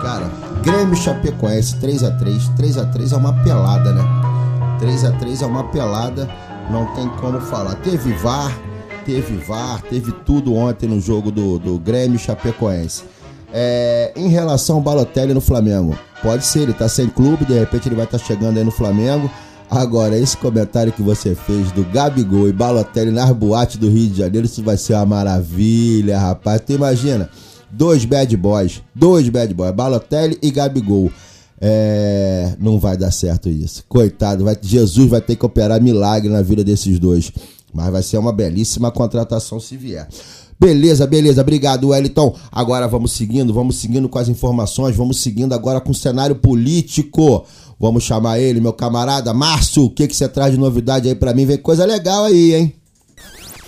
Cara, 0.01 0.31
Grêmio 0.61 0.95
Chapecoense 0.95 1.75
3 1.77 2.03
a 2.03 2.11
3 2.11 2.47
3 2.55 2.77
a 2.77 2.85
3 2.85 3.11
é 3.11 3.17
uma 3.17 3.33
pelada, 3.43 3.91
né? 3.91 4.24
3 4.79 5.05
a 5.05 5.11
3 5.11 5.41
é 5.41 5.45
uma 5.45 5.63
pelada, 5.65 6.29
não 6.69 6.85
tem 6.95 7.07
como 7.21 7.39
falar. 7.41 7.75
Teve 7.75 8.13
VAR, 8.13 8.57
teve 9.05 9.37
VAR, 9.37 9.81
teve 9.81 10.11
tudo 10.11 10.53
ontem 10.55 10.87
no 10.87 10.99
jogo 10.99 11.31
do, 11.31 11.59
do 11.59 11.79
Grêmio 11.79 12.19
Chapecoense. 12.19 13.03
É, 13.53 14.11
em 14.15 14.27
relação 14.27 14.77
ao 14.77 14.81
Balotelli 14.81 15.33
no 15.33 15.39
Flamengo, 15.39 15.97
pode 16.21 16.45
ser, 16.45 16.63
ele 16.63 16.73
tá 16.73 16.89
sem 16.89 17.07
clube, 17.07 17.45
de 17.45 17.53
repente 17.53 17.87
ele 17.87 17.95
vai 17.95 18.05
estar 18.05 18.19
tá 18.19 18.23
chegando 18.23 18.57
aí 18.57 18.63
no 18.63 18.71
Flamengo. 18.71 19.29
Agora, 19.69 20.17
esse 20.17 20.37
comentário 20.37 20.91
que 20.91 21.01
você 21.01 21.33
fez 21.33 21.71
do 21.71 21.83
Gabigol 21.85 22.47
e 22.47 22.53
Balotelli 22.53 23.11
nas 23.11 23.31
boates 23.31 23.77
do 23.77 23.89
Rio 23.89 24.09
de 24.09 24.17
Janeiro, 24.17 24.45
isso 24.45 24.61
vai 24.61 24.77
ser 24.77 24.93
uma 24.93 25.05
maravilha, 25.05 26.19
rapaz. 26.19 26.61
Tu 26.65 26.73
imagina, 26.73 27.29
dois 27.71 28.05
bad 28.05 28.35
boys, 28.37 28.83
dois 28.93 29.27
bad 29.29 29.53
boys, 29.53 29.71
Balotelli 29.71 30.37
e 30.41 30.51
Gabigol. 30.51 31.11
É, 31.59 32.53
não 32.59 32.79
vai 32.79 32.97
dar 32.97 33.11
certo 33.11 33.49
isso. 33.49 33.83
Coitado, 33.87 34.43
vai, 34.43 34.57
Jesus 34.61 35.09
vai 35.09 35.21
ter 35.21 35.35
que 35.35 35.45
operar 35.45 35.81
milagre 35.81 36.29
na 36.29 36.41
vida 36.41 36.63
desses 36.63 36.99
dois. 36.99 37.31
Mas 37.73 37.91
vai 37.91 38.03
ser 38.03 38.17
uma 38.17 38.31
belíssima 38.31 38.91
contratação 38.91 39.59
se 39.59 39.75
vier. 39.75 40.07
Beleza, 40.59 41.05
beleza. 41.05 41.41
Obrigado, 41.41 41.89
Wellington. 41.89 42.35
Agora 42.51 42.87
vamos 42.87 43.11
seguindo, 43.11 43.53
vamos 43.53 43.77
seguindo 43.77 44.07
com 44.07 44.17
as 44.17 44.29
informações, 44.29 44.95
vamos 44.95 45.21
seguindo 45.21 45.53
agora 45.53 45.81
com 45.81 45.91
o 45.91 45.95
cenário 45.95 46.35
político. 46.35 47.45
Vamos 47.77 48.03
chamar 48.03 48.39
ele, 48.39 48.61
meu 48.61 48.71
camarada 48.71 49.33
Márcio. 49.33 49.83
O 49.83 49.89
que 49.89 50.07
que 50.07 50.15
você 50.15 50.29
traz 50.29 50.53
de 50.53 50.57
novidade 50.57 51.09
aí 51.09 51.15
pra 51.15 51.33
mim? 51.33 51.45
Vem 51.45 51.57
coisa 51.57 51.85
legal 51.85 52.23
aí, 52.23 52.55
hein? 52.55 52.73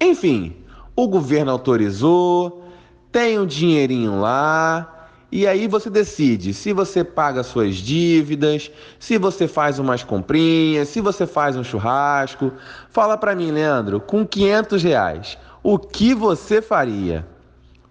Enfim, 0.02 0.58
o 0.96 1.08
governo 1.08 1.52
autorizou, 1.52 2.64
tem 3.12 3.38
um 3.40 3.46
dinheirinho 3.46 4.20
lá, 4.20 4.93
e 5.36 5.48
aí 5.48 5.68
você 5.68 5.90
decide 5.90 6.54
se 6.54 6.72
você 6.72 7.04
paga 7.04 7.42
suas 7.42 7.78
dívidas, 7.78 8.70
se 9.00 9.18
você 9.18 9.48
faz 9.48 9.80
umas 9.80 10.04
comprinhas, 10.04 10.90
se 10.90 11.02
você 11.02 11.26
faz 11.26 11.56
um 11.56 11.64
churrasco. 11.64 12.52
Fala 12.92 13.18
pra 13.18 13.36
mim, 13.36 13.50
Leandro, 13.50 14.00
com 14.00 14.28
500 14.28 14.84
reais, 14.84 15.38
o 15.64 15.80
que 15.80 16.14
você 16.14 16.62
faria? 16.62 17.26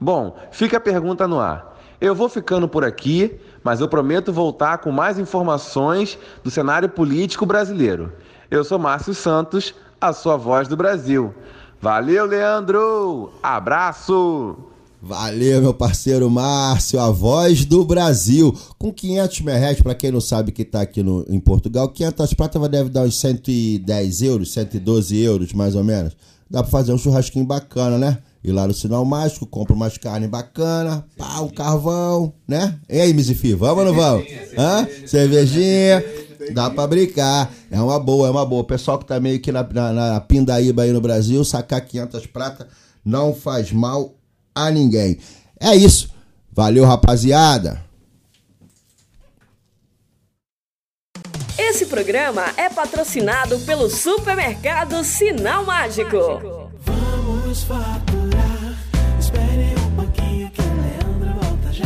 Bom, 0.00 0.38
fica 0.52 0.76
a 0.76 0.80
pergunta 0.80 1.26
no 1.26 1.40
ar. 1.40 1.76
Eu 2.00 2.14
vou 2.14 2.28
ficando 2.28 2.68
por 2.68 2.84
aqui, 2.84 3.40
mas 3.64 3.80
eu 3.80 3.88
prometo 3.88 4.32
voltar 4.32 4.78
com 4.78 4.92
mais 4.92 5.18
informações 5.18 6.16
do 6.44 6.50
cenário 6.50 6.90
político 6.90 7.44
brasileiro. 7.44 8.12
Eu 8.52 8.62
sou 8.62 8.78
Márcio 8.78 9.14
Santos, 9.14 9.74
a 10.00 10.12
sua 10.12 10.36
voz 10.36 10.68
do 10.68 10.76
Brasil. 10.76 11.34
Valeu, 11.80 12.24
Leandro! 12.24 13.32
Abraço! 13.42 14.71
Valeu, 15.04 15.60
meu 15.60 15.74
parceiro 15.74 16.30
Márcio, 16.30 17.00
a 17.00 17.10
voz 17.10 17.64
do 17.64 17.84
Brasil. 17.84 18.56
Com 18.78 18.92
500 18.92 19.40
mil 19.40 19.52
reais, 19.52 19.82
pra 19.82 19.96
quem 19.96 20.12
não 20.12 20.20
sabe 20.20 20.52
que 20.52 20.64
tá 20.64 20.80
aqui 20.80 21.02
no, 21.02 21.26
em 21.28 21.40
Portugal, 21.40 21.88
500 21.88 22.34
pratas 22.34 22.68
deve 22.68 22.88
dar 22.88 23.02
uns 23.02 23.18
110 23.18 24.22
euros, 24.22 24.52
112 24.52 25.18
euros, 25.18 25.52
mais 25.52 25.74
ou 25.74 25.82
menos. 25.82 26.16
Dá 26.48 26.62
pra 26.62 26.70
fazer 26.70 26.92
um 26.92 26.98
churrasquinho 26.98 27.44
bacana, 27.44 27.98
né? 27.98 28.18
Ir 28.44 28.52
lá 28.52 28.64
no 28.64 28.72
Sinal 28.72 29.04
Mágico, 29.04 29.44
compra 29.44 29.74
umas 29.74 29.98
carnes 29.98 30.30
bacana, 30.30 31.04
pá, 31.18 31.40
um 31.40 31.48
carvão, 31.48 32.32
né? 32.46 32.78
E 32.88 33.00
aí, 33.00 33.12
Mizifi, 33.12 33.54
vamos 33.54 33.78
ou 33.78 33.84
não 33.86 33.94
vamos? 33.94 34.24
Hã? 34.56 34.86
Cervejinha. 35.04 36.04
Dá 36.54 36.70
pra 36.70 36.86
brincar. 36.86 37.52
É 37.72 37.80
uma 37.80 37.98
boa, 37.98 38.28
é 38.28 38.30
uma 38.30 38.46
boa. 38.46 38.62
O 38.62 38.66
pessoal 38.66 39.00
que 39.00 39.06
tá 39.06 39.18
meio 39.18 39.40
que 39.40 39.50
na, 39.50 39.64
na, 39.64 39.92
na 39.92 40.20
pindaíba 40.20 40.82
aí 40.82 40.92
no 40.92 41.00
Brasil, 41.00 41.44
sacar 41.44 41.80
500 41.80 42.26
pratas 42.26 42.68
não 43.04 43.34
faz 43.34 43.72
mal 43.72 44.14
a 44.54 44.70
ninguém. 44.70 45.18
É 45.60 45.74
isso. 45.74 46.10
Valeu, 46.50 46.84
rapaziada. 46.84 47.82
Esse 51.58 51.86
programa 51.86 52.44
é 52.56 52.68
patrocinado 52.68 53.58
pelo 53.60 53.88
supermercado 53.88 55.02
Sinal 55.04 55.64
Mágico. 55.64 56.18
Vamos 56.80 57.62
faturar. 57.62 58.78
Espere 59.18 59.74
um 59.78 59.96
pouquinho 59.96 60.50
que 60.50 60.60
Leandro 60.60 61.40
volta 61.40 61.72
já. 61.72 61.84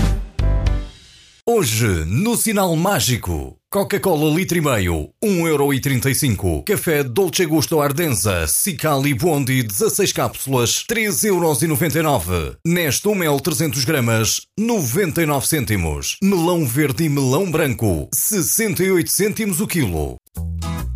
Hoje, 1.47 1.87
no 2.07 2.37
Sinal 2.37 2.75
Mágico, 2.75 3.56
Coca-Cola 3.69 4.33
litro 4.33 4.57
e 4.57 4.61
meio, 4.61 5.11
1,35€. 5.23 6.65
Café 6.65 7.03
Dolce 7.03 7.45
Gusto 7.45 7.81
Ardenza, 7.81 8.47
Cicali 8.47 9.13
Bondi, 9.13 9.65
16 9.65 10.13
cápsulas, 10.13 10.85
3,99€. 10.89 12.57
Nesто 12.65 13.13
Mel 13.15 13.41
300 13.41 13.85
gramas, 13.85 14.43
99 14.59 15.47
cêntimos. 15.49 16.17
Melão 16.23 16.65
verde 16.65 17.05
e 17.05 17.09
melão 17.09 17.51
branco, 17.51 18.09
68 18.15 19.11
cêntimos 19.11 19.61
o 19.61 19.67
quilo. 19.67 20.17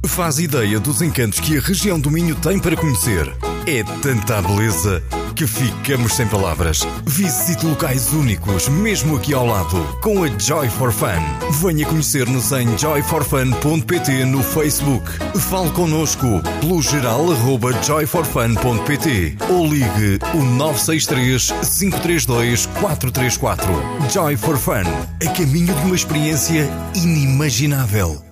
Faz 0.07 0.39
ideia 0.39 0.79
dos 0.79 1.03
encantos 1.03 1.41
que 1.41 1.59
a 1.59 1.61
região 1.61 1.99
do 1.99 2.11
Minho 2.11 2.37
tem 2.37 2.59
para 2.61 2.77
conhecer. 2.77 3.27
É 3.67 3.83
tanta 4.01 4.41
beleza 4.43 5.03
que 5.35 5.47
ficamos 5.47 6.15
sem 6.15 6.27
palavras. 6.27 6.87
Visite 7.07 7.65
locais 7.67 8.13
únicos, 8.13 8.69
mesmo 8.69 9.17
aqui 9.17 9.35
ao 9.35 9.47
lado, 9.47 9.83
com 10.01 10.23
a 10.25 10.29
Joy 10.39 10.69
for 10.69 10.93
Fun. 10.93 11.21
Venha 11.63 11.87
conhecer-nos 11.87 12.53
em 12.53 12.77
joyforfun.pt 12.77 14.25
no 14.25 14.43
Facebook. 14.43 15.11
Fale 15.39 15.71
connosco 15.71 16.27
pelo 16.61 16.83
geral 16.83 17.31
arroba 17.33 17.73
joyforfun.pt 17.83 19.37
ou 19.49 19.67
ligue 19.67 20.19
o 20.35 20.43
963 20.43 21.49
532 21.79 22.67
434. 22.67 23.67
Joy 24.13 24.37
for 24.37 24.57
Fun, 24.57 24.85
a 25.27 25.31
caminho 25.33 25.75
de 25.75 25.87
uma 25.87 25.97
experiência 25.97 26.69
inimaginável. 26.95 28.30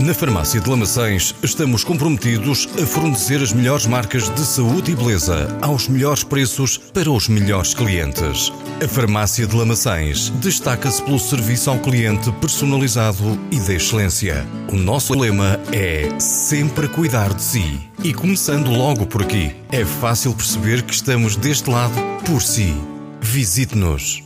Na 0.00 0.12
Farmácia 0.12 0.60
de 0.60 0.68
Lamaçães 0.68 1.34
estamos 1.42 1.82
comprometidos 1.82 2.68
a 2.80 2.84
fornecer 2.84 3.40
as 3.42 3.52
melhores 3.52 3.86
marcas 3.86 4.28
de 4.28 4.44
saúde 4.44 4.92
e 4.92 4.94
beleza 4.94 5.48
aos 5.62 5.88
melhores 5.88 6.22
preços 6.22 6.76
para 6.76 7.10
os 7.10 7.28
melhores 7.28 7.72
clientes. 7.72 8.52
A 8.84 8.86
Farmácia 8.86 9.46
de 9.46 9.56
Lamaçães 9.56 10.28
destaca-se 10.36 11.02
pelo 11.02 11.18
serviço 11.18 11.70
ao 11.70 11.78
cliente 11.78 12.30
personalizado 12.32 13.38
e 13.50 13.58
de 13.58 13.74
excelência. 13.74 14.46
O 14.70 14.76
nosso 14.76 15.14
lema 15.14 15.58
é 15.72 16.20
sempre 16.20 16.88
cuidar 16.88 17.32
de 17.32 17.42
si. 17.42 17.80
E 18.04 18.12
começando 18.12 18.70
logo 18.70 19.06
por 19.06 19.22
aqui, 19.22 19.56
é 19.72 19.84
fácil 19.84 20.34
perceber 20.34 20.82
que 20.82 20.92
estamos 20.92 21.36
deste 21.36 21.70
lado 21.70 21.94
por 22.26 22.42
si. 22.42 22.74
Visite-nos. 23.22 24.25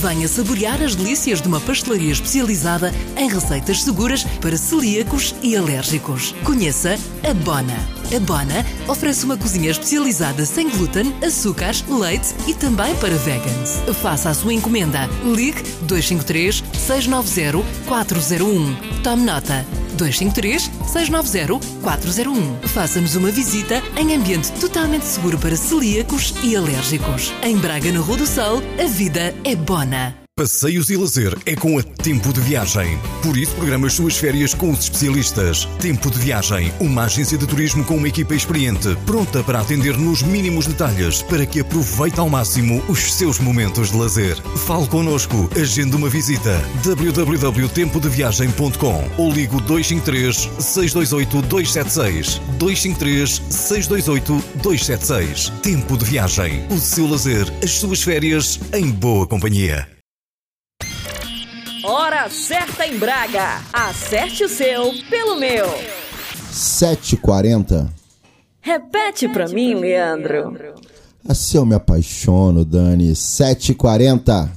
Venha 0.00 0.26
saborear 0.26 0.82
as 0.82 0.94
delícias 0.94 1.40
de 1.40 1.48
uma 1.48 1.60
pastelaria 1.60 2.12
especializada 2.12 2.92
em 3.16 3.28
receitas 3.28 3.82
seguras 3.82 4.24
para 4.40 4.56
celíacos 4.56 5.34
e 5.42 5.56
alérgicos. 5.56 6.34
Conheça 6.44 6.98
a 7.28 7.34
Bona. 7.34 7.76
A 8.14 8.20
Bona 8.20 8.66
oferece 8.88 9.24
uma 9.24 9.36
cozinha 9.36 9.70
especializada 9.70 10.44
sem 10.44 10.68
glúten, 10.68 11.14
açúcares, 11.24 11.84
leite 11.88 12.34
e 12.46 12.54
também 12.54 12.94
para 12.96 13.16
vegans. 13.16 13.82
Faça 14.02 14.30
a 14.30 14.34
sua 14.34 14.52
encomenda. 14.52 15.08
Ligue 15.24 15.62
253 15.82 16.62
690 16.74 17.64
401. 17.86 19.02
Tome 19.02 19.24
nota. 19.24 19.81
253 20.02 20.70
690 20.86 21.60
401. 21.82 22.68
Faça-nos 22.68 23.14
uma 23.14 23.30
visita 23.30 23.82
em 23.96 24.14
ambiente 24.14 24.50
totalmente 24.52 25.04
seguro 25.04 25.38
para 25.38 25.56
celíacos 25.56 26.34
e 26.42 26.56
alérgicos. 26.56 27.32
Em 27.42 27.56
Braga, 27.56 27.92
na 27.92 28.00
Rua 28.00 28.16
do 28.16 28.26
Sol, 28.26 28.62
a 28.82 28.86
vida 28.86 29.34
é 29.44 29.54
bona. 29.54 30.21
Passeios 30.34 30.88
e 30.88 30.96
lazer 30.96 31.36
é 31.44 31.54
com 31.54 31.78
a 31.78 31.82
Tempo 31.82 32.32
de 32.32 32.40
Viagem. 32.40 32.98
Por 33.22 33.36
isso, 33.36 33.54
programa 33.54 33.86
as 33.86 33.92
suas 33.92 34.16
férias 34.16 34.54
com 34.54 34.70
os 34.70 34.80
especialistas. 34.80 35.66
Tempo 35.78 36.10
de 36.10 36.18
Viagem, 36.18 36.72
uma 36.80 37.04
agência 37.04 37.36
de 37.36 37.46
turismo 37.46 37.84
com 37.84 37.96
uma 37.96 38.08
equipa 38.08 38.34
experiente, 38.34 38.96
pronta 39.04 39.44
para 39.44 39.60
atender 39.60 39.94
nos 39.98 40.22
mínimos 40.22 40.66
detalhes 40.66 41.20
para 41.20 41.44
que 41.44 41.60
aproveite 41.60 42.18
ao 42.18 42.30
máximo 42.30 42.82
os 42.88 43.12
seus 43.12 43.38
momentos 43.38 43.90
de 43.90 43.98
lazer. 43.98 44.40
Fale 44.66 44.88
connosco, 44.88 45.50
agende 45.54 45.94
uma 45.94 46.08
visita. 46.08 46.64
www.tempodeviagem.com 46.82 49.10
ou 49.18 49.30
ligo 49.30 49.60
253 49.60 50.48
628 50.58 51.42
276 51.42 52.40
253 52.58 53.42
628 53.50 54.42
276. 54.62 55.50
Tempo 55.62 55.98
de 55.98 56.06
Viagem, 56.06 56.66
o 56.70 56.78
seu 56.78 57.06
lazer, 57.06 57.52
as 57.62 57.72
suas 57.72 58.02
férias 58.02 58.58
em 58.72 58.90
boa 58.90 59.26
companhia. 59.26 60.01
Hora 61.84 62.30
certa 62.30 62.86
em 62.86 62.96
Braga. 62.96 63.60
Acerte 63.72 64.44
o 64.44 64.48
seu 64.48 64.92
pelo 65.10 65.34
meu. 65.34 65.66
7h40. 66.52 67.90
Repete 68.60 69.28
pra 69.28 69.48
mim, 69.48 69.74
Leandro. 69.74 70.74
Assim 71.28 71.56
eu 71.58 71.66
me 71.66 71.74
apaixono, 71.74 72.64
Dani. 72.64 73.12
7h40. 73.12 74.48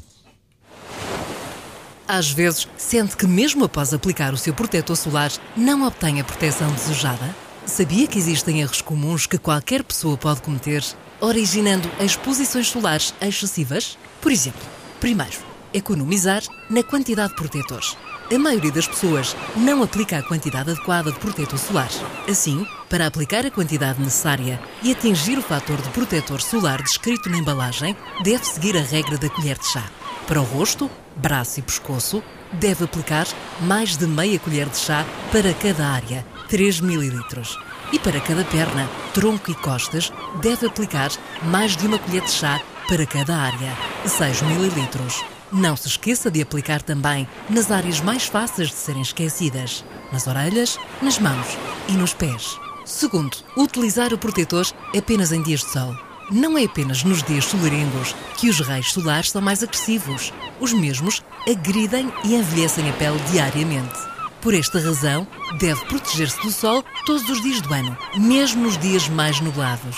Às 2.07 2.29
vezes, 2.29 2.67
sente 2.77 3.17
que 3.17 3.25
mesmo 3.25 3.65
após 3.65 3.91
aplicar 3.91 4.31
o 4.31 4.37
seu 4.37 4.53
protetor 4.53 4.95
solar, 4.95 5.31
não 5.57 5.87
obtém 5.87 6.21
a 6.21 6.23
proteção 6.23 6.71
desejada? 6.73 7.35
Sabia 7.65 8.05
que 8.05 8.19
existem 8.19 8.61
erros 8.61 8.81
comuns 8.81 9.25
que 9.25 9.39
qualquer 9.39 9.83
pessoa 9.83 10.15
pode 10.15 10.43
cometer, 10.43 10.83
originando 11.19 11.89
exposições 11.99 12.67
solares 12.67 13.15
excessivas? 13.19 13.97
Por 14.21 14.31
exemplo, 14.31 14.61
primeiro, 14.99 15.54
economizar 15.75 16.41
na 16.69 16.81
quantidade 16.81 17.29
de 17.29 17.35
protetores. 17.35 17.97
A 18.33 18.39
maioria 18.39 18.71
das 18.71 18.87
pessoas 18.87 19.35
não 19.55 19.83
aplica 19.83 20.17
a 20.17 20.23
quantidade 20.23 20.71
adequada 20.71 21.11
de 21.11 21.19
protetor 21.19 21.59
solar. 21.59 21.89
Assim, 22.27 22.65
para 22.89 23.05
aplicar 23.05 23.45
a 23.45 23.51
quantidade 23.51 24.01
necessária 24.01 24.59
e 24.81 24.91
atingir 24.91 25.37
o 25.37 25.43
fator 25.43 25.79
de 25.79 25.89
protetor 25.89 26.41
solar 26.41 26.81
descrito 26.81 27.29
na 27.29 27.37
embalagem, 27.37 27.95
deve 28.23 28.43
seguir 28.45 28.75
a 28.77 28.81
regra 28.81 29.17
da 29.17 29.29
colher 29.29 29.59
de 29.59 29.67
chá. 29.67 29.83
Para 30.27 30.41
o 30.41 30.43
rosto, 30.43 30.89
braço 31.15 31.59
e 31.59 31.63
pescoço, 31.63 32.23
deve 32.51 32.85
aplicar 32.85 33.27
mais 33.61 33.95
de 33.95 34.07
meia 34.07 34.39
colher 34.39 34.69
de 34.69 34.77
chá 34.77 35.05
para 35.31 35.53
cada 35.53 35.85
área, 35.87 36.25
3 36.49 36.79
ml. 36.79 37.21
E 37.91 37.99
para 37.99 38.19
cada 38.19 38.43
perna, 38.45 38.89
tronco 39.13 39.51
e 39.51 39.55
costas, 39.55 40.11
deve 40.41 40.65
aplicar 40.65 41.11
mais 41.43 41.77
de 41.77 41.85
uma 41.85 41.99
colher 41.99 42.23
de 42.23 42.31
chá 42.31 42.59
para 42.87 43.05
cada 43.05 43.35
área, 43.35 43.77
6 44.07 44.41
ml. 44.41 45.34
Não 45.55 45.73
se 45.77 45.87
esqueça 45.87 46.29
de 46.29 46.41
aplicar 46.41 46.81
também 46.81 47.25
nas 47.49 47.71
áreas 47.71 48.01
mais 48.01 48.25
fáceis 48.25 48.67
de 48.67 48.75
serem 48.75 49.01
esquecidas, 49.01 49.85
nas 50.11 50.27
orelhas, 50.27 50.77
nas 51.01 51.17
mãos 51.17 51.47
e 51.87 51.93
nos 51.93 52.13
pés. 52.13 52.59
Segundo, 52.83 53.37
utilizar 53.55 54.13
o 54.13 54.17
protetor 54.17 54.65
apenas 54.95 55.31
em 55.31 55.41
dias 55.41 55.61
de 55.61 55.71
sol. 55.71 55.95
Não 56.29 56.57
é 56.57 56.65
apenas 56.65 57.05
nos 57.05 57.23
dias 57.23 57.45
solarengos 57.45 58.13
que 58.35 58.49
os 58.49 58.59
raios 58.59 58.91
solares 58.91 59.31
são 59.31 59.41
mais 59.41 59.63
agressivos. 59.63 60.33
Os 60.59 60.73
mesmos 60.73 61.23
agridem 61.49 62.11
e 62.25 62.35
envelhecem 62.35 62.89
a 62.89 62.93
pele 62.93 63.19
diariamente. 63.31 63.97
Por 64.41 64.53
esta 64.53 64.77
razão, 64.77 65.25
deve 65.57 65.85
proteger-se 65.85 66.41
do 66.41 66.51
sol 66.51 66.83
todos 67.05 67.29
os 67.29 67.41
dias 67.41 67.61
do 67.61 67.73
ano, 67.73 67.97
mesmo 68.17 68.63
nos 68.63 68.77
dias 68.77 69.07
mais 69.07 69.39
nublados. 69.39 69.95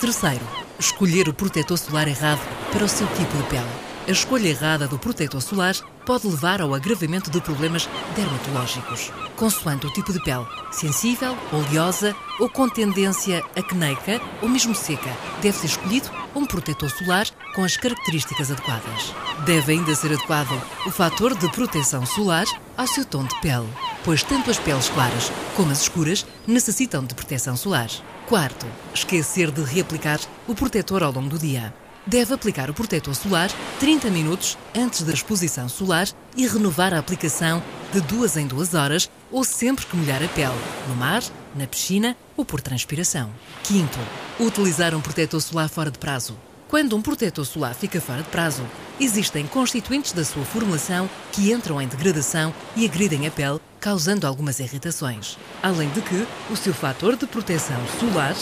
Terceiro, 0.00 0.44
escolher 0.80 1.28
o 1.28 1.32
protetor 1.32 1.78
solar 1.78 2.08
errado 2.08 2.40
para 2.72 2.84
o 2.84 2.88
seu 2.88 3.06
tipo 3.06 3.36
de 3.36 3.44
pele. 3.44 3.86
A 4.06 4.12
escolha 4.12 4.48
errada 4.48 4.86
do 4.86 5.00
protetor 5.00 5.42
solar 5.42 5.74
pode 6.04 6.28
levar 6.28 6.62
ao 6.62 6.72
agravamento 6.72 7.28
de 7.28 7.40
problemas 7.40 7.88
dermatológicos, 8.14 9.10
consoante 9.34 9.84
o 9.84 9.92
tipo 9.92 10.12
de 10.12 10.22
pele, 10.22 10.46
sensível, 10.70 11.36
oleosa 11.52 12.14
ou 12.38 12.48
com 12.48 12.68
tendência 12.68 13.42
acneica 13.56 14.20
ou 14.40 14.48
mesmo 14.48 14.76
seca. 14.76 15.10
Deve 15.42 15.58
ser 15.58 15.66
escolhido 15.66 16.08
um 16.36 16.46
protetor 16.46 16.88
solar 16.88 17.26
com 17.52 17.64
as 17.64 17.76
características 17.76 18.52
adequadas. 18.52 19.12
Deve 19.44 19.72
ainda 19.72 19.92
ser 19.96 20.12
adequado 20.12 20.62
o 20.86 20.90
fator 20.92 21.36
de 21.36 21.50
proteção 21.50 22.06
solar 22.06 22.46
ao 22.76 22.86
seu 22.86 23.04
tom 23.04 23.24
de 23.24 23.34
pele, 23.40 23.68
pois 24.04 24.22
tanto 24.22 24.52
as 24.52 24.58
peles 24.60 24.88
claras 24.88 25.32
como 25.56 25.72
as 25.72 25.82
escuras 25.82 26.24
necessitam 26.46 27.04
de 27.04 27.12
proteção 27.12 27.56
solar. 27.56 27.88
Quarto, 28.28 28.66
esquecer 28.94 29.50
de 29.50 29.62
reaplicar 29.64 30.20
o 30.46 30.54
protetor 30.54 31.02
ao 31.02 31.10
longo 31.10 31.30
do 31.30 31.38
dia. 31.40 31.74
Deve 32.06 32.32
aplicar 32.32 32.70
o 32.70 32.74
protetor 32.74 33.16
solar 33.16 33.50
30 33.80 34.10
minutos 34.10 34.56
antes 34.72 35.02
da 35.02 35.12
exposição 35.12 35.68
solar 35.68 36.06
e 36.36 36.46
renovar 36.46 36.94
a 36.94 37.00
aplicação 37.00 37.60
de 37.92 38.00
duas 38.00 38.36
em 38.36 38.46
duas 38.46 38.74
horas 38.74 39.10
ou 39.28 39.42
sempre 39.42 39.84
que 39.84 39.96
molhar 39.96 40.22
a 40.22 40.28
pele, 40.28 40.54
no 40.88 40.94
mar, 40.94 41.20
na 41.52 41.66
piscina 41.66 42.16
ou 42.36 42.44
por 42.44 42.60
transpiração. 42.60 43.28
Quinto, 43.64 43.98
utilizar 44.38 44.94
um 44.94 45.00
protetor 45.00 45.40
solar 45.40 45.68
fora 45.68 45.90
de 45.90 45.98
prazo. 45.98 46.38
Quando 46.68 46.96
um 46.96 47.02
protetor 47.02 47.44
solar 47.44 47.74
fica 47.74 48.00
fora 48.00 48.22
de 48.22 48.28
prazo, 48.28 48.62
existem 49.00 49.44
constituintes 49.44 50.12
da 50.12 50.24
sua 50.24 50.44
formulação 50.44 51.10
que 51.32 51.52
entram 51.52 51.82
em 51.82 51.88
degradação 51.88 52.54
e 52.76 52.84
agridem 52.84 53.26
a 53.26 53.32
pele, 53.32 53.60
causando 53.80 54.28
algumas 54.28 54.60
irritações. 54.60 55.36
Além 55.60 55.88
de 55.90 56.02
que 56.02 56.26
o 56.50 56.56
seu 56.56 56.72
fator 56.72 57.16
de 57.16 57.26
proteção 57.26 57.80
solar 57.98 58.36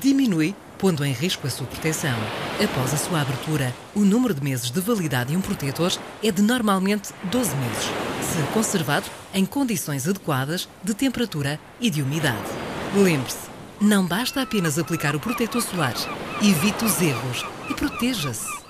diminui 0.00 0.54
pondo 0.80 1.04
em 1.04 1.12
risco 1.12 1.46
a 1.46 1.50
sua 1.50 1.66
proteção. 1.66 2.16
Após 2.62 2.94
a 2.94 2.96
sua 2.96 3.20
abertura, 3.20 3.74
o 3.94 4.00
número 4.00 4.32
de 4.32 4.42
meses 4.42 4.70
de 4.70 4.80
validade 4.80 5.30
de 5.30 5.36
um 5.36 5.40
protetor 5.40 5.92
é 6.22 6.32
de 6.32 6.40
normalmente 6.40 7.10
12 7.30 7.54
meses, 7.56 7.84
se 8.22 8.52
conservado 8.54 9.06
em 9.34 9.44
condições 9.44 10.08
adequadas 10.08 10.68
de 10.82 10.94
temperatura 10.94 11.60
e 11.78 11.90
de 11.90 12.00
umidade. 12.00 12.48
Lembre-se, 12.96 13.50
não 13.78 14.06
basta 14.06 14.40
apenas 14.40 14.78
aplicar 14.78 15.14
o 15.14 15.20
protetor 15.20 15.60
solar. 15.60 15.94
Evite 16.42 16.84
os 16.84 17.00
erros 17.02 17.44
e 17.68 17.74
proteja-se. 17.74 18.60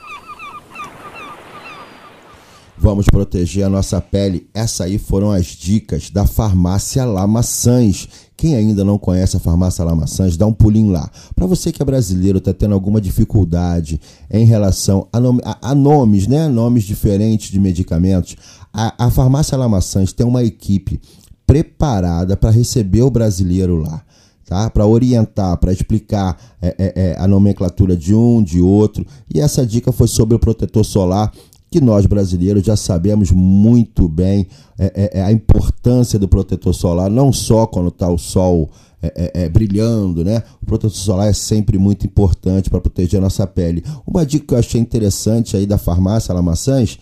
Vamos 2.76 3.06
proteger 3.06 3.66
a 3.66 3.68
nossa 3.68 4.00
pele. 4.00 4.48
Essas 4.54 4.80
aí 4.80 4.98
foram 4.98 5.30
as 5.30 5.46
dicas 5.46 6.10
da 6.10 6.26
Farmácia 6.26 7.04
Lamaçãs. 7.04 8.08
Quem 8.40 8.56
ainda 8.56 8.82
não 8.82 8.96
conhece 8.96 9.36
a 9.36 9.38
Farmácia 9.38 9.84
Lamaçãs, 9.84 10.34
dá 10.34 10.46
um 10.46 10.52
pulinho 10.54 10.90
lá. 10.90 11.10
Para 11.36 11.44
você 11.44 11.70
que 11.70 11.82
é 11.82 11.84
brasileiro, 11.84 12.38
está 12.38 12.54
tendo 12.54 12.72
alguma 12.72 12.98
dificuldade 12.98 14.00
em 14.30 14.46
relação 14.46 15.06
a, 15.12 15.20
nome, 15.20 15.42
a, 15.44 15.58
a, 15.60 15.74
nomes, 15.74 16.26
né? 16.26 16.48
Nomes 16.48 16.84
diferentes 16.84 17.50
de 17.50 17.60
medicamentos. 17.60 18.36
A, 18.72 18.94
a 19.04 19.10
Farmácia 19.10 19.58
Lamaçãs 19.58 20.14
tem 20.14 20.26
uma 20.26 20.42
equipe 20.42 20.98
preparada 21.46 22.34
para 22.34 22.48
receber 22.48 23.02
o 23.02 23.10
brasileiro 23.10 23.76
lá. 23.76 24.02
Tá? 24.46 24.70
Para 24.70 24.86
orientar, 24.86 25.58
para 25.58 25.70
explicar 25.70 26.34
é, 26.62 26.74
é, 26.78 26.92
é, 26.96 27.16
a 27.18 27.28
nomenclatura 27.28 27.94
de 27.94 28.14
um, 28.14 28.42
de 28.42 28.58
outro. 28.58 29.06
E 29.32 29.38
essa 29.38 29.66
dica 29.66 29.92
foi 29.92 30.08
sobre 30.08 30.34
o 30.34 30.38
protetor 30.38 30.82
solar 30.82 31.30
que 31.70 31.80
nós 31.80 32.04
brasileiros 32.04 32.64
já 32.64 32.76
sabemos 32.76 33.30
muito 33.30 34.08
bem 34.08 34.46
é, 34.78 35.10
é, 35.14 35.22
a 35.22 35.30
importância 35.30 36.18
do 36.18 36.26
protetor 36.26 36.74
solar, 36.74 37.08
não 37.08 37.32
só 37.32 37.66
quando 37.66 37.88
está 37.88 38.08
o 38.08 38.18
sol 38.18 38.70
é, 39.02 39.48
brilhando, 39.48 40.22
né? 40.22 40.42
O 40.60 40.66
protetor 40.66 40.96
solar 40.96 41.28
é 41.28 41.32
sempre 41.32 41.78
muito 41.78 42.04
importante 42.04 42.68
para 42.68 42.80
proteger 42.80 43.18
a 43.18 43.22
nossa 43.22 43.46
pele. 43.46 43.82
Uma 44.06 44.26
dica 44.26 44.46
que 44.46 44.54
eu 44.54 44.58
achei 44.58 44.80
interessante 44.80 45.56
aí 45.56 45.64
da 45.64 45.78
farmácia 45.78 46.34
Lamaçãs 46.34 46.98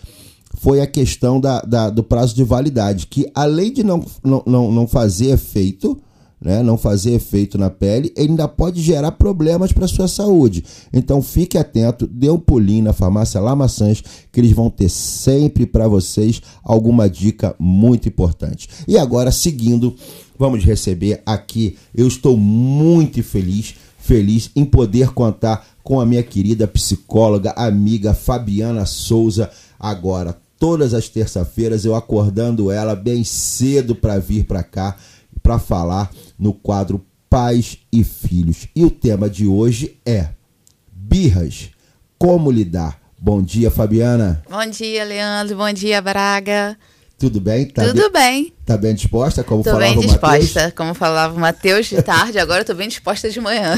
foi 0.55 0.81
a 0.81 0.87
questão 0.87 1.39
da, 1.39 1.61
da, 1.61 1.89
do 1.89 2.03
prazo 2.03 2.35
de 2.35 2.43
validade, 2.43 3.07
que 3.07 3.29
além 3.35 3.73
de 3.73 3.83
não, 3.83 4.03
não, 4.23 4.71
não 4.71 4.87
fazer 4.87 5.31
efeito, 5.31 5.97
né, 6.41 6.63
não 6.63 6.77
fazer 6.77 7.13
efeito 7.13 7.57
na 7.57 7.69
pele, 7.69 8.13
ele 8.15 8.31
ainda 8.31 8.47
pode 8.47 8.81
gerar 8.81 9.11
problemas 9.13 9.73
para 9.73 9.87
sua 9.87 10.07
saúde. 10.07 10.63
Então 10.93 11.21
fique 11.21 11.57
atento, 11.57 12.07
dê 12.07 12.29
um 12.29 12.39
pulinho 12.39 12.85
na 12.85 12.93
farmácia 12.93 13.41
Lamaçãs, 13.41 14.03
que 14.31 14.39
eles 14.39 14.51
vão 14.51 14.69
ter 14.69 14.89
sempre 14.89 15.65
para 15.65 15.87
vocês 15.87 16.41
alguma 16.63 17.09
dica 17.09 17.55
muito 17.59 18.07
importante. 18.07 18.69
E 18.87 18.97
agora, 18.97 19.31
seguindo, 19.31 19.95
vamos 20.37 20.63
receber 20.63 21.21
aqui, 21.25 21.77
eu 21.93 22.07
estou 22.07 22.37
muito 22.37 23.21
feliz, 23.21 23.75
feliz 23.97 24.49
em 24.55 24.63
poder 24.63 25.09
contar 25.09 25.67
com 25.83 25.99
a 25.99 26.05
minha 26.05 26.23
querida 26.23 26.67
psicóloga, 26.67 27.51
amiga 27.51 28.13
Fabiana 28.13 28.85
Souza, 28.85 29.49
agora, 29.79 30.37
todas 30.57 30.93
as 30.93 31.09
terça-feiras, 31.09 31.83
eu 31.83 31.95
acordando 31.95 32.69
ela 32.69 32.95
bem 32.95 33.23
cedo 33.23 33.95
para 33.95 34.19
vir 34.19 34.45
para 34.45 34.61
cá 34.61 34.95
para 35.49 35.57
falar 35.57 36.11
no 36.37 36.53
quadro 36.53 37.03
Pais 37.27 37.79
e 37.91 38.03
Filhos. 38.03 38.67
E 38.75 38.85
o 38.85 38.91
tema 38.91 39.27
de 39.27 39.47
hoje 39.47 39.97
é 40.05 40.27
birras, 40.91 41.71
como 42.19 42.51
lidar. 42.51 42.99
Bom 43.17 43.41
dia, 43.41 43.71
Fabiana. 43.71 44.43
Bom 44.47 44.63
dia, 44.69 45.03
Leandro. 45.03 45.57
Bom 45.57 45.73
dia, 45.73 45.99
Braga. 46.03 46.77
Tudo 47.17 47.41
bem? 47.41 47.65
Tá 47.65 47.83
Tudo 47.83 48.11
bem. 48.11 48.53
Tá 48.63 48.77
bem 48.77 48.93
disposta? 48.93 49.43
Como 49.43 49.63
tô 49.63 49.71
falava 49.71 49.85
bem 49.85 49.93
o 49.93 50.07
Matheus? 50.07 50.39
disposta. 50.39 50.71
Como 50.71 50.93
falava 50.93 51.35
o 51.35 51.39
Matheus 51.39 51.87
de 51.87 51.99
tarde, 52.03 52.37
agora 52.37 52.61
eu 52.61 52.65
tô 52.65 52.75
bem 52.75 52.87
disposta 52.87 53.27
de 53.27 53.41
manhã. 53.41 53.75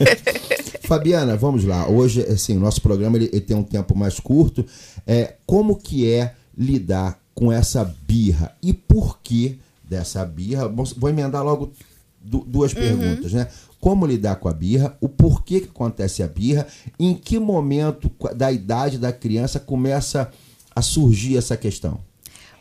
Fabiana, 0.80 1.36
vamos 1.36 1.62
lá. 1.64 1.86
Hoje, 1.86 2.22
assim, 2.22 2.56
o 2.56 2.60
nosso 2.60 2.80
programa 2.80 3.18
ele, 3.18 3.28
ele 3.30 3.42
tem 3.42 3.54
um 3.54 3.62
tempo 3.62 3.94
mais 3.94 4.18
curto. 4.18 4.64
É, 5.06 5.34
como 5.44 5.76
que 5.76 6.10
é 6.10 6.32
lidar 6.56 7.20
com 7.34 7.52
essa 7.52 7.84
birra? 7.84 8.56
E 8.62 8.72
por 8.72 9.18
que 9.22 9.60
dessa 9.86 10.24
birra? 10.24 10.68
Vou 10.68 10.84
vou 10.96 11.08
emendar 11.10 11.42
logo 11.44 11.72
du- 12.20 12.44
duas 12.46 12.72
Uhum. 12.72 12.78
perguntas, 12.80 13.32
né? 13.32 13.48
Como 13.80 14.06
lidar 14.06 14.36
com 14.36 14.48
a 14.48 14.52
birra? 14.52 14.96
O 15.00 15.08
porquê 15.08 15.60
que 15.60 15.68
acontece 15.68 16.22
a 16.22 16.26
birra? 16.28 16.66
Em 16.98 17.14
que 17.14 17.38
momento 17.38 18.10
da 18.34 18.50
idade 18.50 18.98
da 18.98 19.12
criança 19.12 19.60
começa 19.60 20.30
a 20.74 20.82
surgir 20.82 21.36
essa 21.36 21.56
questão? 21.56 22.00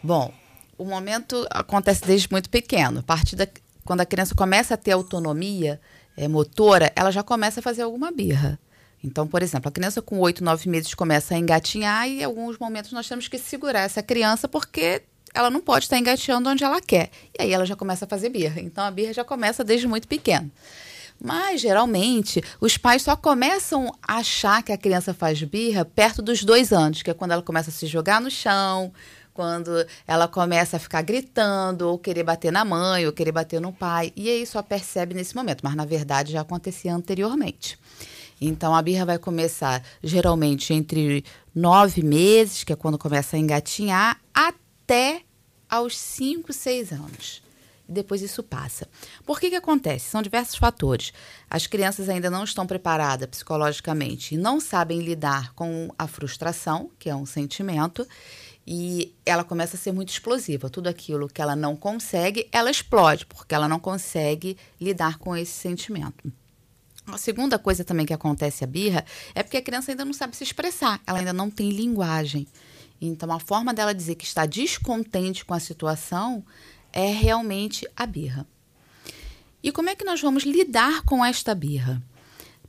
Bom, 0.04 0.32
o 0.78 0.86
momento 0.86 1.46
acontece 1.50 2.06
desde 2.06 2.28
muito 2.30 2.50
pequeno. 2.50 3.00
A 3.00 3.04
partir 3.04 3.36
da 3.36 3.48
quando 3.84 4.02
a 4.02 4.06
criança 4.06 4.34
começa 4.36 4.74
a 4.74 4.78
ter 4.78 4.92
autonomia 4.92 5.80
eh, 6.18 6.28
motora, 6.28 6.92
ela 6.96 7.12
já 7.12 7.22
começa 7.24 7.60
a 7.60 7.64
fazer 7.64 7.84
alguma 7.84 8.12
birra. 8.12 8.60
Então, 9.04 9.28
por 9.28 9.44
exemplo, 9.44 9.70
a 9.70 9.72
criança 9.72 10.02
com 10.02 10.18
8, 10.20 10.44
9 10.44 10.68
meses 10.70 10.94
começa 10.96 11.36
a 11.36 11.38
engatinhar 11.38 12.08
e 12.08 12.22
em 12.22 12.24
alguns 12.24 12.58
momentos 12.58 12.92
nós 12.92 13.08
temos 13.08 13.28
que 13.28 13.38
segurar 13.38 13.82
essa 13.82 14.02
criança 14.02 14.48
porque 14.48 15.04
ela 15.36 15.50
não 15.50 15.60
pode 15.60 15.86
estar 15.86 16.00
engateando 16.00 16.50
onde 16.50 16.64
ela 16.64 16.82
quer. 16.82 17.10
E 17.38 17.44
aí 17.44 17.54
ela 17.54 17.66
já 17.66 17.76
começa 17.76 18.06
a 18.06 18.08
fazer 18.08 18.30
birra. 18.30 18.62
Então 18.62 18.84
a 18.84 18.90
birra 18.90 19.14
já 19.14 19.24
começa 19.24 19.64
desde 19.64 19.88
muito 19.88 20.08
pequeno. 20.08 20.50
Mas, 21.22 21.62
geralmente, 21.62 22.44
os 22.60 22.78
pais 22.78 23.02
só 23.02 23.16
começam 23.16 23.94
a 24.02 24.18
achar 24.18 24.62
que 24.64 24.72
a 24.72 24.78
criança 24.78 25.14
faz 25.14 25.42
birra 25.44 25.86
perto 25.86 26.22
dos 26.22 26.44
dois 26.44 26.74
anos, 26.74 27.02
que 27.02 27.10
é 27.10 27.14
quando 27.14 27.32
ela 27.32 27.42
começa 27.42 27.70
a 27.70 27.74
se 27.74 27.88
jogar 27.88 28.20
no 28.20 28.30
chão, 28.30 28.92
quando 29.34 29.86
ela 30.08 30.28
começa 30.28 30.78
a 30.78 30.80
ficar 30.80 31.02
gritando, 31.02 31.88
ou 31.88 31.98
querer 31.98 32.24
bater 32.24 32.52
na 32.52 32.66
mãe, 32.66 33.06
ou 33.06 33.14
querer 33.14 33.32
bater 33.32 33.62
no 33.62 33.72
pai. 33.72 34.12
E 34.16 34.30
aí 34.30 34.46
só 34.46 34.62
percebe 34.62 35.14
nesse 35.14 35.36
momento, 35.36 35.62
mas 35.64 35.76
na 35.76 35.86
verdade 35.86 36.34
já 36.34 36.42
acontecia 36.42 36.94
anteriormente. 36.94 37.78
Então 38.40 38.76
a 38.76 38.82
birra 38.82 39.06
vai 39.06 39.18
começar 39.18 39.82
geralmente 40.04 40.74
entre 40.74 41.24
nove 41.54 42.04
meses, 42.04 42.64
que 42.64 42.74
é 42.74 42.76
quando 42.76 42.98
começa 42.98 43.38
a 43.38 43.40
engatinhar, 43.40 44.20
até 44.34 44.65
aos 45.70 45.98
cinco, 45.98 46.54
seis 46.54 46.92
anos. 46.92 47.44
E 47.88 47.92
depois 47.92 48.22
isso 48.22 48.42
passa. 48.42 48.88
Por 49.26 49.40
que, 49.40 49.50
que 49.50 49.56
acontece? 49.56 50.10
São 50.10 50.22
diversos 50.22 50.56
fatores. 50.56 51.14
As 51.50 51.68
crianças 51.68 52.10
ainda 52.10 52.30
não 52.30 52.44
estão 52.44 52.66
preparadas 52.66 53.30
psicologicamente 53.30 54.34
e 54.34 54.38
não 54.38 54.60
sabem 54.60 55.02
lidar 55.02 55.54
com 55.54 55.90
a 55.98 56.08
frustração, 56.08 56.90
que 56.98 57.10
é 57.10 57.16
um 57.16 57.26
sentimento, 57.26 58.08
e 58.66 59.14
ela 59.24 59.44
começa 59.44 59.76
a 59.76 59.80
ser 59.80 59.92
muito 59.92 60.10
explosiva. 60.10 60.70
Tudo 60.70 60.88
aquilo 60.88 61.28
que 61.28 61.42
ela 61.42 61.56
não 61.56 61.76
consegue, 61.76 62.50
ela 62.52 62.72
explode, 62.72 63.26
porque 63.28 63.54
ela 63.54 63.68
não 63.68 63.80
consegue 63.80 64.58
lidar 64.82 65.20
com 65.20 65.38
esse 65.38 65.52
sentimento. 65.52 66.32
A 67.06 67.20
segunda 67.20 67.60
coisa 67.60 67.84
também 67.84 68.06
que 68.06 68.14
acontece 68.14 68.64
a 68.64 68.68
birra 68.68 69.06
é 69.36 69.44
porque 69.44 69.58
a 69.58 69.62
criança 69.62 69.92
ainda 69.92 70.04
não 70.04 70.14
sabe 70.14 70.36
se 70.36 70.44
expressar, 70.44 71.00
ela 71.06 71.20
ainda 71.20 71.34
não 71.34 71.52
tem 71.52 71.70
linguagem. 71.70 72.48
Então, 73.00 73.32
a 73.32 73.40
forma 73.40 73.74
dela 73.74 73.94
dizer 73.94 74.16
que 74.16 74.26
está 74.26 74.46
descontente 74.46 75.46
com 75.46 75.54
a 75.54 75.60
situação 75.60 76.44
é 76.92 77.12
realmente 77.12 77.88
a 77.96 78.06
birra. 78.06 78.48
E 79.62 79.72
como 79.72 79.90
é 79.90 79.96
que 79.96 80.06
nós 80.06 80.22
vamos 80.22 80.44
lidar 80.44 81.02
com 81.04 81.24
esta 81.24 81.54
birra? 81.54 82.02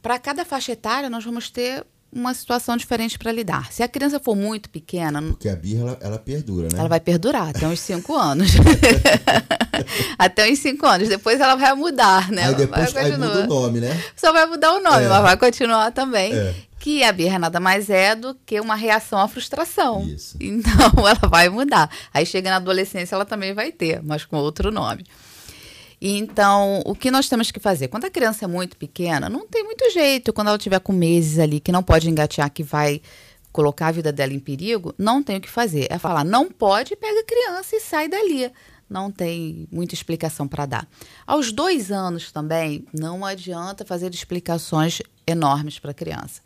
Para 0.03 0.19
cada 0.19 0.45
faixa 0.45 0.73
etária, 0.73 1.11
nós 1.11 1.25
vamos 1.25 1.51
ter 1.51 1.87
uma 2.13 2.33
situação 2.33 2.77
diferente 2.77 3.19
para 3.19 3.31
lidar. 3.33 3.71
Se 3.73 3.83
a 3.83 3.89
criança 3.89 4.19
for 4.19 4.35
muito 4.35 4.71
pequena, 4.71 5.21
Porque 5.21 5.49
a 5.49 5.57
birra, 5.57 5.81
ela, 5.83 5.99
ela 6.01 6.19
perdura, 6.19 6.69
né? 6.73 6.79
ela 6.79 6.89
vai 6.89 7.01
perdurar 7.01 7.49
até 7.51 7.67
uns 7.67 7.81
5 7.81 8.17
anos. 8.17 8.51
até 10.19 10.51
uns 10.51 10.59
5 10.59 10.87
anos. 10.87 11.09
Depois 11.09 11.41
ela 11.41 11.55
vai 11.57 11.75
mudar, 11.75 12.31
né? 12.31 12.49
Aí 12.49 12.55
depois 12.55 12.93
vai 12.93 13.07
aí 13.07 13.13
muda 13.13 13.45
o 13.45 13.47
nome, 13.47 13.81
né? 13.81 14.03
Só 14.17 14.33
vai 14.33 14.47
mudar 14.47 14.73
o 14.73 14.83
nome, 14.83 15.05
É. 15.05 15.09
mas 15.09 15.23
vai 15.23 15.37
continuar 15.37 15.91
também. 15.93 16.33
É. 16.35 16.55
Que 16.79 17.03
a 17.03 17.11
birra 17.13 17.39
nada 17.39 17.59
mais 17.59 17.91
é 17.91 18.15
do 18.15 18.35
que 18.47 18.61
uma 18.61 18.77
reação 18.77 19.19
à 19.19 19.27
frustração. 19.27 20.09
Então 20.39 20.73
ela 21.07 21.29
vai 21.29 21.49
mudar. 21.49 21.91
Aí 22.15 22.25
chega 22.25 22.49
na 22.51 22.57
adolescência, 22.57 23.15
ela 23.15 23.25
também 23.25 23.53
vai 23.55 23.73
ter, 23.73 24.01
mas 24.03 24.25
com 24.25 24.37
outro 24.37 24.71
nome. 24.71 25.05
Então, 26.09 26.83
o 26.87 26.95
que 26.95 27.11
nós 27.11 27.29
temos 27.29 27.51
que 27.51 27.59
fazer? 27.59 27.89
Quando 27.89 28.05
a 28.05 28.11
criança 28.11 28.45
é 28.45 28.49
muito 28.49 28.77
pequena, 28.77 29.29
não 29.29 29.45
tem 29.45 29.65
muito 29.65 29.91
jeito. 29.91 30.33
Quando 30.33 30.47
ela 30.47 30.59
tiver 30.59 30.79
com 30.79 30.93
meses 30.93 31.37
ali, 31.37 31.59
que 31.59 31.73
não 31.73 31.83
pode 31.83 32.09
engatear, 32.09 32.49
que 32.49 32.63
vai 32.63 33.03
colocar 33.51 33.89
a 33.89 33.91
vida 33.91 34.13
dela 34.13 34.33
em 34.33 34.39
perigo, 34.39 34.95
não 34.97 35.21
tem 35.21 35.39
o 35.39 35.41
que 35.41 35.51
fazer. 35.51 35.89
É 35.91 35.99
falar, 35.99 36.25
não 36.25 36.49
pode, 36.49 36.95
pega 36.95 37.19
a 37.19 37.25
criança 37.25 37.75
e 37.75 37.81
sai 37.81 38.07
dali. 38.07 38.53
Não 38.89 39.11
tem 39.11 39.67
muita 39.73 39.95
explicação 39.95 40.47
para 40.47 40.65
dar. 40.65 40.89
Aos 41.27 41.51
dois 41.51 41.91
anos 41.91 42.31
também, 42.31 42.87
não 42.95 43.25
adianta 43.25 43.85
fazer 43.85 44.15
explicações 44.15 45.03
enormes 45.27 45.81
para 45.81 45.91
a 45.91 45.95
criança. 45.95 46.41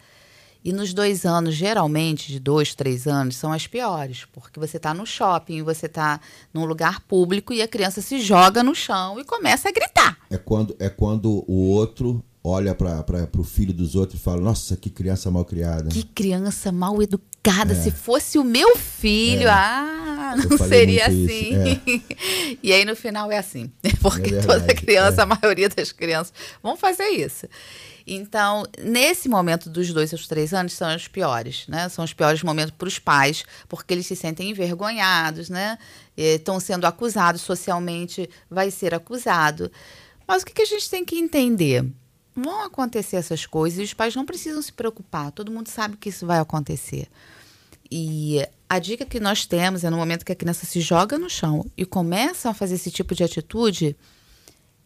E 0.65 0.73
nos 0.73 0.93
dois 0.93 1.25
anos, 1.25 1.55
geralmente, 1.55 2.29
de 2.31 2.39
dois, 2.39 2.75
três 2.75 3.07
anos, 3.07 3.37
são 3.37 3.53
as 3.53 3.67
piores, 3.67 4.27
porque 4.33 4.61
você 4.61 4.77
está 4.77 4.93
no 4.93 5.07
shopping, 5.07 5.63
você 5.63 5.87
está 5.87 6.21
num 6.53 6.65
lugar 6.67 7.01
público 7.01 7.53
e 7.53 7.63
a 7.63 7.69
criança 7.69 8.03
se 8.03 8.21
joga 8.21 8.63
no 8.63 8.75
chão 8.75 9.19
e 9.19 9.25
começa 9.25 9.69
a 9.69 9.73
gritar. 9.73 10.19
É 10.31 10.37
quando, 10.37 10.77
é 10.79 10.89
quando 10.91 11.45
o 11.51 11.69
outro 11.71 12.23
olha 12.45 12.75
para 12.75 13.29
o 13.39 13.45
filho 13.45 13.73
dos 13.73 13.95
outros 13.95 14.21
e 14.21 14.23
fala: 14.23 14.41
Nossa, 14.41 14.77
que 14.77 14.91
criança 14.91 15.31
mal 15.31 15.45
criada. 15.45 15.89
Que 15.89 16.03
criança 16.03 16.71
mal 16.71 17.03
educada. 17.03 17.73
É. 17.73 17.75
Se 17.75 17.91
fosse 17.91 18.39
o 18.39 18.45
meu 18.45 18.77
filho, 18.77 19.49
É. 19.49 19.51
ah, 19.51 20.35
não 20.37 20.59
seria 20.59 21.07
assim. 21.07 21.53
isso, 21.73 22.59
e 22.63 22.71
aí 22.73 22.85
no 22.85 22.95
final 22.95 23.33
é 23.33 23.39
assim. 23.39 23.71
Porque 24.03 24.35
É 24.35 24.43
toda 24.43 24.75
criança, 24.75 25.23
é. 25.23 25.25
a 25.25 25.27
maioria 25.27 25.69
das 25.71 25.91
crianças, 25.91 26.33
vão 26.63 26.77
fazer 26.77 27.09
isso. 27.09 27.47
Então, 28.13 28.65
nesse 28.77 29.29
momento 29.29 29.71
dos 29.71 29.93
dois 29.93 30.13
aos 30.13 30.27
três 30.27 30.53
anos, 30.53 30.73
são 30.73 30.93
os 30.97 31.07
piores, 31.07 31.69
né? 31.69 31.89
São 31.89 32.05
os 32.05 32.13
piores 32.13 32.43
momentos 32.43 32.75
para 32.77 32.89
os 32.89 32.99
pais, 32.99 33.45
porque 33.69 33.95
eles 33.95 34.05
se 34.05 34.17
sentem 34.17 34.51
envergonhados, 34.51 35.49
né? 35.49 35.79
Estão 36.17 36.59
sendo 36.59 36.87
acusados 36.87 37.41
socialmente, 37.41 38.29
vai 38.51 38.69
ser 38.73 38.97
acusado. 38.97 39.71
Mas 40.27 40.43
o 40.43 40.47
que, 40.47 40.55
que 40.55 40.63
a 40.63 40.67
gente 40.67 40.91
tem 40.91 41.05
que 41.05 41.17
entender? 41.17 41.89
Vão 42.35 42.65
acontecer 42.65 43.15
essas 43.15 43.47
coisas 43.47 43.79
e 43.79 43.85
os 43.85 43.95
pais 43.95 44.17
não 44.17 44.27
precisam 44.27 44.61
se 44.61 44.73
preocupar. 44.73 45.31
Todo 45.31 45.53
mundo 45.53 45.69
sabe 45.69 45.97
que 45.97 46.09
isso 46.09 46.27
vai 46.27 46.41
acontecer. 46.41 47.07
E 47.89 48.45
a 48.69 48.81
dica 48.81 49.07
que 49.07 49.21
nós 49.21 49.47
temos 49.47 49.85
é 49.85 49.91
no 49.91 49.97
momento 49.97 50.25
que 50.25 50.33
a 50.33 50.37
criança 50.37 50.67
se 50.67 50.81
joga 50.81 51.17
no 51.17 51.31
chão 51.31 51.65
e 51.77 51.87
começa 51.87 52.51
a 52.51 52.55
fazer 52.55 52.75
esse 52.75 52.91
tipo 52.91 53.15
de 53.15 53.23
atitude, 53.23 53.97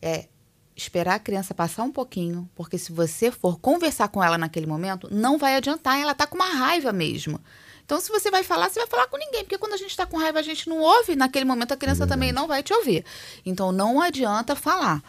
é 0.03 0.29
esperar 0.77 1.15
a 1.15 1.19
criança 1.19 1.55
passar 1.55 1.83
um 1.85 1.93
pouquinho, 1.93 2.49
porque 2.55 2.79
se 2.79 2.93
você 2.93 3.31
for 3.31 3.59
conversar 3.59 4.09
com 4.09 4.23
ela 4.23 4.37
naquele 4.37 4.67
momento, 4.67 5.09
não 5.11 5.39
vai 5.39 5.57
adiantar, 5.57 5.99
ela 5.99 6.15
tá 6.15 6.27
com 6.27 6.35
uma 6.35 6.47
raiva 6.49 6.93
mesmo. 6.93 7.41
Então, 7.85 8.01
se 8.01 8.11
você 8.11 8.31
vai 8.31 8.43
falar, 8.43 8.71
você 8.71 8.81
vai 8.81 8.89
falar 8.89 9.07
com 9.09 9.19
ninguém, 9.19 9.45
porque 9.45 9.59
quando 9.59 9.75
a 9.75 9.77
gente 9.77 9.91
está 9.91 10.07
com 10.07 10.17
raiva, 10.17 10.39
a 10.39 10.43
gente 10.43 10.69
não 10.69 10.81
ouve, 10.81 11.15
naquele 11.15 11.45
momento 11.45 11.73
a 11.73 11.77
criança 11.77 12.07
também 12.07 12.33
não 12.33 12.49
vai 12.49 12.63
te 12.63 12.73
ouvir. 12.73 13.05
Então, 13.45 13.71
não 13.73 14.01
adianta 14.01 14.57
falar. 14.57 15.03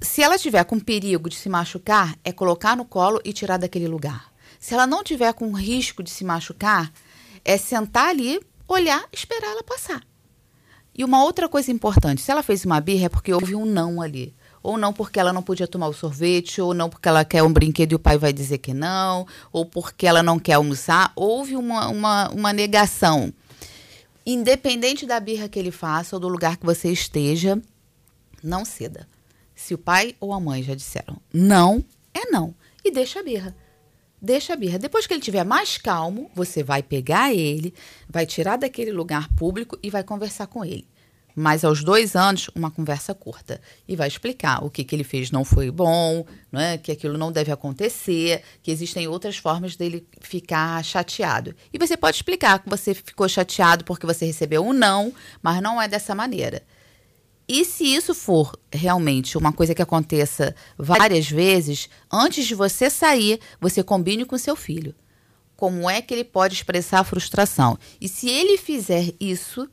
Se 0.00 0.22
ela 0.22 0.38
tiver 0.38 0.64
com 0.64 0.78
perigo 0.78 1.28
de 1.28 1.36
se 1.36 1.48
machucar, 1.48 2.16
é 2.22 2.30
colocar 2.30 2.76
no 2.76 2.84
colo 2.84 3.20
e 3.24 3.32
tirar 3.32 3.56
daquele 3.56 3.88
lugar. 3.88 4.30
Se 4.58 4.74
ela 4.74 4.86
não 4.86 5.02
tiver 5.02 5.32
com 5.32 5.50
risco 5.52 6.02
de 6.02 6.10
se 6.10 6.24
machucar, 6.24 6.92
é 7.42 7.56
sentar 7.56 8.08
ali, 8.08 8.38
olhar, 8.68 9.06
esperar 9.10 9.52
ela 9.52 9.62
passar. 9.62 10.02
E 10.94 11.04
uma 11.04 11.22
outra 11.22 11.48
coisa 11.48 11.70
importante, 11.70 12.20
se 12.20 12.30
ela 12.30 12.42
fez 12.42 12.64
uma 12.64 12.80
birra 12.80 13.06
é 13.06 13.08
porque 13.08 13.32
houve 13.32 13.54
um 13.54 13.64
não 13.64 14.02
ali. 14.02 14.34
Ou 14.62 14.76
não 14.76 14.92
porque 14.92 15.18
ela 15.18 15.32
não 15.32 15.42
podia 15.42 15.66
tomar 15.66 15.88
o 15.88 15.94
sorvete, 15.94 16.60
ou 16.60 16.74
não 16.74 16.90
porque 16.90 17.08
ela 17.08 17.24
quer 17.24 17.42
um 17.42 17.52
brinquedo 17.52 17.92
e 17.92 17.94
o 17.94 17.98
pai 17.98 18.18
vai 18.18 18.32
dizer 18.32 18.58
que 18.58 18.74
não, 18.74 19.26
ou 19.50 19.64
porque 19.64 20.06
ela 20.06 20.22
não 20.22 20.38
quer 20.38 20.54
almoçar. 20.54 21.12
Houve 21.16 21.56
uma, 21.56 21.88
uma, 21.88 22.28
uma 22.30 22.52
negação. 22.52 23.32
Independente 24.26 25.06
da 25.06 25.18
birra 25.18 25.48
que 25.48 25.58
ele 25.58 25.70
faça 25.70 26.16
ou 26.16 26.20
do 26.20 26.28
lugar 26.28 26.58
que 26.58 26.66
você 26.66 26.92
esteja, 26.92 27.60
não 28.42 28.64
ceda. 28.64 29.08
Se 29.54 29.72
o 29.72 29.78
pai 29.78 30.14
ou 30.20 30.32
a 30.32 30.40
mãe 30.40 30.62
já 30.62 30.74
disseram 30.74 31.16
não, 31.32 31.82
é 32.12 32.30
não. 32.30 32.54
E 32.84 32.90
deixa 32.90 33.20
a 33.20 33.22
birra. 33.22 33.56
Deixa 34.20 34.52
a 34.52 34.56
birra. 34.56 34.78
Depois 34.78 35.06
que 35.06 35.14
ele 35.14 35.20
estiver 35.20 35.44
mais 35.44 35.78
calmo, 35.78 36.30
você 36.34 36.62
vai 36.62 36.82
pegar 36.82 37.32
ele, 37.32 37.72
vai 38.08 38.26
tirar 38.26 38.56
daquele 38.56 38.92
lugar 38.92 39.28
público 39.34 39.78
e 39.82 39.88
vai 39.88 40.04
conversar 40.04 40.46
com 40.46 40.64
ele. 40.64 40.86
Mas 41.34 41.64
aos 41.64 41.82
dois 41.82 42.14
anos, 42.16 42.50
uma 42.54 42.70
conversa 42.70 43.14
curta. 43.14 43.60
E 43.88 43.96
vai 43.96 44.08
explicar 44.08 44.62
o 44.62 44.68
que, 44.68 44.84
que 44.84 44.94
ele 44.94 45.04
fez 45.04 45.30
não 45.30 45.44
foi 45.44 45.70
bom, 45.70 46.26
não 46.52 46.60
é? 46.60 46.76
que 46.76 46.92
aquilo 46.92 47.16
não 47.16 47.32
deve 47.32 47.50
acontecer, 47.50 48.42
que 48.62 48.70
existem 48.70 49.08
outras 49.08 49.38
formas 49.38 49.74
dele 49.74 50.06
ficar 50.20 50.84
chateado. 50.84 51.54
E 51.72 51.78
você 51.78 51.96
pode 51.96 52.16
explicar 52.16 52.58
que 52.58 52.68
você 52.68 52.92
ficou 52.92 53.28
chateado 53.28 53.84
porque 53.84 54.06
você 54.06 54.26
recebeu 54.26 54.62
um 54.62 54.72
não, 54.74 55.14
mas 55.42 55.62
não 55.62 55.80
é 55.80 55.88
dessa 55.88 56.14
maneira. 56.14 56.62
E 57.52 57.64
se 57.64 57.82
isso 57.82 58.14
for 58.14 58.56
realmente 58.72 59.36
uma 59.36 59.52
coisa 59.52 59.74
que 59.74 59.82
aconteça 59.82 60.54
várias 60.78 61.28
vezes, 61.28 61.88
antes 62.08 62.46
de 62.46 62.54
você 62.54 62.88
sair, 62.88 63.40
você 63.60 63.82
combine 63.82 64.24
com 64.24 64.38
seu 64.38 64.54
filho. 64.54 64.94
Como 65.56 65.90
é 65.90 66.00
que 66.00 66.14
ele 66.14 66.22
pode 66.22 66.54
expressar 66.54 67.00
a 67.00 67.04
frustração? 67.04 67.76
E 68.00 68.08
se 68.08 68.28
ele 68.28 68.56
fizer 68.56 69.12
isso, 69.18 69.68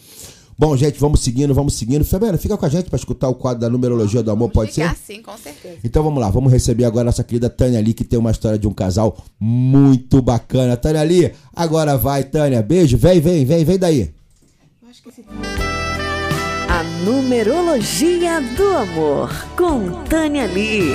Bom, 0.62 0.78
gente, 0.78 1.00
vamos 1.00 1.22
seguindo, 1.22 1.56
vamos 1.56 1.74
seguindo. 1.74 2.06
Fabiana, 2.06 2.38
fica 2.38 2.56
com 2.56 2.64
a 2.64 2.70
gente 2.70 2.88
para 2.88 2.96
escutar 2.96 3.28
o 3.28 3.34
quadro 3.34 3.62
da 3.62 3.68
numerologia 3.68 4.22
do 4.22 4.30
amor, 4.30 4.52
pode 4.52 4.72
ser? 4.72 4.84
Ah, 4.84 4.96
sim, 4.96 5.20
com 5.20 5.36
certeza. 5.36 5.78
Então 5.84 6.04
vamos 6.04 6.22
lá, 6.22 6.30
vamos 6.30 6.52
receber 6.52 6.86
agora 6.86 7.02
a 7.02 7.06
nossa 7.06 7.24
querida 7.24 7.50
Tânia 7.50 7.80
Ali, 7.80 7.96
que 7.96 8.04
tem 8.04 8.20
uma 8.20 8.30
história 8.30 8.60
de 8.60 8.68
um 8.68 8.74
casal 8.74 9.18
muito 9.40 10.22
bacana. 10.22 10.78
Tânia 10.78 11.02
Ali, 11.02 11.32
agora 11.56 11.98
vai, 11.98 12.24
Tânia. 12.24 12.62
Beijo, 12.62 12.96
vem, 12.96 13.20
vem, 13.20 13.44
vem, 13.44 13.66
vem 13.66 13.80
daí. 13.80 14.14
A 14.84 15.71
numerologia 17.04 18.40
do 18.56 18.78
amor 18.78 19.32
com 19.58 20.04
Tânia 20.04 20.46
Lee. 20.46 20.94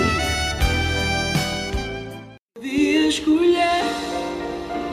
Podia 2.55 3.09
escolher 3.09 3.83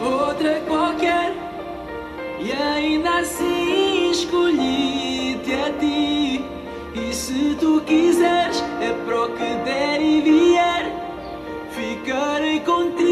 outra 0.04 0.60
qualquer 0.68 1.34
e 2.40 2.52
ainda 2.52 3.20
assim 3.20 4.10
escolhi-te 4.10 5.54
a 5.54 5.72
ti. 5.80 6.44
E 6.96 7.14
se 7.14 7.56
tu 7.60 7.82
quiseres, 7.86 8.64
é 8.82 8.92
pro 9.06 9.30
que 9.34 9.56
der 9.66 10.02
e 10.02 10.22
vier, 10.22 10.92
ficarei 11.72 12.60
contigo 12.62 13.03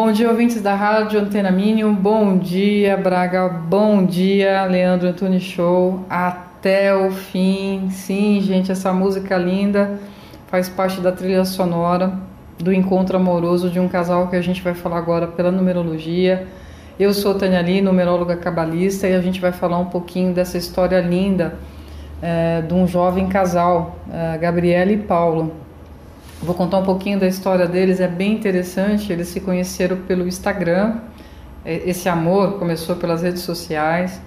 Bom 0.00 0.12
dia, 0.12 0.30
ouvintes 0.30 0.62
da 0.62 0.76
Rádio 0.76 1.18
Antena 1.18 1.50
Mínimo. 1.50 1.92
Bom 1.92 2.38
dia, 2.38 2.96
Braga. 2.96 3.48
Bom 3.48 4.06
dia, 4.06 4.64
Leandro 4.64 5.08
Antunes 5.08 5.42
Show. 5.42 6.06
Até 6.08 6.94
o 6.94 7.10
fim. 7.10 7.90
Sim, 7.90 8.40
gente, 8.40 8.70
essa 8.70 8.92
música 8.92 9.36
linda 9.36 9.98
faz 10.46 10.68
parte 10.68 11.00
da 11.00 11.10
trilha 11.10 11.44
sonora 11.44 12.12
do 12.60 12.72
encontro 12.72 13.16
amoroso 13.16 13.68
de 13.70 13.80
um 13.80 13.88
casal 13.88 14.28
que 14.28 14.36
a 14.36 14.40
gente 14.40 14.62
vai 14.62 14.72
falar 14.72 14.98
agora 14.98 15.26
pela 15.26 15.50
numerologia. 15.50 16.46
Eu 16.96 17.12
sou 17.12 17.34
Tânia 17.34 17.60
Lee, 17.60 17.80
numeróloga 17.80 18.36
cabalista, 18.36 19.08
e 19.08 19.16
a 19.16 19.20
gente 19.20 19.40
vai 19.40 19.50
falar 19.50 19.78
um 19.78 19.86
pouquinho 19.86 20.32
dessa 20.32 20.56
história 20.56 21.00
linda 21.00 21.56
eh, 22.22 22.62
de 22.62 22.72
um 22.72 22.86
jovem 22.86 23.28
casal, 23.28 23.96
eh, 24.12 24.38
Gabriela 24.38 24.92
e 24.92 24.96
Paulo. 24.96 25.66
Vou 26.40 26.54
contar 26.54 26.78
um 26.78 26.84
pouquinho 26.84 27.18
da 27.18 27.26
história 27.26 27.66
deles, 27.66 27.98
é 27.98 28.06
bem 28.06 28.32
interessante. 28.32 29.12
Eles 29.12 29.28
se 29.28 29.40
conheceram 29.40 29.96
pelo 29.96 30.26
Instagram. 30.26 30.98
É, 31.64 31.88
Esse 31.88 32.08
amor 32.08 32.58
começou 32.58 32.94
pelas 32.94 33.22
redes 33.22 33.42
sociais 33.42 34.20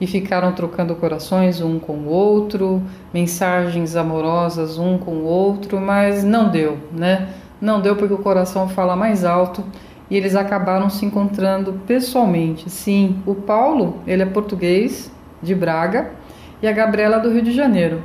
e 0.00 0.06
ficaram 0.06 0.52
trocando 0.52 0.94
corações 0.94 1.60
um 1.60 1.80
com 1.80 1.94
o 1.94 2.08
outro, 2.08 2.80
mensagens 3.12 3.96
amorosas 3.96 4.78
um 4.78 4.96
com 4.96 5.10
o 5.16 5.24
outro, 5.24 5.80
mas 5.80 6.22
não 6.22 6.48
deu, 6.48 6.78
né? 6.92 7.28
Não 7.60 7.80
deu 7.80 7.96
porque 7.96 8.14
o 8.14 8.18
coração 8.18 8.68
fala 8.68 8.94
mais 8.94 9.24
alto 9.24 9.64
e 10.08 10.16
eles 10.16 10.36
acabaram 10.36 10.88
se 10.88 11.04
encontrando 11.04 11.72
pessoalmente. 11.88 12.70
Sim, 12.70 13.20
o 13.26 13.34
Paulo, 13.34 13.96
ele 14.06 14.22
é 14.22 14.26
português 14.26 15.10
de 15.42 15.56
Braga 15.56 16.12
e 16.62 16.68
a 16.68 16.72
Gabriela 16.72 17.18
do 17.18 17.30
Rio 17.30 17.42
de 17.42 17.52
Janeiro. 17.52 18.00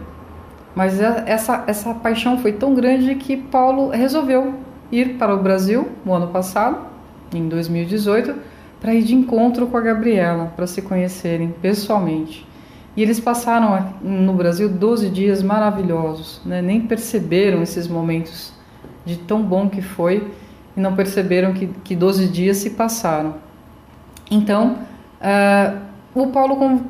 Mas 0.75 0.99
é- 0.99 1.23
essa, 1.27 1.63
essa 1.67 1.93
paixão 1.93 2.37
foi 2.39 2.53
tão 2.53 2.73
grande 2.73 3.15
que 3.15 3.37
Paulo 3.37 3.89
resolveu 3.89 4.55
ir 4.91 5.17
para 5.17 5.33
o 5.33 5.41
Brasil 5.41 5.89
no 6.05 6.13
ano 6.13 6.27
passado, 6.27 6.77
em 7.33 7.47
2018, 7.47 8.35
para 8.79 8.93
ir 8.93 9.03
de 9.03 9.15
encontro 9.15 9.67
com 9.67 9.77
a 9.77 9.81
Gabriela, 9.81 10.51
para 10.55 10.67
se 10.67 10.81
conhecerem 10.81 11.53
pessoalmente. 11.61 12.45
E 12.95 13.01
eles 13.01 13.19
passaram 13.19 13.93
no 14.03 14.33
Brasil 14.33 14.69
12 14.69 15.09
dias 15.09 15.41
maravilhosos, 15.41 16.41
né? 16.45 16.61
nem 16.61 16.81
perceberam 16.81 17.63
esses 17.63 17.87
momentos 17.87 18.53
de 19.05 19.17
tão 19.17 19.41
bom 19.41 19.67
que 19.67 19.81
foi 19.81 20.31
e 20.77 20.79
não 20.79 20.95
perceberam 20.95 21.53
que, 21.53 21.67
que 21.83 21.95
12 21.95 22.27
dias 22.27 22.57
se 22.57 22.71
passaram. 22.71 23.35
Então, 24.29 24.77
ah, 25.21 25.75
o 26.13 26.27
Paulo 26.27 26.55
con- 26.55 26.81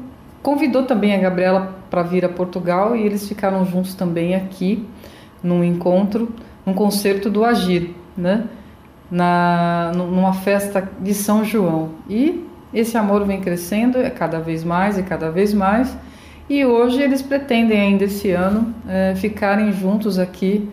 convidou 0.42 0.84
também 0.84 1.16
a 1.16 1.20
Gabriela 1.20 1.76
para 1.94 2.02
vir 2.02 2.26
a 2.26 2.30
Portugal 2.30 2.96
e 2.96 3.06
eles 3.06 3.28
ficaram 3.28 3.64
juntos 3.64 3.94
também 3.94 4.34
aqui 4.34 4.84
num 5.44 5.64
encontro, 5.64 6.28
num 6.66 6.74
concerto 6.74 7.30
do 7.30 7.46
Agir, 7.46 7.92
né? 8.18 8.46
Na, 9.12 9.92
nu- 9.96 10.08
numa 10.10 10.34
festa 10.34 10.90
de 11.00 11.14
São 11.14 11.46
João. 11.46 11.92
E 12.10 12.44
esse 12.74 12.98
amor 12.98 13.24
vem 13.26 13.40
crescendo 13.42 14.00
é 14.00 14.10
cada 14.10 14.40
vez 14.40 14.64
mais 14.64 14.98
e 14.98 15.04
cada 15.04 15.30
vez 15.30 15.54
mais. 15.54 15.96
E 16.50 16.66
hoje 16.66 17.00
eles 17.00 17.22
pretendem 17.22 17.80
ainda 17.80 18.06
esse 18.06 18.32
ano 18.32 18.74
eh, 18.90 19.14
ficarem 19.16 19.72
juntos 19.72 20.18
aqui 20.18 20.68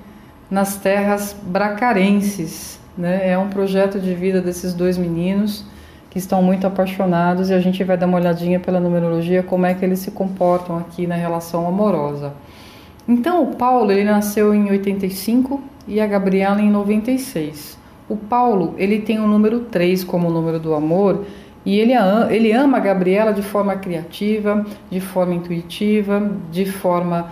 nas 0.51 0.77
terras 0.77 1.37
bracarenses. 1.43 2.81
Né? 2.97 3.29
É 3.31 3.37
um 3.37 3.51
projeto 3.51 4.01
de 4.01 4.15
vida 4.15 4.41
desses 4.41 4.73
dois 4.73 4.97
meninos 4.97 5.67
que 6.11 6.19
estão 6.19 6.43
muito 6.43 6.67
apaixonados 6.67 7.49
e 7.49 7.55
a 7.55 7.61
gente 7.61 7.83
vai 7.85 7.97
dar 7.97 8.07
uma 8.07 8.19
olhadinha 8.19 8.59
pela 8.59 8.81
numerologia 8.81 9.43
como 9.43 9.65
é 9.65 9.73
que 9.73 9.85
eles 9.85 10.01
se 10.01 10.11
comportam 10.11 10.77
aqui 10.77 11.07
na 11.07 11.15
relação 11.15 11.67
amorosa. 11.67 12.35
Então, 13.09 13.45
o 13.45 13.55
Paulo 13.55 13.91
ele 13.93 14.05
nasceu 14.05 14.53
em 14.53 14.69
85 14.71 15.61
e 15.87 16.01
a 16.01 16.07
Gabriela 16.07 16.61
em 16.61 16.71
96. 16.71 17.79
O 18.09 18.17
Paulo 18.17 18.75
ele 18.77 19.01
tem 19.01 19.21
o 19.21 19.27
número 19.27 19.61
3 19.61 20.03
como 20.03 20.29
o 20.29 20.33
número 20.33 20.59
do 20.59 20.75
amor 20.75 21.25
e 21.65 21.79
ele, 21.79 21.93
ele 22.31 22.53
ama 22.53 22.79
a 22.79 22.81
Gabriela 22.81 23.33
de 23.33 23.43
forma 23.43 23.77
criativa, 23.77 24.67
de 24.91 25.01
forma 25.01 25.35
intuitiva, 25.35 26.31
de 26.51 26.65
forma 26.65 27.31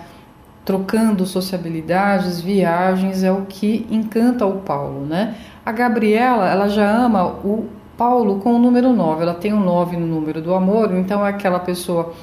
trocando 0.65 1.25
sociabilidades, 1.25 2.41
viagens, 2.41 3.25
é 3.25 3.33
o 3.33 3.47
que 3.47 3.87
encanta 3.91 4.45
o 4.45 4.59
Paulo, 4.59 5.07
né? 5.07 5.35
A 5.65 5.73
Gabriela, 5.73 6.47
ela 6.47 6.69
já 6.69 6.91
ama 6.91 7.27
o 7.27 7.67
Paulo 7.99 8.39
com 8.39 8.55
o 8.55 8.59
número 8.61 8.93
9, 8.93 9.23
ela 9.23 9.35
tem 9.35 9.53
um 9.53 9.59
9 9.59 9.97
no 9.97 10.07
número 10.07 10.41
do 10.41 10.55
amor, 10.55 10.95
então 10.95 11.27
é 11.27 11.31
aquela 11.31 11.59
pessoa 11.59 12.15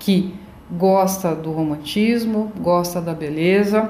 que 0.00 0.34
gosta 0.68 1.32
do 1.32 1.52
romantismo, 1.52 2.50
gosta 2.58 3.00
da 3.00 3.14
beleza, 3.14 3.88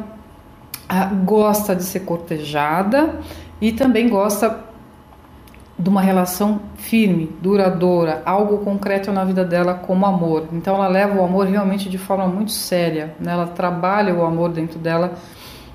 ah, 0.86 1.06
gosta 1.06 1.74
de 1.74 1.84
ser 1.84 2.00
cortejada 2.00 3.18
e 3.62 3.72
também 3.72 4.10
gosta 4.10 4.62
de 5.78 5.88
uma 5.88 6.02
relação 6.02 6.60
firme, 6.74 7.34
duradoura, 7.40 8.22
algo 8.26 8.58
concreto 8.58 9.10
na 9.10 9.24
vida 9.24 9.42
dela 9.42 9.72
como 9.72 10.04
amor. 10.04 10.48
Então 10.52 10.74
ela 10.74 10.86
leva 10.86 11.18
o 11.18 11.24
amor 11.24 11.46
realmente 11.46 11.88
de 11.88 11.96
forma 11.96 12.26
muito 12.26 12.52
séria, 12.52 13.14
né? 13.18 13.32
ela 13.32 13.46
trabalha 13.46 14.14
o 14.14 14.22
amor 14.22 14.50
dentro 14.50 14.78
dela 14.78 15.14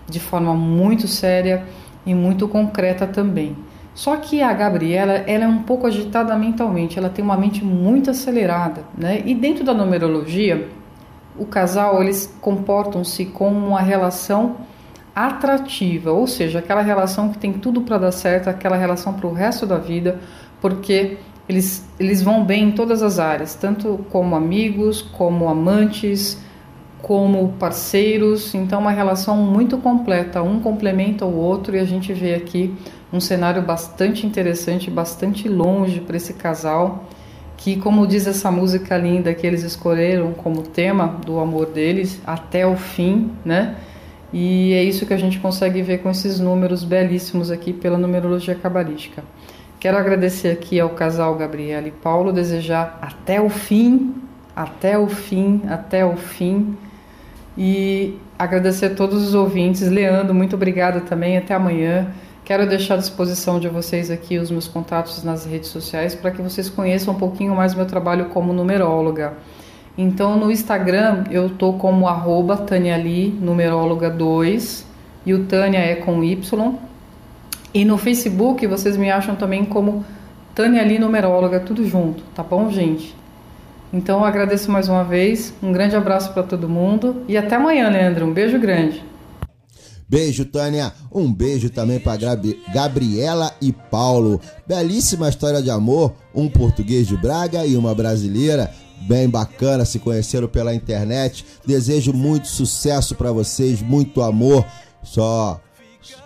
de 0.08 0.20
forma 0.20 0.54
muito 0.54 1.08
séria 1.08 1.66
e 2.06 2.14
muito 2.14 2.48
concreta 2.48 3.08
também. 3.08 3.58
Só 3.94 4.16
que 4.16 4.42
a 4.42 4.54
Gabriela, 4.54 5.14
ela 5.28 5.44
é 5.44 5.48
um 5.48 5.64
pouco 5.64 5.86
agitada 5.86 6.36
mentalmente, 6.38 6.98
ela 6.98 7.10
tem 7.10 7.24
uma 7.24 7.36
mente 7.36 7.64
muito 7.64 8.10
acelerada, 8.10 8.84
né? 8.98 9.22
E 9.26 9.36
dentro 9.36 9.66
da 9.66 9.74
numerologia, 9.74 10.70
o 11.38 11.46
casal 11.46 12.02
eles 12.02 12.34
comportam-se 12.39 13.26
como 13.26 13.68
uma 13.68 13.82
relação 13.82 14.58
atrativa, 15.14 16.12
ou 16.12 16.26
seja, 16.26 16.60
aquela 16.60 16.82
relação 16.82 17.30
que 17.30 17.38
tem 17.38 17.52
tudo 17.54 17.82
para 17.82 17.98
dar 17.98 18.12
certo, 18.12 18.50
aquela 18.50 18.78
relação 18.78 19.14
para 19.14 19.28
o 19.28 19.34
resto 19.34 19.66
da 19.66 19.78
vida, 19.78 20.20
porque 20.62 21.18
eles, 21.50 21.86
eles 22.00 22.22
vão 22.22 22.46
bem 22.46 22.70
em 22.70 22.72
todas 22.72 23.04
as 23.04 23.20
áreas, 23.20 23.56
tanto 23.56 24.06
como 24.10 24.36
amigos, 24.36 25.02
como 25.02 25.50
amantes, 25.50 26.38
como 27.02 27.54
parceiros, 27.60 28.54
então 28.54 28.80
uma 28.80 28.91
relação 28.91 29.38
muito 29.38 29.78
completa, 29.78 30.41
um 30.41 30.60
complementa 30.60 31.26
o 31.26 31.36
outro 31.36 31.76
e 31.76 31.80
a 31.80 31.86
gente 31.86 32.14
vê 32.14 32.36
aqui 32.36 32.74
um 33.12 33.20
cenário 33.20 33.62
bastante 33.62 34.26
interessante, 34.26 34.89
bastante 34.89 35.49
longe 35.49 35.99
para 35.99 36.16
esse 36.16 36.34
casal, 36.34 37.06
que 37.58 37.76
como 37.76 38.08
diz 38.08 38.28
essa 38.28 38.49
música 38.52 38.97
linda 38.97 39.34
que 39.34 39.45
eles 39.45 39.64
escolheram 39.64 40.34
como 40.34 40.62
tema 40.62 41.20
do 41.26 41.39
amor 41.39 41.68
deles, 41.68 42.22
até 42.26 42.66
o 42.66 42.76
fim, 42.76 43.32
né? 43.43 43.76
E 44.34 44.74
é 44.74 44.84
isso 44.84 45.06
que 45.06 45.14
a 45.14 45.18
gente 45.18 45.39
consegue 45.39 45.82
ver 45.82 45.97
com 45.97 46.10
esses 46.10 46.39
números 46.39 46.84
belíssimos 46.84 47.52
aqui 47.52 47.74
pela 47.74 47.97
numerologia 47.97 48.56
cabalística. 48.56 49.24
Quero 49.80 49.97
agradecer 49.97 50.49
aqui 50.49 50.80
ao 50.80 50.91
casal 50.91 51.36
Gabriela 51.36 51.88
e 51.88 51.91
Paulo, 51.91 52.32
desejar 52.32 52.97
até 53.02 53.41
o 53.41 53.49
fim, 53.49 54.14
até 54.56 54.97
o 54.97 55.08
fim, 55.08 55.62
até 55.68 56.06
o 56.06 56.16
fim. 56.16 56.78
E 57.58 58.18
agradecer 58.38 58.88
a 58.88 58.95
todos 58.95 59.28
os 59.28 59.34
ouvintes. 59.34 59.88
Leandro, 59.89 60.34
muito 60.34 60.56
obrigada 60.56 61.02
também. 61.02 61.38
Até 61.38 61.54
amanhã. 61.54 62.08
Quero 62.43 62.68
deixar 62.68 62.95
à 62.95 62.97
disposição 62.97 63.60
de 63.60 63.70
vocês 63.70 64.10
aqui 64.10 64.38
os 64.38 64.49
meus 64.49 64.68
contatos 64.68 65.24
nas 65.24 65.45
redes 65.45 65.70
sociais 65.70 66.16
para 66.16 66.32
que 66.32 66.41
vocês 66.41 66.70
conheçam 66.70 67.14
um 67.14 67.18
pouquinho 67.18 67.56
mais 67.56 67.76
meu 67.76 67.86
trabalho 67.86 68.26
como 68.26 68.52
numeróloga. 68.52 69.34
Então 69.97 70.38
no 70.38 70.52
Instagram 70.52 71.26
eu 71.30 71.49
tô 71.49 71.74
como 71.74 72.08
arroba 72.08 72.58
Taniali, 72.58 73.30
numeróloga 73.30 74.10
2, 74.10 74.86
e 75.26 75.34
o 75.34 75.45
Tânia 75.45 75.78
é 75.78 75.95
com 75.95 76.24
Y. 76.24 76.74
E 77.74 77.86
no 77.86 77.97
Facebook 77.97 78.66
vocês 78.68 78.97
me 78.97 79.12
acham 79.12 79.36
também 79.36 79.64
como 79.64 80.04
Taniali 80.56 80.99
Numeróloga, 80.99 81.60
tudo 81.60 81.88
junto, 81.88 82.24
tá 82.36 82.43
bom, 82.43 82.70
gente? 82.70 83.16
Então 83.94 84.20
eu 84.20 84.26
agradeço 84.26 84.72
mais 84.72 84.88
uma 84.88 85.04
vez, 85.04 85.54
um 85.62 85.72
grande 85.72 85.96
abraço 85.96 86.32
para 86.34 86.44
todo 86.44 86.70
mundo 86.70 87.24
e 87.28 87.36
até 87.36 87.56
amanhã, 87.56 87.89
Leandro. 87.89 88.26
Um 88.26 88.34
beijo 88.34 88.58
grande. 88.58 89.04
Beijo, 90.08 90.44
Tânia. 90.44 90.92
Um 91.10 91.32
beijo 91.34 91.70
também 91.70 91.98
para 91.98 92.20
Gabriela 92.74 93.50
e 93.62 93.72
Paulo. 93.72 94.42
Belíssima 94.68 95.30
história 95.30 95.62
de 95.62 95.70
amor, 95.70 96.14
um 96.36 96.50
português 96.50 97.08
de 97.08 97.16
Braga 97.16 97.66
e 97.66 97.78
uma 97.78 97.96
brasileira. 97.96 98.70
Bem 99.08 99.30
bacana, 99.30 99.86
se 99.86 100.00
conheceram 100.00 100.50
pela 100.50 100.76
internet. 100.76 101.46
Desejo 101.66 102.12
muito 102.12 102.48
sucesso 102.48 103.16
para 103.16 103.32
vocês, 103.32 103.82
muito 103.82 104.22
amor. 104.22 104.66
Só 105.02 105.62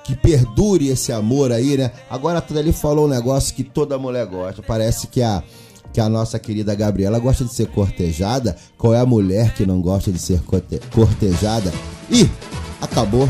que 0.04 0.16
perdure 0.16 0.88
esse 0.88 1.12
amor 1.12 1.52
aí, 1.52 1.78
né? 1.78 1.92
Agora 2.10 2.40
a 2.40 2.42
Tânia 2.42 2.74
falou 2.74 3.06
um 3.06 3.10
negócio 3.10 3.54
que 3.54 3.64
toda 3.64 4.00
mulher 4.00 4.26
gosta. 4.26 4.64
Parece 4.64 5.06
que 5.06 5.22
a 5.22 5.44
que 5.96 6.02
a 6.02 6.10
nossa 6.10 6.38
querida 6.38 6.76
Gabriela 6.76 7.18
gosta 7.20 7.46
de 7.46 7.54
ser 7.54 7.68
cortejada. 7.68 8.54
Qual 8.78 8.94
é 8.94 9.00
a 9.00 9.06
mulher 9.06 9.54
que 9.54 9.66
não 9.66 9.80
gosta 9.80 10.12
de 10.12 10.20
ser 10.20 10.42
corte- 10.42 10.82
cortejada? 10.94 11.72
Ih, 12.12 12.30
acabou. 12.82 13.30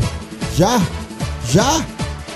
Já? 0.56 0.82
Já? 1.48 1.84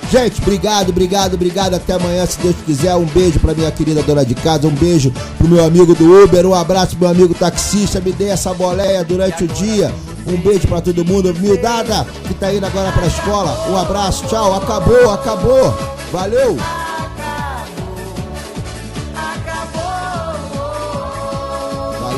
Gente, 0.09 0.41
obrigado, 0.41 0.91
obrigado, 0.91 1.35
obrigado. 1.35 1.75
Até 1.75 1.95
amanhã, 1.95 2.25
se 2.27 2.39
Deus 2.39 2.55
quiser. 2.65 2.95
Um 2.95 3.07
beijo 3.07 3.41
pra 3.41 3.55
minha 3.55 3.73
querida 3.73 4.05
dona 4.05 4.25
de 4.25 4.37
casa. 4.37 4.69
Um 4.69 4.75
beijo 4.75 5.13
pro 5.37 5.49
meu 5.49 5.65
amigo 5.65 5.97
do 5.97 6.23
Uber. 6.23 6.47
Um 6.47 6.55
abraço 6.55 6.91
pro 6.97 7.01
meu 7.01 7.09
amigo 7.09 7.35
taxista. 7.35 8.01
Me 8.01 8.13
dê 8.13 8.27
essa 8.29 8.55
boleia 8.55 9.03
durante 9.05 9.43
o 9.43 9.49
dia. 9.49 9.93
Um 10.29 10.37
beijo 10.37 10.69
pra 10.69 10.81
todo 10.81 11.05
mundo. 11.05 11.35
Mildada, 11.35 12.07
que 12.29 12.35
tá 12.35 12.55
indo 12.55 12.65
agora 12.67 12.93
pra 12.93 13.05
escola. 13.09 13.69
Um 13.69 13.77
abraço, 13.77 14.25
tchau. 14.29 14.55
Acabou, 14.55 15.11
acabou. 15.11 15.77
Valeu. 16.13 16.57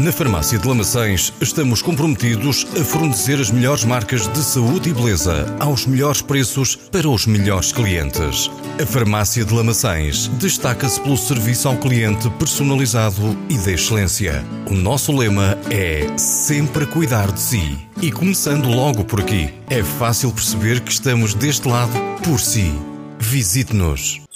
Na 0.02 0.12
Farmácia 0.12 0.58
de 0.58 0.68
Lamaçães 0.68 1.34
estamos 1.42 1.82
comprometidos 1.82 2.66
a 2.80 2.84
fornecer 2.84 3.40
as 3.40 3.52
melhores 3.52 3.84
marcas 3.84 4.28
de 4.28 4.44
saúde 4.44 4.90
e 4.90 4.94
beleza 4.94 5.56
aos 5.60 5.86
melhores 5.86 6.22
preços 6.22 6.76
para 6.76 7.10
os 7.10 7.26
melhores 7.26 7.72
clientes. 7.72 8.50
A 8.82 8.86
Farmácia 8.86 9.44
de 9.44 9.54
Lamaçães 9.54 10.30
destaca-se 10.40 11.02
pelo 11.02 11.18
serviço 11.18 11.68
ao 11.68 11.76
cliente 11.76 12.30
personalizado 12.40 13.38
e 13.50 13.58
de 13.58 13.74
excelência. 13.74 14.42
O 14.72 14.74
nosso 14.74 15.12
lema 15.12 15.58
é 15.70 16.18
sempre 16.18 16.86
cuidar 16.86 17.30
de 17.30 17.42
si. 17.42 17.78
E 18.02 18.10
começando 18.10 18.70
logo 18.70 19.04
por 19.04 19.20
aqui, 19.20 19.54
é 19.70 19.84
fácil 19.84 20.32
perceber 20.32 20.80
que 20.80 20.94
estamos 20.94 21.34
deste 21.34 21.68
lado 21.68 21.92
por 22.24 22.40
si. 22.40 22.72
Visite-nos. 23.20 24.29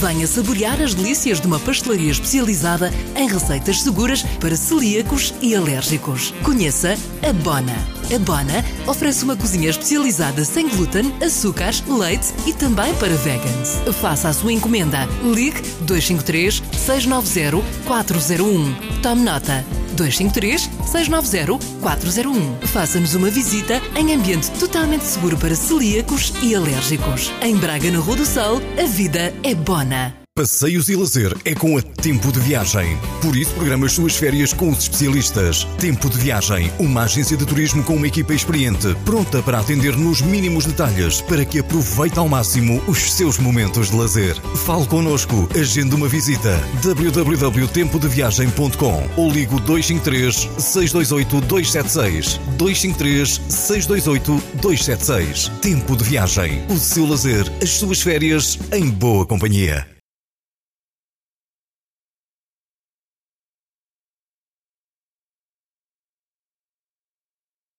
Venha 0.00 0.26
saborear 0.26 0.82
as 0.82 0.92
delícias 0.92 1.40
de 1.40 1.46
uma 1.46 1.58
pastelaria 1.58 2.10
especializada 2.10 2.92
em 3.14 3.26
receitas 3.26 3.80
seguras 3.80 4.22
para 4.38 4.54
celíacos 4.54 5.32
e 5.40 5.54
alérgicos. 5.54 6.34
Conheça 6.42 6.98
a 7.26 7.32
Bona. 7.32 7.72
A 8.14 8.18
Bona 8.18 8.62
oferece 8.86 9.24
uma 9.24 9.34
cozinha 9.34 9.70
especializada 9.70 10.44
sem 10.44 10.68
glúten, 10.68 11.14
açúcares, 11.24 11.82
leite 11.88 12.26
e 12.46 12.52
também 12.52 12.94
para 12.96 13.14
vegans. 13.14 13.80
Faça 13.98 14.28
a 14.28 14.34
sua 14.34 14.52
encomenda. 14.52 15.08
Ligue 15.22 15.62
253 15.80 16.62
690 16.76 17.64
401. 17.86 19.00
Tome 19.00 19.22
nota. 19.22 19.64
253 19.96 20.70
690 20.86 21.58
401. 21.80 22.66
Faça-nos 22.68 23.14
uma 23.14 23.30
visita 23.30 23.80
em 23.96 24.14
ambiente 24.14 24.50
totalmente 24.52 25.04
seguro 25.04 25.36
para 25.36 25.54
celíacos 25.54 26.32
e 26.42 26.54
alérgicos. 26.54 27.32
Em 27.42 27.56
Braga, 27.56 27.90
na 27.90 27.98
Rua 27.98 28.16
do 28.16 28.26
Sol, 28.26 28.60
a 28.78 28.86
vida 28.86 29.34
é 29.42 29.54
bona. 29.54 30.25
Passeios 30.36 30.88
e 30.90 30.94
lazer 30.94 31.34
é 31.46 31.54
com 31.54 31.78
a 31.78 31.80
Tempo 31.80 32.30
de 32.30 32.38
Viagem. 32.40 32.98
Por 33.22 33.34
isso, 33.34 33.54
programa 33.54 33.86
as 33.86 33.92
suas 33.92 34.16
férias 34.16 34.52
com 34.52 34.68
os 34.68 34.80
especialistas. 34.80 35.64
Tempo 35.78 36.10
de 36.10 36.18
Viagem, 36.18 36.70
uma 36.78 37.04
agência 37.04 37.38
de 37.38 37.46
turismo 37.46 37.82
com 37.82 37.96
uma 37.96 38.06
equipa 38.06 38.34
experiente, 38.34 38.94
pronta 39.06 39.42
para 39.42 39.60
atender 39.60 39.96
nos 39.96 40.20
mínimos 40.20 40.66
detalhes, 40.66 41.22
para 41.22 41.42
que 41.42 41.60
aproveite 41.60 42.18
ao 42.18 42.28
máximo 42.28 42.82
os 42.86 43.14
seus 43.14 43.38
momentos 43.38 43.88
de 43.88 43.96
lazer. 43.96 44.34
Fale 44.66 44.84
connosco, 44.84 45.48
agende 45.58 45.94
uma 45.94 46.06
visita. 46.06 46.62
www.tempodeviagem.com 46.82 49.08
ou 49.16 49.32
ligo 49.32 49.58
253 49.60 50.50
628 50.58 51.40
276 51.46 52.38
253 52.58 53.40
628 53.48 54.42
276. 54.60 55.48
Tempo 55.62 55.96
de 55.96 56.04
Viagem, 56.04 56.62
o 56.68 56.76
seu 56.76 57.06
lazer, 57.06 57.50
as 57.62 57.70
suas 57.70 58.02
férias 58.02 58.58
em 58.70 58.90
boa 58.90 59.24
companhia. 59.24 59.95